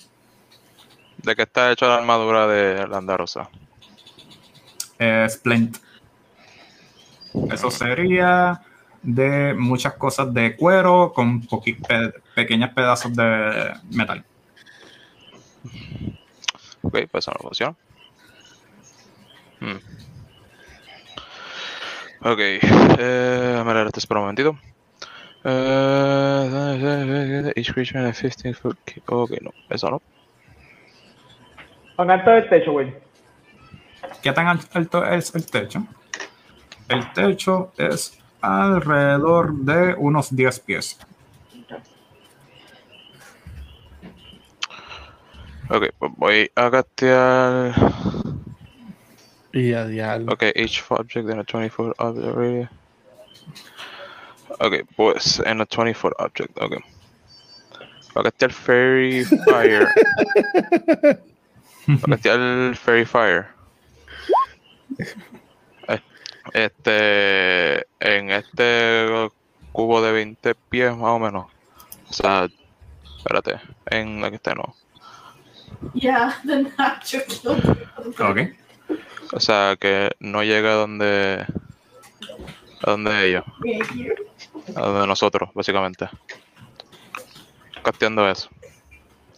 ¿De 1.18 1.36
qué 1.36 1.42
está 1.44 1.72
hecha 1.72 1.88
la 1.88 1.96
armadura 1.96 2.48
de 2.48 2.88
Landarosa? 2.88 3.50
eh, 4.98 5.26
Splint. 5.30 5.78
Eso 7.52 7.70
sería 7.72 8.62
de 9.02 9.54
muchas 9.54 9.94
cosas 9.94 10.34
de 10.34 10.56
cuero 10.58 11.14
con 11.14 11.42
pe- 11.42 12.14
pequeños 12.36 12.72
pedazos 12.72 13.16
de 13.16 13.74
metal. 13.92 14.26
Ok, 16.82 16.98
pues 17.12 17.24
eso 17.26 17.32
no 17.32 17.40
funciona. 17.40 17.76
Hmm. 19.60 19.78
Ok, 22.22 22.40
eh, 22.40 23.58
a 23.60 23.64
ver, 23.64 23.88
esto 23.88 24.00
espera 24.00 24.20
un 24.20 24.26
momentito. 24.26 24.58
Eh, 25.44 27.54
each 27.56 27.74
creature 27.74 28.08
a 28.08 28.12
15 28.12 28.54
foot. 28.54 28.78
Ok, 29.08 29.32
no, 29.42 29.52
eso 29.70 29.90
no. 29.90 30.02
Con 31.96 32.12
alto 32.12 32.30
del 32.32 32.50
techo, 32.50 32.72
güey. 32.72 32.94
¿Qué 34.22 34.32
tan 34.34 34.48
al- 34.48 34.60
alto 34.74 35.06
es 35.06 35.34
el 35.36 35.46
techo? 35.46 35.86
El 36.88 37.12
techo 37.14 37.72
es 37.78 38.18
alrededor 38.42 39.54
de 39.54 39.94
unos 39.98 40.36
10 40.36 40.60
pies. 40.62 41.00
Ok, 45.70 45.84
pues 46.00 46.12
voy 46.18 46.52
a 46.56 46.72
castear. 46.72 47.74
Y 49.54 49.74
a 49.74 49.86
diablo. 49.86 50.34
Ok, 50.34 50.44
each 50.56 50.84
object 50.90 51.30
in 51.30 51.40
a 51.40 51.44
20 51.44 51.70
foot 51.70 51.94
object 52.00 52.36
radius. 52.36 52.70
Ok, 54.60 54.74
pues 54.96 55.42
en 55.46 55.62
a 55.62 55.66
20 55.66 55.94
foot 55.94 56.14
object, 56.20 56.58
ok. 56.62 56.78
Voy 58.14 58.22
a 58.22 58.24
castear 58.24 58.52
Fairy 58.52 59.24
Fire. 59.24 59.88
Voy 61.88 61.98
a 61.98 62.10
castear 62.10 62.76
Fairy 62.76 63.06
Fire. 63.06 63.48
Este, 66.54 67.86
en 68.00 68.32
este 68.32 69.30
cubo 69.72 70.02
de 70.02 70.12
20 70.12 70.56
pies 70.56 70.96
más 70.96 71.12
o 71.12 71.20
menos. 71.20 71.46
O 72.10 72.14
sea, 72.14 72.48
espérate, 73.18 73.60
en 73.86 74.22
la 74.22 74.30
que 74.30 74.38
está 74.38 74.56
no. 74.56 74.76
Yeah, 75.94 76.36
the 76.46 76.66
killed 77.04 78.20
Ok. 78.20 78.40
O 79.32 79.40
sea, 79.40 79.78
que 79.80 80.12
no 80.20 80.44
llega 80.44 80.72
a 80.72 80.76
donde, 80.76 81.46
a 82.84 82.92
donde 82.92 83.28
ellos. 83.28 83.44
A 84.76 84.82
donde 84.82 85.08
nosotros, 85.08 85.50
básicamente. 85.54 86.10
Casteando 87.84 88.30
eso. 88.30 88.50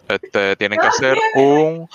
Este, 0.08 0.56
tienen 0.58 0.78
que 0.80 0.88
hacer 0.88 1.18
un. 1.36 1.88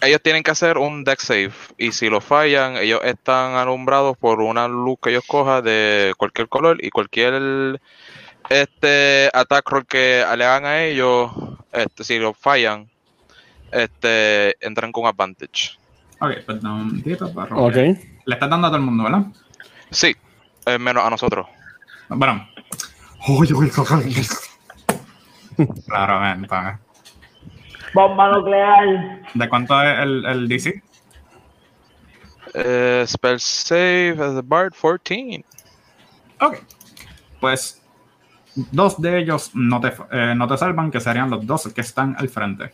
Ellos 0.00 0.20
tienen 0.22 0.42
que 0.42 0.50
hacer 0.50 0.78
un 0.78 1.04
deck 1.04 1.20
save. 1.20 1.52
Y 1.76 1.92
si 1.92 2.08
lo 2.08 2.20
fallan, 2.20 2.76
ellos 2.76 3.00
están 3.04 3.54
alumbrados 3.54 4.16
por 4.16 4.40
una 4.40 4.66
luz 4.66 4.98
que 5.00 5.10
ellos 5.10 5.24
cojan 5.26 5.62
de 5.62 6.12
cualquier 6.16 6.48
color 6.48 6.84
y 6.84 6.90
cualquier 6.90 7.80
este 8.48 9.30
attack 9.32 9.68
roll 9.70 9.86
que 9.86 10.24
le 10.36 10.44
hagan 10.44 10.64
a 10.64 10.84
ellos, 10.84 11.30
este, 11.72 12.02
si 12.02 12.18
lo 12.18 12.32
fallan, 12.34 12.88
este, 13.70 14.56
entran 14.66 14.90
con 14.90 15.06
advantage. 15.06 15.78
Ok, 16.20 16.32
perdón, 16.46 16.72
un 16.72 16.86
momentito 16.86 17.32
para 17.32 17.54
Ok. 17.54 17.74
rolear. 17.74 17.96
Le 18.24 18.34
estás 18.34 18.50
dando 18.50 18.66
a 18.66 18.70
todo 18.70 18.78
el 18.78 18.84
mundo, 18.84 19.04
¿verdad? 19.04 19.22
Sí, 19.90 20.14
eh, 20.66 20.78
menos 20.78 21.04
a 21.04 21.10
nosotros. 21.10 21.46
Bueno. 22.08 22.48
Claramente. 25.86 26.54
Bomba 27.94 28.28
nuclear. 28.32 29.22
¿De 29.34 29.48
cuánto 29.48 29.82
es 29.82 29.98
el, 29.98 30.24
el 30.24 30.48
DC? 30.48 30.82
Eh, 32.54 33.04
spell 33.06 33.40
save 33.40 34.16
as 34.20 34.36
a 34.36 34.42
bard 34.42 34.72
14. 34.72 35.44
Ok. 36.40 36.58
Pues 37.40 37.82
dos 38.54 39.00
de 39.00 39.18
ellos 39.18 39.50
no 39.54 39.80
te, 39.80 39.92
eh, 40.10 40.34
no 40.34 40.48
te 40.48 40.56
salvan, 40.56 40.90
que 40.90 41.00
serían 41.00 41.30
los 41.30 41.46
dos 41.46 41.68
que 41.72 41.80
están 41.80 42.16
al 42.18 42.28
frente. 42.28 42.72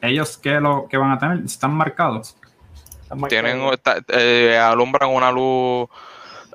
Ellos 0.00 0.36
que 0.36 0.60
lo 0.60 0.86
que 0.88 0.96
van 0.96 1.12
a 1.12 1.18
tener 1.18 1.38
están 1.44 1.72
marcados. 1.72 2.36
Tienen, 3.28 3.60
eh, 4.08 4.58
alumbran 4.58 5.10
una 5.10 5.30
luz 5.30 5.88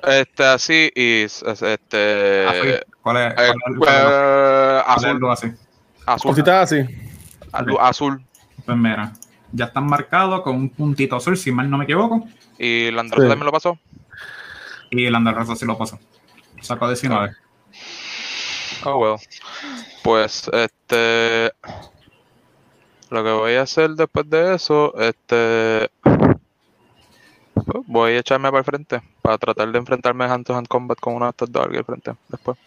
este 0.02 0.44
así 0.44 0.90
y 0.94 1.22
este 1.22 2.86
¿Cuál 3.02 3.16
es? 3.16 3.32
Eh, 3.32 3.52
eh, 3.88 4.82
azul. 4.86 5.30
así? 5.30 5.52
Azul. 6.06 6.48
así. 6.50 6.86
Azul. 7.80 8.24
Pues 8.64 8.76
mira, 8.78 9.12
ya 9.52 9.66
están 9.66 9.86
marcados 9.86 10.42
con 10.42 10.56
un 10.56 10.70
puntito 10.70 11.16
azul, 11.16 11.36
si 11.36 11.52
mal 11.52 11.68
no 11.68 11.78
me 11.78 11.84
equivoco. 11.84 12.26
¿Y 12.58 12.86
el 12.86 12.98
Android 12.98 13.28
también 13.28 13.46
lo 13.46 13.52
pasó? 13.52 13.78
Y 14.90 15.06
el 15.06 15.14
Android 15.14 15.56
sí 15.56 15.64
lo 15.64 15.76
pasó. 15.76 15.98
Sacó 16.60 16.86
19. 16.86 17.34
Oh, 18.84 18.98
well. 18.98 19.16
Pues, 20.02 20.48
este. 20.52 21.52
Lo 23.10 23.22
que 23.22 23.30
voy 23.30 23.54
a 23.54 23.62
hacer 23.62 23.90
después 23.90 24.28
de 24.28 24.54
eso, 24.54 24.94
este. 24.98 25.90
Voy 27.86 28.12
a 28.12 28.18
echarme 28.18 28.48
para 28.48 28.58
el 28.60 28.64
frente 28.64 29.02
para 29.20 29.38
tratar 29.38 29.70
de 29.70 29.78
enfrentarme 29.78 30.24
hand 30.24 30.46
to 30.46 30.54
hand 30.54 30.68
combat 30.68 30.98
con 30.98 31.14
uno 31.14 31.26
de 31.26 31.30
estos 31.30 31.50
dos 31.50 31.66
al 31.66 31.84
frente. 31.84 32.12
Después. 32.28 32.58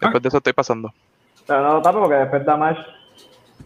Después 0.00 0.22
de 0.22 0.28
eso 0.28 0.38
estoy 0.38 0.52
pasando. 0.52 0.92
Pero 1.46 1.62
no 1.62 1.74
lo 1.74 1.82
tapo 1.82 2.00
porque 2.00 2.16
después 2.16 2.44
Damage 2.44 2.80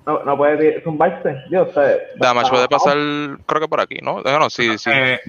no, 0.06 0.22
no 0.22 0.36
puede 0.36 0.82
zumbarse. 0.82 1.44
Dios, 1.50 1.68
Damage 2.16 2.50
puede 2.50 2.68
pasar, 2.68 2.96
creo 3.46 3.60
que 3.60 3.68
por 3.68 3.80
aquí, 3.80 3.98
¿no? 4.02 4.20
No, 4.22 4.50
sí, 4.50 4.78
sí. 4.78 4.90
Eh, 4.92 5.20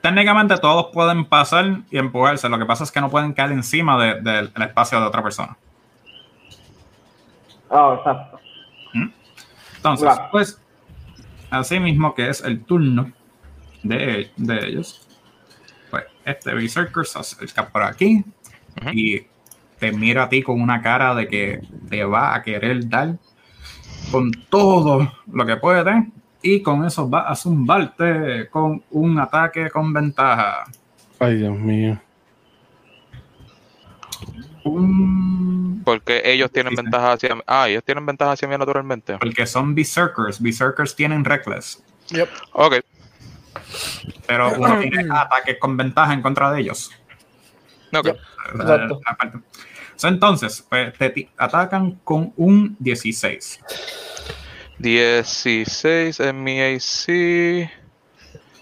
técnicamente 0.00 0.56
todos 0.58 0.86
pueden 0.92 1.24
pasar 1.24 1.82
y 1.90 1.98
empujarse. 1.98 2.48
Lo 2.48 2.58
que 2.58 2.66
pasa 2.66 2.84
es 2.84 2.92
que 2.92 3.00
no 3.00 3.10
pueden 3.10 3.32
caer 3.32 3.52
encima 3.52 3.98
del 3.98 4.52
espacio 4.56 5.00
de 5.00 5.06
otra 5.06 5.22
persona. 5.22 5.56
Ah, 7.70 7.94
exacto. 7.98 8.40
¿Mm? 8.94 9.08
Entonces, 9.76 10.10
pues, 10.32 10.60
así 11.50 11.78
mismo 11.78 12.14
que 12.14 12.28
es 12.28 12.42
el 12.42 12.64
turno 12.64 13.12
de, 13.82 14.30
de 14.36 14.66
ellos, 14.66 15.06
pues 15.90 16.04
este 16.24 16.54
Berserker 16.54 17.06
se 17.06 17.18
acerca 17.18 17.68
por 17.68 17.82
aquí 17.82 18.24
y 18.92 19.20
te 19.78 19.92
mira 19.92 20.24
a 20.24 20.28
ti 20.28 20.42
con 20.42 20.60
una 20.60 20.82
cara 20.82 21.14
de 21.14 21.26
que 21.26 21.60
te 21.88 22.04
va 22.04 22.34
a 22.34 22.42
querer 22.42 22.88
dar 22.88 23.16
con 24.10 24.30
todo 24.48 25.12
lo 25.32 25.46
que 25.46 25.56
puede 25.56 26.10
y 26.42 26.62
con 26.62 26.84
eso 26.84 27.08
va 27.08 27.28
a 27.28 27.34
zumbarte 27.34 28.48
con 28.50 28.82
un 28.90 29.18
ataque 29.18 29.70
con 29.70 29.92
ventaja. 29.92 30.64
Ay, 31.18 31.36
Dios 31.36 31.58
mío. 31.58 32.00
Porque 35.84 36.22
ellos 36.24 36.50
tienen 36.50 36.74
ventaja 36.74 37.12
hacia 37.12 37.36
Ah, 37.46 37.68
ellos 37.68 37.82
tienen 37.84 38.04
ventaja 38.04 38.32
hacia 38.32 38.48
mí 38.48 38.56
naturalmente. 38.56 39.16
Porque 39.18 39.46
son 39.46 39.74
Berserkers. 39.74 40.40
Berserkers 40.40 40.94
tienen 40.94 41.24
Reckless. 41.24 41.82
Yep. 42.08 42.28
Ok. 42.52 42.74
Pero 44.26 44.52
uno 44.54 44.80
tiene 44.80 45.06
ataques 45.10 45.58
con 45.58 45.76
ventaja 45.76 46.12
en 46.12 46.22
contra 46.22 46.50
de 46.52 46.60
ellos. 46.60 46.90
Ok. 47.96 48.08
Exacto. 48.54 49.00
entonces, 50.04 50.66
pues, 50.68 50.96
te 50.96 51.28
atacan 51.36 52.00
con 52.04 52.32
un 52.36 52.76
16. 52.78 53.60
16 54.78 56.20
en 56.20 56.42
mi 56.42 56.60
AC. 56.60 57.08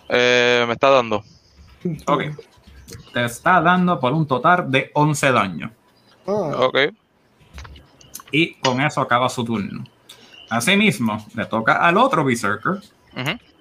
Eh, 0.08 0.64
me 0.66 0.72
está 0.72 0.90
dando. 0.90 1.22
Ok. 2.06 2.22
Te 3.12 3.24
está 3.24 3.60
dando 3.60 4.00
por 4.00 4.12
un 4.12 4.26
total 4.26 4.70
de 4.70 4.90
11 4.94 5.32
daño. 5.32 5.72
Ah. 6.26 6.52
Ok. 6.58 6.78
Y 8.32 8.54
con 8.54 8.80
eso 8.80 9.00
acaba 9.00 9.28
su 9.28 9.44
turno. 9.44 9.84
Asimismo, 10.50 11.26
le 11.34 11.44
toca 11.46 11.74
al 11.74 11.96
otro 11.98 12.24
Berserker 12.24 12.80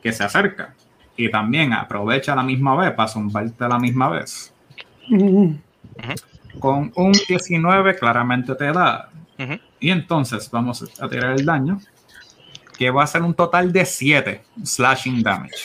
que 0.02 0.14
se 0.14 0.24
acerca. 0.24 0.74
Y 1.18 1.32
también 1.32 1.74
aprovecha 1.74 2.36
la 2.36 2.44
misma 2.44 2.76
vez 2.78 2.92
para 2.92 3.10
zumbarte 3.10 3.64
a 3.64 3.68
la 3.68 3.80
misma 3.80 4.10
vez. 4.10 4.54
Con 6.60 6.92
un 6.96 7.12
19 7.12 7.96
claramente 7.96 8.56
te 8.56 8.72
da. 8.72 9.10
Y 9.80 9.90
entonces 9.90 10.50
vamos 10.52 10.84
a 11.00 11.10
tirar 11.10 11.32
el 11.32 11.46
daño. 11.46 11.80
Que 12.78 12.92
va 12.92 13.04
a 13.04 13.08
ser 13.08 13.24
un 13.24 13.34
total 13.34 13.72
de 13.74 13.86
7 13.86 14.44
slashing 14.64 15.24
damage. 15.24 15.56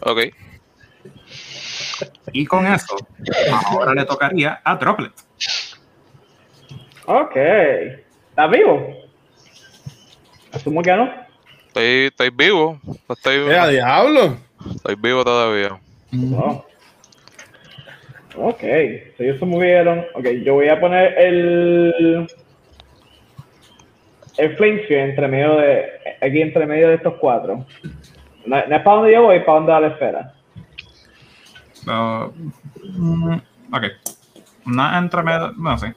Ok. 0.00 0.18
Y 2.32 2.44
con 2.46 2.66
eso, 2.66 2.96
ahora 3.52 3.94
le 3.94 4.04
tocaría 4.04 4.60
a 4.64 4.74
Droplet. 4.74 5.12
Ok. 7.06 7.36
¿Estás 7.36 8.50
vivo? 8.50 8.88
Asumo 10.52 10.82
que 10.82 10.96
no. 10.96 11.08
Estoy, 11.68 12.06
estoy 12.06 12.30
vivo. 12.30 12.80
Estoy 13.08 13.38
vivo. 13.38 13.50
¡Eh, 13.50 13.70
diablo! 13.70 14.36
Estoy 14.70 14.94
vivo 14.96 15.24
todavía. 15.24 15.78
Oh. 16.34 16.64
Ok. 18.36 18.60
Si 18.60 19.24
ellos 19.24 19.38
se 19.38 19.46
movieron. 19.46 20.04
Ok, 20.14 20.26
yo 20.44 20.54
voy 20.54 20.68
a 20.68 20.80
poner 20.80 21.18
el. 21.18 22.26
El 24.38 24.56
flame 24.56 24.86
entre 24.88 25.28
medio 25.28 25.56
de. 25.56 25.86
Aquí 26.20 26.40
entre 26.40 26.66
medio 26.66 26.88
de 26.88 26.94
estos 26.94 27.14
cuatro. 27.20 27.66
No, 28.46 28.56
es 28.56 28.64
para 28.64 28.96
donde 28.96 29.12
yo 29.12 29.22
voy, 29.22 29.40
para 29.40 29.52
donde 29.54 29.72
va 29.72 29.80
la 29.80 29.88
esfera. 29.88 30.34
Uh, 31.86 33.34
ok. 33.72 33.84
No 34.66 34.98
entre 34.98 35.22
medio. 35.22 35.52
No 35.52 35.78
sé. 35.78 35.94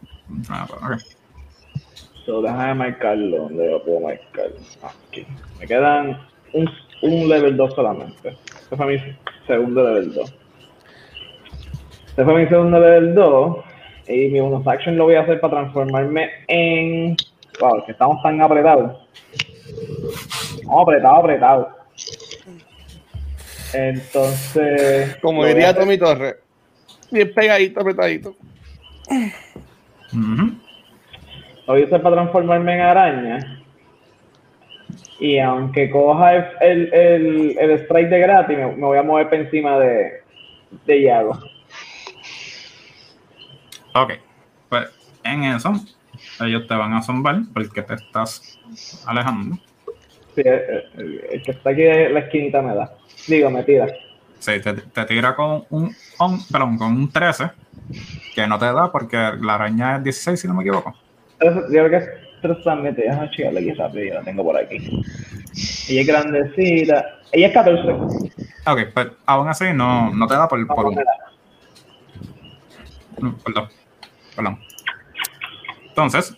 Ah, 0.50 0.68
ok. 0.70 0.98
So, 2.26 2.42
déjame 2.42 2.74
marcarlo. 2.74 3.44
¿Dónde 3.44 3.70
lo 3.70 3.84
puedo 3.84 4.00
marcar? 4.02 4.50
Aquí. 4.84 5.26
Me 5.60 5.68
quedan 5.68 6.20
un, 6.54 6.70
un 7.02 7.30
level 7.30 7.58
2 7.58 7.74
solamente. 7.76 8.38
Este 8.62 8.76
fue 8.76 8.86
mi 8.86 9.00
segundo 9.48 9.84
level 9.84 10.14
2. 10.14 10.34
Este 12.08 12.24
fue 12.24 12.34
mi 12.36 12.48
segundo 12.48 12.80
level 12.80 13.14
2. 13.16 13.58
Y 14.08 14.30
mi 14.30 14.40
bonus 14.40 14.68
action 14.68 14.98
lo 14.98 15.06
voy 15.06 15.16
a 15.16 15.22
hacer 15.22 15.40
para 15.40 15.62
transformarme 15.62 16.30
en. 16.48 17.16
Wow, 17.60 17.86
que 17.86 17.94
estamos 17.94 18.22
tan 18.22 18.42
apretados. 18.42 19.08
Estamos 20.56 20.82
apretados, 20.82 21.20
apretados. 21.20 21.68
Entonces. 23.74 25.18
Como 25.22 25.46
diría 25.46 25.74
Tommy 25.74 25.98
Torres. 25.98 26.36
Bien 27.12 27.34
pegadito, 27.34 27.80
apretadito. 27.82 28.36
Lo 31.68 31.74
voy 31.74 31.82
a 31.82 31.86
hacer 31.86 32.02
para 32.02 32.16
transformarme 32.16 32.76
en 32.76 32.82
araña. 32.82 33.65
Y 35.20 35.40
aunque 35.40 35.90
coja 35.90 36.36
el, 36.62 36.94
el, 36.94 37.58
el, 37.58 37.72
strike 37.80 38.10
de 38.10 38.20
gratis, 38.20 38.58
me, 38.58 38.66
voy 38.66 38.98
a 38.98 39.04
mover 39.04 39.30
por 39.30 39.40
encima 39.40 39.80
de, 39.80 40.22
de 40.86 41.02
Yago. 41.02 41.40
Ok. 43.94 44.14
Pues 44.68 44.90
en 45.24 45.44
eso, 45.44 45.74
ellos 46.42 46.68
te 46.68 46.76
van 46.76 46.94
a 46.94 47.02
zombar 47.02 47.38
porque 47.54 47.82
te 47.82 47.94
estás 47.94 48.60
alejando. 49.06 49.58
Sí, 50.36 50.42
el, 50.46 51.42
que 51.46 51.52
está 51.52 51.70
aquí 51.70 51.84
en 51.84 52.14
la 52.14 52.20
esquinita 52.20 52.62
me 52.62 52.76
da. 52.76 52.94
Digo, 53.28 53.50
me 53.50 53.64
tira. 53.64 53.88
Sí, 54.40 54.52
te, 54.60 55.06
tira 55.06 55.36
con 55.36 55.64
un, 55.70 55.96
perdón, 56.52 56.78
con 56.78 56.92
un 56.92 57.12
13, 57.12 57.52
que 58.36 58.46
no 58.46 58.60
te 58.60 58.66
da 58.66 58.92
porque 58.92 59.18
la 59.42 59.56
araña 59.56 59.98
es 59.98 60.04
16, 60.04 60.40
si 60.40 60.48
no 60.48 60.54
me 60.54 60.64
equivoco. 60.64 60.94
Yo 61.42 61.68
creo 61.70 61.90
que 61.90 62.25
es 62.46 62.54
3 62.54 62.64
también, 62.64 62.96
déjame 62.96 63.30
checarle 63.32 63.60
aquí 63.60 63.72
rápido, 63.74 64.06
yo 64.06 64.14
la 64.16 64.22
tengo 64.22 64.44
por 64.44 64.58
aquí. 64.58 64.78
Ella 65.90 66.02
es 66.02 66.08
grandecita. 66.08 67.20
Ella 67.32 67.48
es 67.48 67.54
14. 67.54 67.92
Ok, 68.68 68.80
pues 68.94 69.08
aún 69.26 69.48
así 69.48 69.66
no, 69.74 70.14
no 70.14 70.28
te 70.28 70.34
da 70.36 70.48
por, 70.48 70.66
por 70.68 70.86
un. 70.86 70.96
perdón. 73.44 73.70
Perdón. 74.36 74.60
Entonces, 75.88 76.38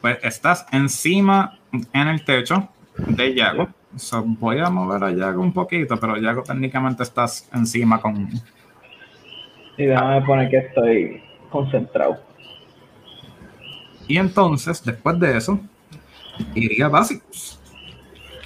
pues 0.00 0.18
estás 0.22 0.66
encima 0.72 1.58
en 1.92 2.08
el 2.08 2.24
techo 2.24 2.68
de 2.96 3.34
Yago. 3.34 3.68
voy 4.24 4.60
a 4.60 4.70
mover 4.70 5.04
a 5.04 5.10
Yago 5.10 5.42
un 5.42 5.52
poquito, 5.52 5.98
pero 5.98 6.16
Yago 6.16 6.42
técnicamente 6.42 7.02
estás 7.02 7.48
encima 7.52 8.00
con. 8.00 8.28
Y 9.76 9.84
déjame 9.84 10.22
poner 10.22 10.48
que 10.48 10.58
estoy 10.58 11.22
concentrado. 11.50 12.31
Y 14.12 14.18
entonces, 14.18 14.84
después 14.84 15.18
de 15.18 15.38
eso, 15.38 15.58
iría 16.54 16.86
básicos. 16.86 17.58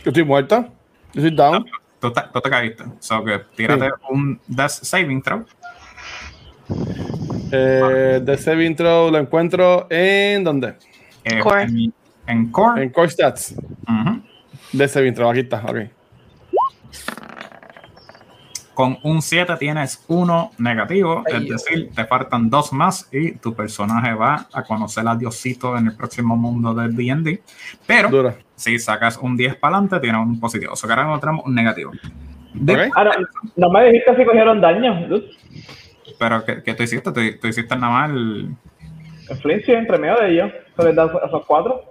Yo 0.05 0.13
estoy 0.13 0.23
muerta. 0.23 0.69
Yo 1.13 1.21
estoy 1.21 1.37
down. 1.37 1.67
tú, 1.99 2.13
te, 2.13 2.21
tú, 2.33 2.41
te, 2.41 2.51
caíste. 2.51 2.85
So 3.01 3.25
que 3.25 3.41
tírate 3.57 3.91
un 4.09 4.41
Death 4.47 4.71
Saving 4.71 5.21
Throw. 5.21 5.45
Eh, 7.51 8.21
Death 8.23 8.39
Saving 8.39 8.77
Throw 8.77 9.11
lo 9.11 9.19
encuentro 9.19 9.89
en. 9.91 10.45
¿Dónde? 10.45 10.77
Eh, 11.25 11.41
core. 11.41 11.67
En, 12.29 12.53
Core. 12.53 12.85
En 12.85 12.91
Core 12.91 13.11
Stats. 13.11 13.57
Uh 13.89 14.21
Death 14.73 14.91
Saving 14.91 15.15
Throw, 15.15 15.31
aquí 15.31 15.41
está, 15.41 15.65
ok. 15.67 15.79
Con 18.77 18.99
un 19.05 19.23
7 19.23 19.55
tienes 19.59 20.05
uno 20.07 20.51
negativo, 20.59 21.25
es 21.27 21.49
decir, 21.49 21.89
te 21.95 22.05
faltan 22.05 22.51
dos 22.51 22.75
más 22.75 23.09
y 23.11 23.33
tu 23.33 23.55
personaje 23.55 24.13
va 24.13 24.49
a 24.53 24.65
conocer 24.65 25.09
a 25.09 25.17
Diosito 25.17 25.79
en 25.79 25.87
el 25.87 25.97
próximo 25.97 26.37
mundo 26.37 26.75
del 26.75 26.95
D&D. 26.95 27.41
Pero 27.87 28.35
si 28.55 28.79
sacas 28.79 29.17
un 29.17 29.35
10 29.35 29.57
para 29.57 29.79
adelante, 29.79 29.99
tienes 30.01 30.21
un 30.21 30.39
positivo. 30.39 30.75
O 30.75 30.77
sea, 30.77 30.89
que 30.89 30.93
ahora 30.93 31.07
encontramos 31.07 31.47
un 31.47 31.55
negativo. 31.55 31.93
Ahora, 32.95 33.17
no 33.57 33.71
me 33.71 33.85
dijiste 33.87 34.15
si 34.15 34.25
cogieron 34.27 34.61
daño, 34.61 35.09
Pero, 36.19 36.45
¿qué, 36.45 36.63
¿qué, 36.63 36.75
tú 36.75 36.83
hiciste? 36.83 37.13
¿Tú, 37.13 37.47
hiciste 37.49 37.77
nada 37.77 37.93
más 37.93 38.11
el... 38.11 38.55
El 39.43 39.65
entre 39.69 39.99
medio 39.99 40.17
de 40.17 40.33
ellos. 40.33 40.53
¿Se 40.77 40.85
les 40.85 40.95
da 40.95 41.07
esos 41.27 41.47
cuatro? 41.47 41.83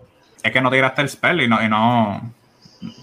Es 0.44 0.52
que 0.52 0.62
no 0.62 0.70
tiraste 0.70 1.02
el 1.02 1.10
spell 1.10 1.42
y 1.42 1.48
no... 1.48 1.64
Y 1.64 1.68
no 1.68 2.22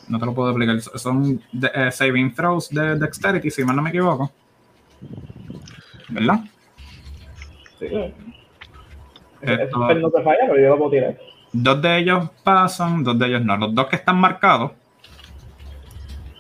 no 0.09 0.19
te 0.19 0.27
lo 0.27 0.35
puedo 0.35 0.51
explicar. 0.51 0.81
Son 0.99 1.41
eh, 1.75 1.91
saving 1.91 2.35
throws 2.35 2.69
de 2.71 2.97
dexterity, 2.97 3.51
si 3.51 3.65
mal 3.65 3.77
no 3.77 3.83
me 3.83 3.91
equivoco. 3.91 4.31
¿Verdad? 6.09 6.41
Sí. 7.79 7.87
Esto, 9.41 9.95
no 9.95 10.11
te 10.11 10.23
falla, 10.23 10.41
pero 10.47 10.61
yo 10.61 10.69
lo 10.69 10.79
puedo 10.79 10.91
tirar. 10.91 11.19
Dos 11.53 11.83
de 11.83 11.99
ellos 11.99 12.31
pasan, 12.45 13.03
dos 13.03 13.19
de 13.19 13.27
ellos 13.27 13.45
no. 13.45 13.57
Los 13.57 13.75
dos 13.75 13.87
que 13.87 13.97
están 13.97 14.17
marcados, 14.17 14.73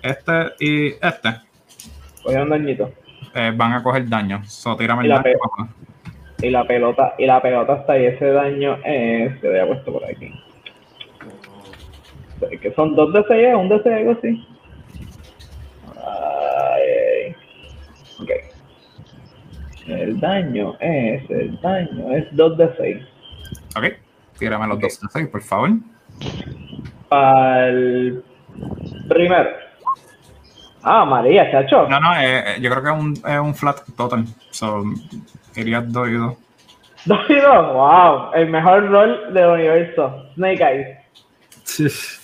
este 0.02 0.52
y 0.60 0.86
este, 0.88 1.40
un 2.24 2.48
dañito. 2.48 2.92
Eh, 3.34 3.52
van 3.54 3.72
a 3.72 3.82
coger 3.82 4.08
daño. 4.08 4.44
So, 4.44 4.76
tírame 4.76 5.04
y, 5.04 5.08
la 5.08 5.22
y 6.42 6.50
la 6.50 6.64
pelota, 6.64 7.14
y 7.18 7.26
la 7.26 7.40
pelota 7.40 7.74
está 7.74 7.94
ahí. 7.94 8.06
Ese 8.06 8.26
daño 8.26 8.78
es. 8.84 9.40
Se 9.40 9.48
había 9.48 9.66
puesto 9.66 9.92
por 9.92 10.04
aquí 10.04 10.32
que 12.60 12.72
son 12.74 12.94
dos 12.94 13.12
de 13.12 13.24
6, 13.26 13.54
un 13.56 13.68
de 13.68 13.82
6, 13.82 13.94
algo 13.94 14.12
así. 14.12 14.48
Ay, 15.96 17.34
ok. 18.20 18.30
El 19.88 20.20
daño 20.20 20.76
es, 20.80 21.28
el 21.30 21.60
daño 21.60 22.12
es 22.12 22.26
2 22.32 22.58
de 22.58 22.76
6. 22.76 22.96
Ok, 23.76 23.84
tírame 24.38 24.66
los 24.66 24.80
2 24.80 25.00
de 25.00 25.08
6, 25.12 25.28
por 25.28 25.42
favor. 25.42 25.70
Al 27.10 28.22
primero. 29.08 29.50
Ah, 30.82 31.04
María, 31.04 31.50
chacho. 31.50 31.88
No, 31.88 32.00
no, 32.00 32.14
eh, 32.16 32.56
eh, 32.56 32.60
yo 32.60 32.70
creo 32.70 32.82
que 32.82 32.90
es 32.90 32.96
un, 32.96 33.12
es 33.12 33.38
un 33.38 33.54
flat 33.54 33.80
total. 33.96 34.24
So, 34.50 34.82
iría 35.54 35.80
2 35.80 36.08
y 36.08 36.12
2. 36.12 36.36
2 37.04 37.18
y 37.30 37.34
2, 37.34 37.72
wow. 37.72 38.32
El 38.34 38.48
mejor 38.50 38.88
rol 38.88 39.32
del 39.32 39.46
universo. 39.46 40.26
Snake 40.34 40.62
Eyes. 40.62 42.21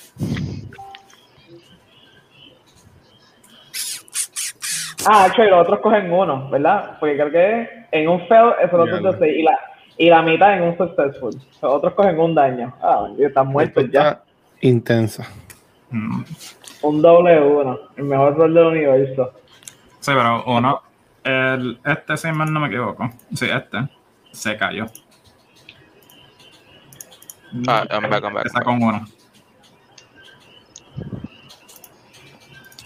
Ah, 5.10 5.26
hecho, 5.26 5.42
y 5.42 5.48
los 5.48 5.62
otros 5.62 5.80
cogen 5.80 6.12
uno, 6.12 6.50
¿verdad? 6.50 6.98
Porque 7.00 7.16
creo 7.16 7.30
que 7.30 7.86
en 7.92 8.08
un 8.08 8.26
fail 8.28 8.52
es 8.62 8.70
el 8.70 8.80
otro 8.80 9.12
de 9.12 9.18
6 9.18 9.36
y 9.38 9.42
la, 9.42 9.58
y 9.96 10.10
la 10.10 10.20
mitad 10.20 10.54
en 10.54 10.64
un 10.64 10.76
successful. 10.76 11.34
Los 11.62 11.72
otros 11.72 11.94
cogen 11.94 12.20
un 12.20 12.34
daño. 12.34 12.74
Ah, 12.82 13.08
están 13.18 13.46
muertos 13.46 13.84
ya. 13.90 14.20
Intensa. 14.60 15.26
Mm. 15.90 16.22
Un 16.82 17.00
doble 17.00 17.40
uno. 17.40 17.78
El 17.96 18.04
mejor 18.04 18.36
rol 18.36 18.52
del 18.52 18.66
universo. 18.66 19.32
Sí, 19.98 20.12
pero 20.14 20.44
uno. 20.44 20.82
El, 21.24 21.80
este, 21.86 22.16
si 22.18 22.30
mal 22.30 22.52
no 22.52 22.60
me 22.60 22.66
equivoco. 22.66 23.08
Sí, 23.32 23.46
este. 23.50 23.78
Se 24.32 24.58
cayó. 24.58 24.84
Ah, 27.66 27.86
I'm 27.90 28.10
back, 28.10 28.24
I'm 28.24 28.34
back. 28.34 28.46
Está 28.46 28.60
con 28.60 28.82
uno. 28.82 29.06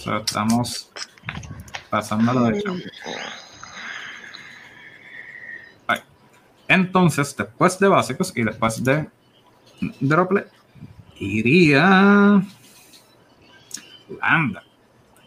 estamos 0.04 0.90
pasando 1.93 2.30
a 2.30 2.34
la 2.34 2.43
derecha. 2.45 2.72
Entonces, 6.66 7.36
después 7.36 7.78
de 7.78 7.86
básicos 7.86 8.32
y 8.34 8.45
después 8.45 8.82
de 8.82 9.11
droplet, 10.01 10.51
iría 11.18 12.43
Landa. 14.22 14.62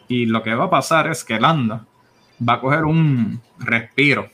Y 0.08 0.26
lo 0.26 0.42
que 0.42 0.56
va 0.56 0.64
a 0.64 0.70
pasar 0.70 1.06
es 1.06 1.22
que 1.22 1.38
Landa 1.38 1.86
va 2.42 2.54
a 2.54 2.60
coger 2.60 2.84
un 2.84 3.40
respiro 3.60 4.28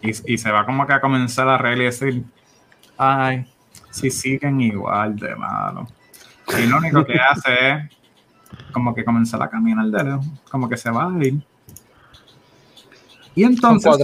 y, 0.00 0.10
y 0.34 0.38
se 0.38 0.52
va 0.52 0.64
como 0.64 0.86
que 0.86 0.92
a 0.92 1.00
comenzar 1.00 1.48
a 1.48 1.58
reír 1.58 1.92
ay, 2.96 3.44
si 3.90 4.08
siguen 4.08 4.60
igual 4.60 5.16
de 5.16 5.34
malo. 5.34 5.88
Y 6.56 6.66
lo 6.66 6.78
único 6.78 7.04
que 7.04 7.18
hace 7.18 7.70
es 7.70 8.03
como 8.72 8.94
que 8.94 9.04
comenzar 9.04 9.42
a 9.42 9.48
caminar 9.48 9.86
de 9.86 10.04
lejos, 10.04 10.26
como 10.50 10.68
que 10.68 10.76
se 10.76 10.90
va 10.90 11.12
a 11.12 11.24
ir. 11.24 11.42
Y 13.34 13.44
entonces. 13.44 13.92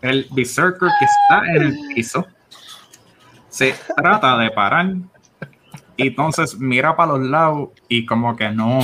el 0.00 0.26
Berserker 0.30 0.88
que 0.98 1.04
está 1.04 1.46
en 1.54 1.62
el 1.62 1.78
piso 1.94 2.26
se 3.48 3.74
trata 3.96 4.38
de 4.38 4.50
parar 4.50 4.94
y 5.96 6.08
entonces 6.08 6.58
mira 6.58 6.96
para 6.96 7.12
los 7.12 7.28
lados 7.28 7.68
y 7.88 8.04
como 8.04 8.34
que 8.34 8.50
no. 8.50 8.80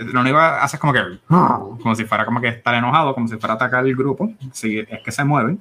lo 0.00 0.20
único 0.20 0.36
que 0.36 0.44
hace 0.44 0.76
es 0.76 0.80
como 0.80 0.92
que. 0.92 1.02
Como 1.28 1.94
si 1.94 2.04
fuera 2.04 2.24
como 2.24 2.40
que 2.40 2.48
estar 2.48 2.74
enojado, 2.74 3.14
como 3.14 3.28
si 3.28 3.36
fuera 3.36 3.54
atacar 3.54 3.86
el 3.86 3.94
grupo. 3.94 4.32
Si 4.52 4.78
es 4.78 5.02
que 5.04 5.12
se 5.12 5.24
mueve. 5.24 5.58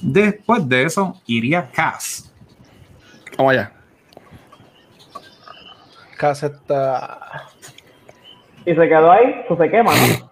Después 0.00 0.68
de 0.68 0.84
eso, 0.84 1.20
iría 1.26 1.70
Cass. 1.70 2.32
Vamos 3.36 3.52
allá. 3.52 3.72
Casa 6.22 6.46
está. 6.46 7.18
Y 8.64 8.72
se 8.72 8.88
quedó 8.88 9.10
ahí, 9.10 9.44
pues 9.48 9.58
se 9.58 9.68
quema, 9.68 9.90
¿no? 9.92 10.30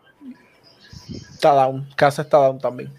Está 1.34 1.52
down. 1.52 1.84
Casa 1.96 2.22
está 2.22 2.36
down 2.36 2.60
también. 2.60 2.92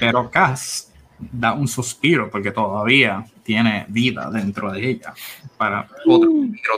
Pero 0.00 0.30
Cass 0.30 0.90
da 1.18 1.52
un 1.52 1.68
suspiro 1.68 2.30
porque 2.30 2.52
todavía 2.52 3.22
tiene 3.42 3.84
vida 3.88 4.30
dentro 4.30 4.72
de 4.72 4.92
ella. 4.92 5.12
Para 5.58 5.88
otro, 6.06 6.30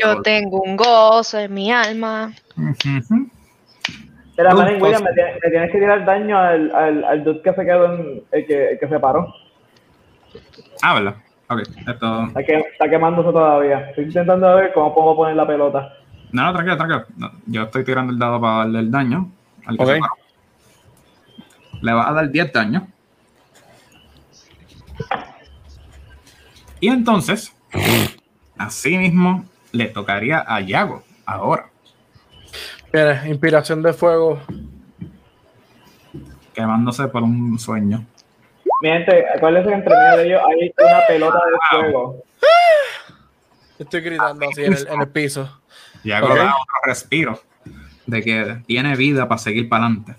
Yo 0.02 0.22
tengo 0.22 0.62
un 0.62 0.76
gozo 0.76 1.38
en 1.38 1.54
mi 1.54 1.70
alma. 1.70 2.32
Pero, 4.34 4.56
William, 4.56 5.04
me, 5.04 5.50
tienes 5.50 5.70
que 5.70 5.78
tirar 5.78 6.04
daño 6.04 6.36
al, 6.36 6.74
al, 6.74 7.04
al 7.04 7.22
dude 7.22 7.42
que 7.42 7.54
se 7.54 7.64
quedó 7.64 7.94
en. 7.94 8.24
el 8.32 8.44
que, 8.44 8.70
el 8.70 8.78
que 8.80 8.88
se 8.88 8.98
paró. 8.98 9.32
Ah, 10.82 10.94
¿verdad? 10.94 11.14
Ok, 11.48 11.60
esto... 11.86 12.24
Está, 12.24 12.44
que, 12.44 12.54
está 12.56 12.90
quemándose 12.90 13.30
todavía. 13.30 13.90
Estoy 13.90 14.04
intentando 14.04 14.56
ver 14.56 14.72
cómo 14.72 14.94
puedo 14.94 15.16
poner 15.16 15.36
la 15.36 15.46
pelota. 15.46 15.92
No, 16.32 16.44
no, 16.44 16.52
tranquilo, 16.52 16.76
tranquilo. 16.76 17.32
yo 17.46 17.62
estoy 17.62 17.84
tirando 17.84 18.12
el 18.12 18.18
dado 18.18 18.40
para 18.40 18.58
darle 18.58 18.80
el 18.80 18.90
daño. 18.90 19.30
Al 19.64 19.78
que 19.78 20.00
Le 21.82 21.92
va 21.92 22.08
a 22.08 22.12
dar 22.12 22.30
10 22.30 22.52
daños. 22.52 22.82
Y 26.80 26.88
entonces, 26.88 27.54
así 28.58 28.98
mismo, 28.98 29.44
le 29.72 29.86
tocaría 29.86 30.44
a 30.46 30.60
Yago 30.60 31.04
ahora. 31.24 31.70
Mira, 32.92 33.28
inspiración 33.28 33.82
de 33.82 33.92
fuego. 33.92 34.40
Quemándose 36.54 37.08
por 37.08 37.22
un 37.22 37.58
sueño. 37.58 38.04
Mi 38.82 38.88
gente, 38.90 39.24
acuérdense 39.34 39.68
que 39.68 39.74
entre 39.74 39.96
medio 39.96 40.16
de 40.16 40.26
ellos 40.26 40.42
hay 40.46 40.74
una 40.78 41.06
pelota 41.06 41.38
de 41.38 41.78
fuego. 41.78 42.22
Estoy 43.78 44.00
gritando 44.00 44.48
así 44.48 44.64
en 44.64 44.72
el, 44.72 44.88
en 44.88 45.00
el 45.00 45.08
piso. 45.08 45.60
Y 46.02 46.12
hago 46.12 46.28
otro 46.28 46.54
respiro 46.84 47.40
de 48.06 48.22
que 48.22 48.62
tiene 48.66 48.96
vida 48.96 49.28
para 49.28 49.38
seguir 49.38 49.68
para 49.68 49.86
adelante. 49.86 50.14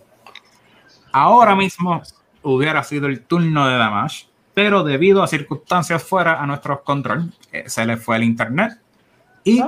Ahora 1.11 1.55
mismo 1.55 2.01
hubiera 2.43 2.83
sido 2.83 3.07
el 3.07 3.21
turno 3.21 3.67
de 3.67 3.77
Damash, 3.77 4.25
pero 4.53 4.83
debido 4.83 5.23
a 5.23 5.27
circunstancias 5.27 6.03
fuera 6.03 6.41
a 6.41 6.45
nuestro 6.45 6.83
control, 6.83 7.31
eh, 7.51 7.63
se 7.67 7.85
le 7.85 7.97
fue 7.97 8.17
el 8.17 8.23
internet. 8.23 8.73
Y 9.43 9.63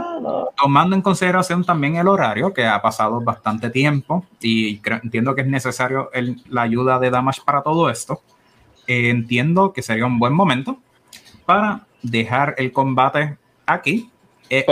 tomando 0.58 0.96
en 0.96 1.02
consideración 1.02 1.64
también 1.64 1.96
el 1.96 2.08
horario, 2.10 2.54
que 2.54 2.68
ha 2.68 2.82
pasado 2.82 3.22
bastante 3.22 3.70
tiempo, 3.70 4.26
y 4.42 4.82
entiendo 4.84 5.34
que 5.34 5.42
es 5.42 5.48
necesario 5.48 6.10
la 6.50 6.64
ayuda 6.64 7.00
de 7.00 7.10
Damash 7.10 7.40
para 7.46 7.62
todo 7.62 7.90
esto, 7.90 8.22
entiendo 8.90 9.74
que 9.74 9.82
sería 9.82 10.06
un 10.06 10.20
buen 10.20 10.34
momento 10.34 10.80
para 11.46 11.86
dejar 12.02 12.56
el 12.58 12.72
combate 12.72 13.38
aquí. 13.66 14.10
Eh, 14.50 14.66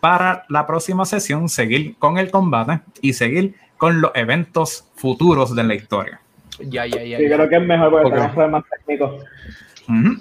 para 0.00 0.44
la 0.48 0.66
próxima 0.66 1.04
sesión 1.04 1.48
seguir 1.48 1.96
con 1.98 2.18
el 2.18 2.30
combate 2.30 2.80
y 3.00 3.14
seguir 3.14 3.54
con 3.76 4.00
los 4.00 4.12
eventos 4.14 4.88
futuros 4.94 5.54
de 5.54 5.64
la 5.64 5.74
historia. 5.74 6.20
Ya, 6.60 6.86
ya, 6.86 7.02
ya. 7.02 7.18
Sí, 7.18 7.24
creo 7.26 7.48
que 7.48 7.56
es 7.56 7.62
mejor 7.62 7.90
porque 7.90 8.06
okay. 8.08 8.28
tenemos 8.28 8.50
más 8.50 8.64
técnicos. 8.70 9.24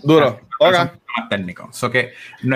Duro. 0.03 0.39
Más 0.59 1.29
técnico. 1.29 1.69
So 1.71 1.91
que, 1.91 2.13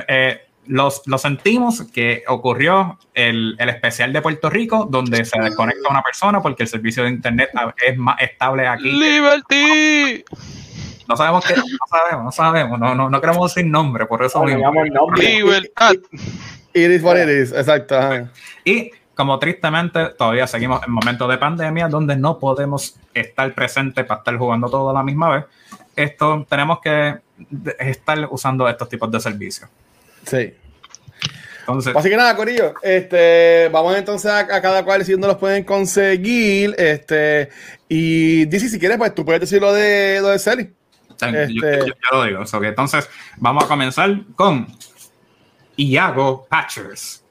eh, 0.08 0.42
los, 0.68 1.02
lo 1.06 1.18
sentimos 1.18 1.84
que 1.94 2.24
ocurrió 2.28 3.00
el, 3.14 3.56
el, 3.58 3.70
especial 3.70 4.14
de 4.14 4.22
Puerto 4.22 4.50
Rico, 4.50 4.88
donde 4.90 5.26
se 5.26 5.40
desconecta 5.40 5.90
una 5.90 6.04
persona 6.04 6.42
porque 6.42 6.64
el 6.64 6.70
servicio 6.70 7.04
de 7.04 7.10
internet 7.10 7.50
es 7.86 7.98
más 7.98 8.22
estable 8.22 8.68
aquí. 8.68 8.92
¡Liberty! 8.92 10.24
No 11.08 11.18
sabemos 11.18 11.46
qué, 11.46 11.56
no 11.56 11.64
sabemos, 11.90 12.26
no 12.26 12.32
sabemos, 12.32 12.80
no, 12.80 12.96
no, 12.96 13.10
no 13.10 13.22
queremos 13.22 13.54
decir 13.54 13.70
nombre, 13.70 14.06
por 14.06 14.24
eso 14.24 14.44
mismo. 14.44 14.72
¡Libertad! 15.16 15.96
It 16.74 16.90
is 16.90 17.04
what 17.04 17.18
it 17.18 17.28
is, 17.28 17.52
exacto. 17.52 18.30
Y 18.64 18.92
como 19.14 19.38
tristemente 19.40 20.06
todavía 20.18 20.48
seguimos 20.48 20.82
en 20.86 20.94
momentos 20.94 21.30
de 21.30 21.38
pandemia 21.38 21.90
donde 21.90 22.16
no 22.16 22.40
podemos 22.40 22.96
estar 23.14 23.54
presentes 23.54 24.06
para 24.06 24.20
estar 24.20 24.38
jugando 24.38 24.70
todo 24.70 24.90
a 24.92 24.94
la 24.94 25.04
misma 25.04 25.30
vez, 25.36 25.46
esto 25.96 26.46
tenemos 26.48 26.80
que 26.80 27.18
estar 27.80 28.28
usando 28.32 28.70
estos 28.70 28.88
tipos 28.88 29.12
de 29.12 29.20
servicios. 29.20 29.70
Sí. 30.26 30.54
Entonces, 31.60 31.96
Así 31.96 32.10
que 32.10 32.18
nada, 32.18 32.36
Corillo, 32.36 32.74
este, 32.82 33.70
vamos 33.72 33.96
entonces 33.96 34.30
a, 34.32 34.46
cada 34.48 34.84
cual 34.84 35.06
si 35.06 35.12
dónde 35.12 35.28
los 35.28 35.38
pueden 35.38 35.64
conseguir. 35.64 36.76
Este, 36.78 37.50
y 37.88 38.46
dice 38.46 38.68
si 38.68 38.80
quieres, 38.80 38.98
pues 38.98 39.14
tú 39.14 39.24
puedes 39.24 39.42
decir 39.42 39.62
lo 39.62 39.72
de, 39.74 40.20
lo 40.22 40.30
de 40.30 40.40
Celi. 40.40 40.74
Este, 41.22 41.80
yo, 41.86 41.94
lo 42.12 42.24
digo. 42.24 42.44
entonces, 42.64 43.08
vamos 43.38 43.64
a 43.64 43.68
comenzar 43.68 44.22
con 44.36 44.68
Iago 45.76 46.48
Patchers. 46.50 47.24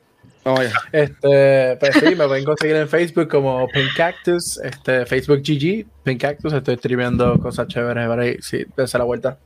Oh, 0.44 0.56
este, 0.92 1.76
pues 1.76 1.96
sí, 1.96 2.14
me 2.14 2.26
pueden 2.26 2.44
conseguir 2.44 2.76
en 2.76 2.88
Facebook 2.88 3.28
como 3.28 3.68
Pink 3.68 3.94
Cactus, 3.94 4.58
este, 4.58 5.04
Facebook 5.04 5.40
GG, 5.40 5.86
Pink 6.02 6.20
Cactus, 6.20 6.54
estoy 6.54 6.76
streameando 6.76 7.38
cosas 7.38 7.68
chéveres 7.68 8.06
por 8.06 8.20
ahí, 8.20 8.36
sí, 8.40 8.64
dense 8.74 8.96
la 8.96 9.04
vuelta. 9.04 9.38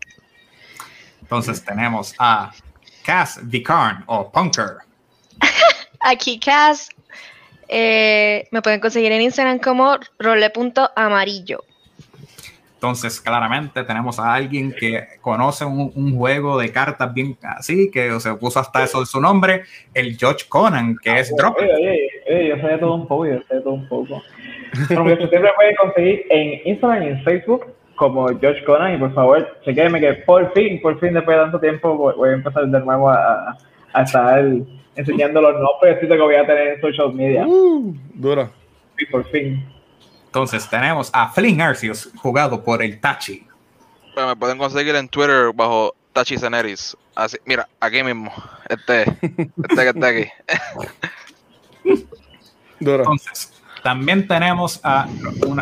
Entonces 1.20 1.64
tenemos 1.64 2.14
a 2.18 2.52
Cass 3.04 3.38
Vicarn 3.42 4.02
o 4.06 4.30
Punker. 4.30 4.78
Aquí 6.00 6.40
Cass, 6.40 6.88
eh, 7.68 8.48
me 8.50 8.62
pueden 8.62 8.80
conseguir 8.80 9.12
en 9.12 9.22
Instagram 9.22 9.58
como 9.58 9.98
role.amarillo. 10.18 11.60
Entonces, 12.74 13.18
claramente 13.18 13.82
tenemos 13.84 14.18
a 14.18 14.34
alguien 14.34 14.70
que 14.78 15.06
conoce 15.22 15.64
un, 15.64 16.16
juego 16.16 16.58
de 16.58 16.70
cartas 16.70 17.14
bien 17.14 17.34
así, 17.42 17.90
que 17.90 18.20
se 18.20 18.34
puso 18.34 18.60
hasta 18.60 18.84
eso 18.84 19.00
en 19.00 19.06
su 19.06 19.22
nombre, 19.22 19.62
el 19.94 20.18
George 20.18 20.44
Conan, 20.50 20.94
que 21.02 21.18
es 21.18 21.34
Drop. 21.34 21.56
yo 21.58 21.66
sé 22.26 22.66
de 22.66 22.78
todo 22.78 22.94
un 22.94 23.08
poco, 23.08 23.26
yo 23.26 23.40
sé 23.48 23.54
de 23.54 23.60
todo 23.62 23.72
un 23.72 23.88
poco. 23.88 24.22
Pero 24.86 25.04
siempre 25.04 25.50
puede 25.56 25.76
conseguir 25.76 26.26
en 26.28 26.60
Instagram 26.68 27.02
y 27.04 27.06
en 27.06 27.24
Facebook 27.24 27.74
como 27.96 28.28
George 28.38 28.64
Conan 28.64 28.94
y 28.94 28.98
por 28.98 29.14
favor, 29.14 29.60
chequenme 29.64 30.00
que 30.00 30.14
por 30.14 30.52
fin, 30.52 30.80
por 30.80 30.98
fin 31.00 31.14
después 31.14 31.36
de 31.36 31.42
tanto 31.42 31.60
tiempo 31.60 31.96
voy, 31.96 32.30
a 32.30 32.32
empezar 32.32 32.66
de 32.66 32.80
nuevo 32.80 33.08
a, 33.10 33.56
a, 33.92 34.02
estar 34.02 34.44
enseñando 34.96 35.40
los 35.40 35.54
nombres 35.60 35.98
que 36.00 36.06
voy 36.06 36.34
a 36.34 36.46
tener 36.46 36.68
en 36.68 36.80
social 36.80 37.12
media. 37.14 37.46
Uh, 37.46 37.94
duro. 38.14 38.50
Sí, 38.98 39.06
por 39.06 39.24
fin. 39.30 39.64
Entonces 40.26 40.68
tenemos 40.68 41.10
a 41.12 41.28
Flynn 41.30 41.60
Arceus, 41.60 42.10
jugado 42.16 42.62
por 42.62 42.82
el 42.82 43.00
Tachi. 43.00 43.46
me 44.16 44.36
pueden 44.36 44.58
conseguir 44.58 44.96
en 44.96 45.08
Twitter 45.08 45.52
bajo 45.54 45.94
Tachi 46.12 46.38
Ceneris. 46.38 46.96
Así, 47.14 47.36
mira, 47.44 47.68
aquí 47.78 48.02
mismo. 48.02 48.32
Este, 48.68 49.02
este 49.02 49.76
que 49.76 49.88
está 49.88 50.08
aquí. 50.08 50.26
Entonces, 52.80 53.53
también 53.84 54.26
tenemos 54.26 54.80
a, 54.82 55.06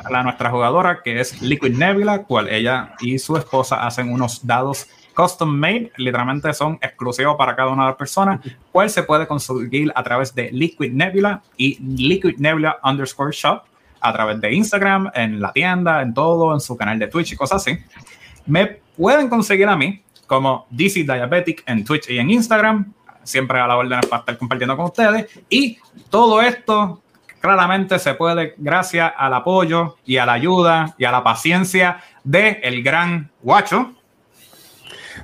la, 0.08 0.22
nuestra 0.22 0.48
jugadora 0.48 1.02
que 1.02 1.18
es 1.18 1.42
Liquid 1.42 1.76
Nebula, 1.76 2.22
cual 2.22 2.48
ella 2.48 2.94
y 3.00 3.18
su 3.18 3.36
esposa 3.36 3.84
hacen 3.84 4.12
unos 4.12 4.46
dados 4.46 4.86
custom 5.12 5.50
made, 5.50 5.90
literalmente 5.96 6.54
son 6.54 6.78
exclusivos 6.80 7.34
para 7.36 7.56
cada 7.56 7.70
una 7.70 7.82
de 7.82 7.88
las 7.88 7.96
personas, 7.96 8.40
cual 8.70 8.88
se 8.90 9.02
puede 9.02 9.26
conseguir 9.26 9.90
a 9.96 10.04
través 10.04 10.32
de 10.36 10.52
Liquid 10.52 10.92
Nebula 10.92 11.42
y 11.56 11.80
Liquid 11.82 12.36
Nebula 12.38 12.78
underscore 12.84 13.32
shop 13.32 13.64
a 14.00 14.12
través 14.12 14.40
de 14.40 14.54
Instagram, 14.54 15.10
en 15.14 15.40
la 15.40 15.52
tienda, 15.52 16.00
en 16.00 16.14
todo, 16.14 16.54
en 16.54 16.60
su 16.60 16.76
canal 16.76 17.00
de 17.00 17.08
Twitch 17.08 17.32
y 17.32 17.36
cosas 17.36 17.66
así. 17.66 17.76
Me 18.46 18.78
pueden 18.96 19.28
conseguir 19.28 19.66
a 19.66 19.76
mí 19.76 20.00
como 20.28 20.68
DC 20.70 21.02
Diabetic 21.02 21.64
en 21.66 21.84
Twitch 21.84 22.08
y 22.08 22.18
en 22.18 22.30
Instagram, 22.30 22.92
siempre 23.24 23.58
a 23.58 23.66
la 23.66 23.76
orden 23.76 24.00
para 24.08 24.20
estar 24.20 24.38
compartiendo 24.38 24.76
con 24.76 24.86
ustedes. 24.86 25.26
Y 25.50 25.78
todo 26.08 26.40
esto 26.40 27.01
claramente 27.42 27.98
se 27.98 28.14
puede 28.14 28.54
gracias 28.56 29.12
al 29.16 29.34
apoyo 29.34 29.96
y 30.06 30.16
a 30.16 30.24
la 30.24 30.32
ayuda 30.32 30.94
y 30.96 31.04
a 31.04 31.12
la 31.12 31.22
paciencia 31.22 32.02
de 32.24 32.60
el 32.62 32.82
gran 32.82 33.30
Guacho, 33.42 33.92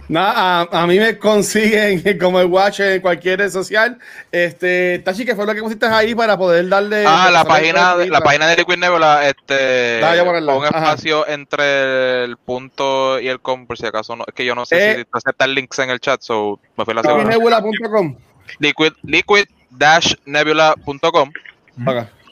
Nada, 0.09 0.67
a, 0.73 0.87
mí 0.87 0.99
me 0.99 1.19
consiguen 1.19 2.03
como 2.21 2.41
el 2.41 2.47
watch 2.47 2.81
en 2.81 3.03
cualquier 3.03 3.41
red 3.41 3.51
social. 3.51 3.99
Este, 4.33 5.01
Tachi, 5.01 5.27
¿qué 5.27 5.35
fue 5.35 5.45
lo 5.45 5.55
que 5.55 5.61
pusiste 5.63 5.85
ahí 5.87 6.15
para 6.15 6.39
poder 6.39 6.67
darle? 6.69 7.05
Ah, 7.07 7.29
la 7.31 7.45
página, 7.45 7.95
de, 7.97 8.09
la 8.09 8.23
página 8.23 8.47
de 8.49 8.57
Liquid 8.57 8.79
Nebula, 8.79 9.29
este, 9.29 10.01
un 10.03 10.65
espacio 10.65 11.29
entre 11.29 12.25
el 12.25 12.39
punto 12.39 13.21
y 13.21 13.29
el 13.29 13.41
com, 13.41 13.67
por 13.67 13.77
si 13.77 13.85
acaso 13.85 14.17
no, 14.17 14.25
es 14.27 14.33
que 14.35 14.47
yo 14.47 14.55
no 14.55 14.65
sé 14.65 14.95
si 14.95 15.01
si 15.03 15.09
aceptar 15.13 15.51
links 15.51 15.79
en 15.79 15.91
el 15.91 16.01
chat, 16.01 16.23
so 16.23 16.59
me 16.77 16.87
fui 16.87 16.95
la 16.95 17.03
Liquidnebula.com. 17.03 18.17
Liquid, 18.61 18.95
liquid-nebula.com. 19.03 21.33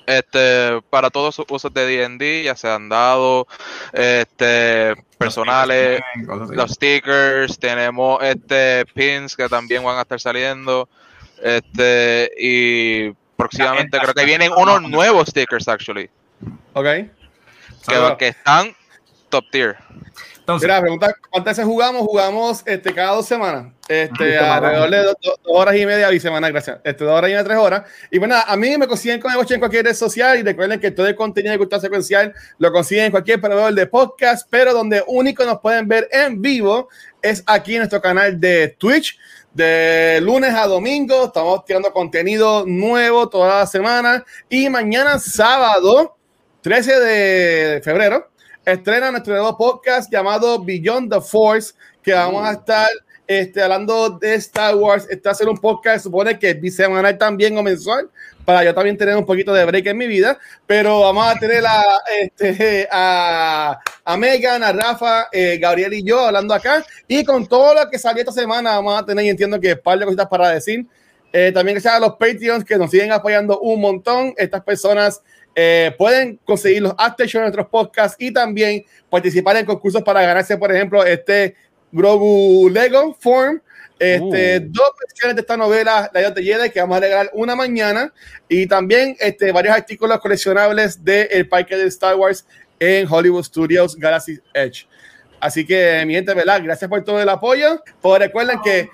Este, 0.06 0.80
para 0.88 1.10
todos 1.10 1.34
sus 1.34 1.46
usos 1.48 1.74
de 1.74 1.84
D&D, 1.84 2.44
ya 2.44 2.54
sean 2.54 2.88
dados, 2.88 3.46
este, 3.92 4.94
personales, 5.18 6.00
los 6.50 6.70
stickers, 6.70 7.58
tenemos 7.58 8.22
este 8.22 8.86
pins 8.94 9.34
que 9.34 9.48
también 9.48 9.82
van 9.82 9.98
a 9.98 10.02
estar 10.02 10.20
saliendo, 10.20 10.88
este, 11.42 12.30
y 12.38 13.10
próximamente 13.36 13.98
creo 13.98 14.14
que 14.14 14.24
vienen 14.24 14.52
unos 14.56 14.82
nuevos 14.82 15.28
stickers, 15.28 15.66
actually. 15.66 16.08
Ok. 16.74 16.84
Que, 16.84 18.16
que 18.18 18.28
están 18.28 18.76
top 19.28 19.44
tier. 19.50 19.76
Entonces, 20.46 20.68
Mira, 20.68 20.80
pregunta, 20.80 21.12
¿cuántas 21.28 21.56
veces 21.56 21.64
jugamos? 21.64 22.02
Jugamos 22.02 22.62
este, 22.66 22.94
cada 22.94 23.16
dos 23.16 23.26
semanas. 23.26 23.72
Este, 23.88 24.38
alrededor 24.38 24.90
de 24.90 25.02
dos, 25.02 25.16
horas 25.44 25.74
y 25.74 25.84
media 25.84 26.12
y 26.12 26.20
semana, 26.20 26.48
gracias. 26.50 26.78
Este, 26.84 27.02
dos 27.02 27.14
horas 27.18 27.30
y 27.30 27.32
media, 27.32 27.42
tres 27.42 27.58
horas. 27.58 27.82
Y 28.12 28.18
bueno, 28.18 28.36
a 28.46 28.56
mí 28.56 28.78
me 28.78 28.86
consiguen 28.86 29.20
con 29.20 29.32
en 29.32 29.58
cualquier 29.58 29.86
red 29.86 29.94
social 29.94 30.38
y 30.38 30.44
recuerden 30.44 30.78
que 30.78 30.92
todo 30.92 31.08
el 31.08 31.16
contenido 31.16 31.50
de 31.50 31.58
cultura 31.58 31.80
secuencial 31.80 32.32
lo 32.58 32.70
consiguen 32.70 33.06
en 33.06 33.10
cualquier 33.10 33.40
proveedor 33.40 33.74
de 33.74 33.88
podcast, 33.88 34.46
pero 34.48 34.72
donde 34.72 35.02
único 35.08 35.44
nos 35.44 35.58
pueden 35.58 35.88
ver 35.88 36.08
en 36.12 36.40
vivo 36.40 36.90
es 37.20 37.42
aquí 37.44 37.72
en 37.72 37.78
nuestro 37.78 38.00
canal 38.00 38.38
de 38.38 38.68
Twitch. 38.78 39.18
De 39.52 40.20
lunes 40.22 40.54
a 40.54 40.68
domingo 40.68 41.24
estamos 41.24 41.64
tirando 41.64 41.92
contenido 41.92 42.62
nuevo 42.64 43.28
toda 43.28 43.58
la 43.58 43.66
semana 43.66 44.24
y 44.48 44.68
mañana 44.68 45.18
sábado, 45.18 46.16
13 46.60 47.00
de 47.00 47.80
febrero, 47.82 48.30
estrena 48.66 49.12
nuestro 49.12 49.32
nuevo 49.32 49.56
podcast 49.56 50.12
llamado 50.12 50.62
Beyond 50.62 51.12
the 51.12 51.20
Force, 51.20 51.72
que 52.02 52.12
vamos 52.12 52.44
a 52.44 52.52
estar 52.52 52.88
este, 53.24 53.62
hablando 53.62 54.10
de 54.10 54.34
Star 54.34 54.74
Wars. 54.74 55.06
Está 55.08 55.30
hacer 55.30 55.48
un 55.48 55.56
podcast, 55.56 56.02
supone 56.02 56.36
que 56.36 56.52
bisemanal 56.54 57.16
también 57.16 57.56
o 57.56 57.62
mensual, 57.62 58.10
para 58.44 58.64
yo 58.64 58.74
también 58.74 58.96
tener 58.96 59.16
un 59.16 59.24
poquito 59.24 59.54
de 59.54 59.64
break 59.64 59.86
en 59.86 59.96
mi 59.96 60.08
vida. 60.08 60.36
Pero 60.66 61.00
vamos 61.00 61.28
a 61.28 61.38
tener 61.38 61.64
a, 61.64 61.80
este, 62.20 62.88
a, 62.90 63.78
a 64.04 64.16
Megan, 64.16 64.64
a 64.64 64.72
Rafa, 64.72 65.28
eh, 65.30 65.58
Gabriel 65.58 65.94
y 65.94 66.02
yo 66.02 66.26
hablando 66.26 66.52
acá. 66.52 66.84
Y 67.06 67.24
con 67.24 67.46
todo 67.46 67.72
lo 67.72 67.88
que 67.88 68.00
salió 68.00 68.22
esta 68.22 68.32
semana, 68.32 68.74
vamos 68.74 69.00
a 69.00 69.06
tener, 69.06 69.24
y 69.24 69.28
entiendo 69.28 69.60
que 69.60 69.76
par 69.76 69.96
de 69.96 70.06
cositas 70.06 70.26
para 70.26 70.50
decir. 70.50 70.84
Eh, 71.32 71.52
también 71.52 71.74
gracias 71.74 71.94
a 71.94 72.00
los 72.00 72.16
Patreons 72.16 72.64
que 72.64 72.76
nos 72.78 72.90
siguen 72.90 73.12
apoyando 73.12 73.60
un 73.60 73.80
montón. 73.80 74.34
Estas 74.36 74.64
personas 74.64 75.22
eh, 75.58 75.94
pueden 75.96 76.38
conseguir 76.44 76.82
los 76.82 76.94
after 76.98 77.26
show 77.26 77.40
en 77.40 77.44
nuestros 77.44 77.68
podcasts 77.68 78.14
y 78.20 78.30
también 78.30 78.84
participar 79.08 79.56
en 79.56 79.64
concursos 79.64 80.02
para 80.02 80.20
ganarse, 80.20 80.58
por 80.58 80.70
ejemplo, 80.70 81.02
este 81.02 81.56
Grogu 81.90 82.68
Lego 82.68 83.16
Form. 83.18 83.62
Este, 83.98 84.58
uh. 84.58 84.68
Dos 84.68 84.90
versiones 85.00 85.34
de 85.34 85.40
esta 85.40 85.56
novela, 85.56 86.10
La 86.12 86.30
de 86.30 86.42
Jedi, 86.42 86.68
que 86.68 86.80
vamos 86.80 86.98
a 86.98 87.00
regalar 87.00 87.30
una 87.32 87.56
mañana. 87.56 88.12
Y 88.50 88.66
también 88.66 89.16
este, 89.18 89.50
varios 89.50 89.74
artículos 89.74 90.20
coleccionables 90.20 91.02
del 91.02 91.26
el 91.30 91.48
parque 91.48 91.74
de 91.74 91.86
Star 91.86 92.16
Wars 92.16 92.46
en 92.78 93.10
Hollywood 93.10 93.44
Studios 93.44 93.96
Galaxy 93.96 94.38
Edge. 94.52 94.86
Así 95.40 95.64
que, 95.64 96.04
mi 96.06 96.12
gente, 96.12 96.34
¿verdad? 96.34 96.60
Gracias 96.62 96.90
por 96.90 97.02
todo 97.02 97.18
el 97.18 97.28
apoyo. 97.30 97.82
Pues 98.02 98.18
recuerden 98.18 98.60
que 98.62 98.90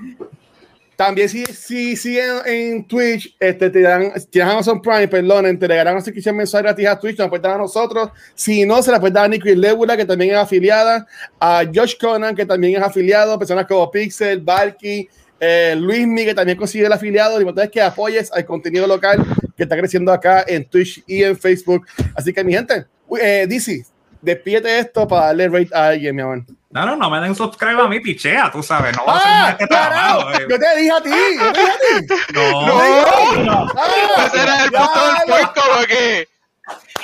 también 0.97 1.29
si, 1.29 1.45
si 1.47 1.97
siguen 1.97 2.37
en 2.45 2.85
Twitch, 2.87 3.35
este, 3.41 3.71
te 3.71 3.81
dan, 3.81 4.13
tienes 4.31 4.53
Amazon 4.53 4.81
Prime, 4.81 5.09
perdón, 5.09 5.59
te 5.59 5.67
regalan 5.67 5.95
una 5.95 6.01
suscripción 6.03 6.37
mensual 6.37 6.63
gratis 6.63 6.87
a 6.87 6.99
Twitch, 6.99 7.19
nos 7.19 7.29
pueden 7.29 7.43
dar 7.43 7.53
a 7.53 7.59
nosotros. 7.59 8.11
Si 8.35 8.65
no, 8.67 8.83
se 8.83 8.91
la 8.91 9.01
puede 9.01 9.15
dar 9.15 9.25
a 9.25 9.29
Nicky 9.29 9.55
Lebula, 9.55 9.97
que 9.97 10.05
también 10.05 10.33
es 10.33 10.37
afiliada, 10.37 11.07
a 11.41 11.65
Josh 11.73 11.97
Conan, 11.99 12.37
que 12.37 12.47
también 12.47 12.77
es 12.77 12.83
afiliado, 12.83 13.39
personas 13.39 13.67
como 13.67 13.91
Pixel, 13.91 14.41
Valky, 14.41 15.09
eh, 15.41 15.75
Luis 15.77 16.07
Miguel, 16.07 16.29
que 16.29 16.35
también 16.35 16.59
consigue 16.59 16.87
el 16.87 16.93
afiliado. 16.93 17.35
Lo 17.35 17.41
importante 17.41 17.71
que 17.71 17.81
apoyes 17.81 18.31
al 18.31 18.45
contenido 18.45 18.87
local 18.87 19.25
que 19.57 19.65
está 19.65 19.77
creciendo 19.77 20.13
acá 20.13 20.45
en 20.47 20.65
Twitch 20.65 21.03
y 21.07 21.23
en 21.25 21.37
Facebook. 21.37 21.87
Así 22.15 22.33
que, 22.33 22.45
mi 22.45 22.53
gente, 22.53 22.87
eh, 23.21 23.47
DC, 23.49 23.85
despídete 24.23 24.79
esto 24.79 25.07
para 25.07 25.27
darle 25.27 25.49
rate 25.49 25.69
a 25.75 25.89
alguien, 25.89 26.17
mi 26.17 26.23
amor. 26.23 26.43
No, 26.71 26.87
no, 26.87 26.97
no 26.97 27.11
me 27.11 27.21
den 27.21 27.35
subscribe 27.35 27.83
a 27.83 27.87
mí, 27.89 28.01
pichea, 28.01 28.51
tú 28.51 28.63
sabes. 28.63 28.97
No 28.97 29.05
va 29.05 29.17
a 29.17 29.21
ser 29.21 29.31
ah, 29.31 29.51
este 29.51 29.67
trabajo. 29.67 30.31
Eh. 30.33 30.47
Yo 30.49 30.59
te 30.59 30.77
dije 30.77 30.91
a 30.91 31.03
ti, 31.03 31.11
yo 31.39 31.53
te 31.53 31.61
dije 31.61 31.73
a 31.73 31.79
ti. 31.79 32.33
No, 32.33 32.67
no, 32.67 33.45
no. 33.45 33.67
Ah, 33.77 34.27
Ese 34.27 34.43
era 34.43 34.65
el 34.65 34.71
punto 34.71 35.07
del 35.07 35.17
puesto, 35.27 35.61
porque 35.77 36.29
Pues, 36.29 36.29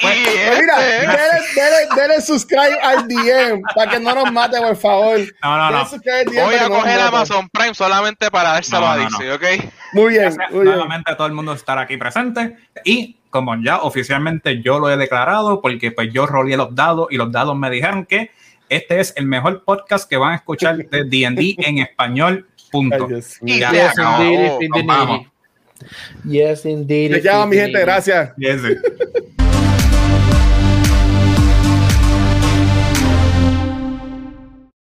pues 0.01 0.16
mira, 0.61 0.78
dele, 0.78 1.88
dele, 1.96 2.20
subscribe 2.20 2.78
al 2.82 3.09
DM 3.09 3.62
para 3.74 3.90
que 3.90 4.01
no 4.01 4.14
nos 4.14 4.32
mate, 4.32 4.59
por 4.59 4.76
favor. 4.76 5.18
No, 5.42 5.57
no, 5.57 5.70
no. 5.70 5.88
Voy 6.44 6.55
a 6.55 6.68
coger 6.68 7.01
Amazon 7.01 7.49
Prime 7.49 7.74
solamente 7.74 8.30
para 8.30 8.51
dárselo 8.51 8.86
a 8.86 8.96
DC, 8.96 9.32
¿ok? 9.32 9.44
Muy 9.92 10.11
bien. 10.11 10.36
Muy 10.51 10.64
nuevamente 10.64 11.14
todo 11.14 11.26
el 11.26 11.32
mundo 11.32 11.53
estar 11.53 11.78
aquí 11.78 11.96
presente 11.96 12.57
y 12.84 13.16
como 13.30 13.55
ya 13.62 13.78
oficialmente 13.78 14.62
yo 14.62 14.78
lo 14.78 14.90
he 14.90 14.96
declarado 14.96 15.61
porque 15.61 15.92
pues 15.92 16.12
yo 16.12 16.26
roleé 16.26 16.57
los 16.57 16.74
dados 16.74 17.09
y 17.11 17.16
los 17.16 17.30
dados 17.30 17.57
me 17.57 17.70
dijeron 17.70 18.07
que 18.07 18.30
este 18.68 19.01
es 19.01 19.14
el 19.16 19.26
mejor 19.26 19.64
podcast 19.64 20.09
que 20.09 20.16
van 20.16 20.32
a 20.32 20.36
escuchar 20.36 20.76
de 20.90 21.05
D&D 21.05 21.57
en 21.59 21.78
español, 21.78 22.46
punto. 22.70 23.09
y 23.42 23.59
ya 23.59 23.72
yes, 23.72 23.92
indeed, 24.61 25.26
Yes, 26.24 26.64
indeed. 26.64 27.12
Te 27.12 27.22
llamo, 27.22 27.46
mi 27.46 27.57
gente, 27.57 27.80
gracias. 27.80 28.34
Yes. 28.36 28.61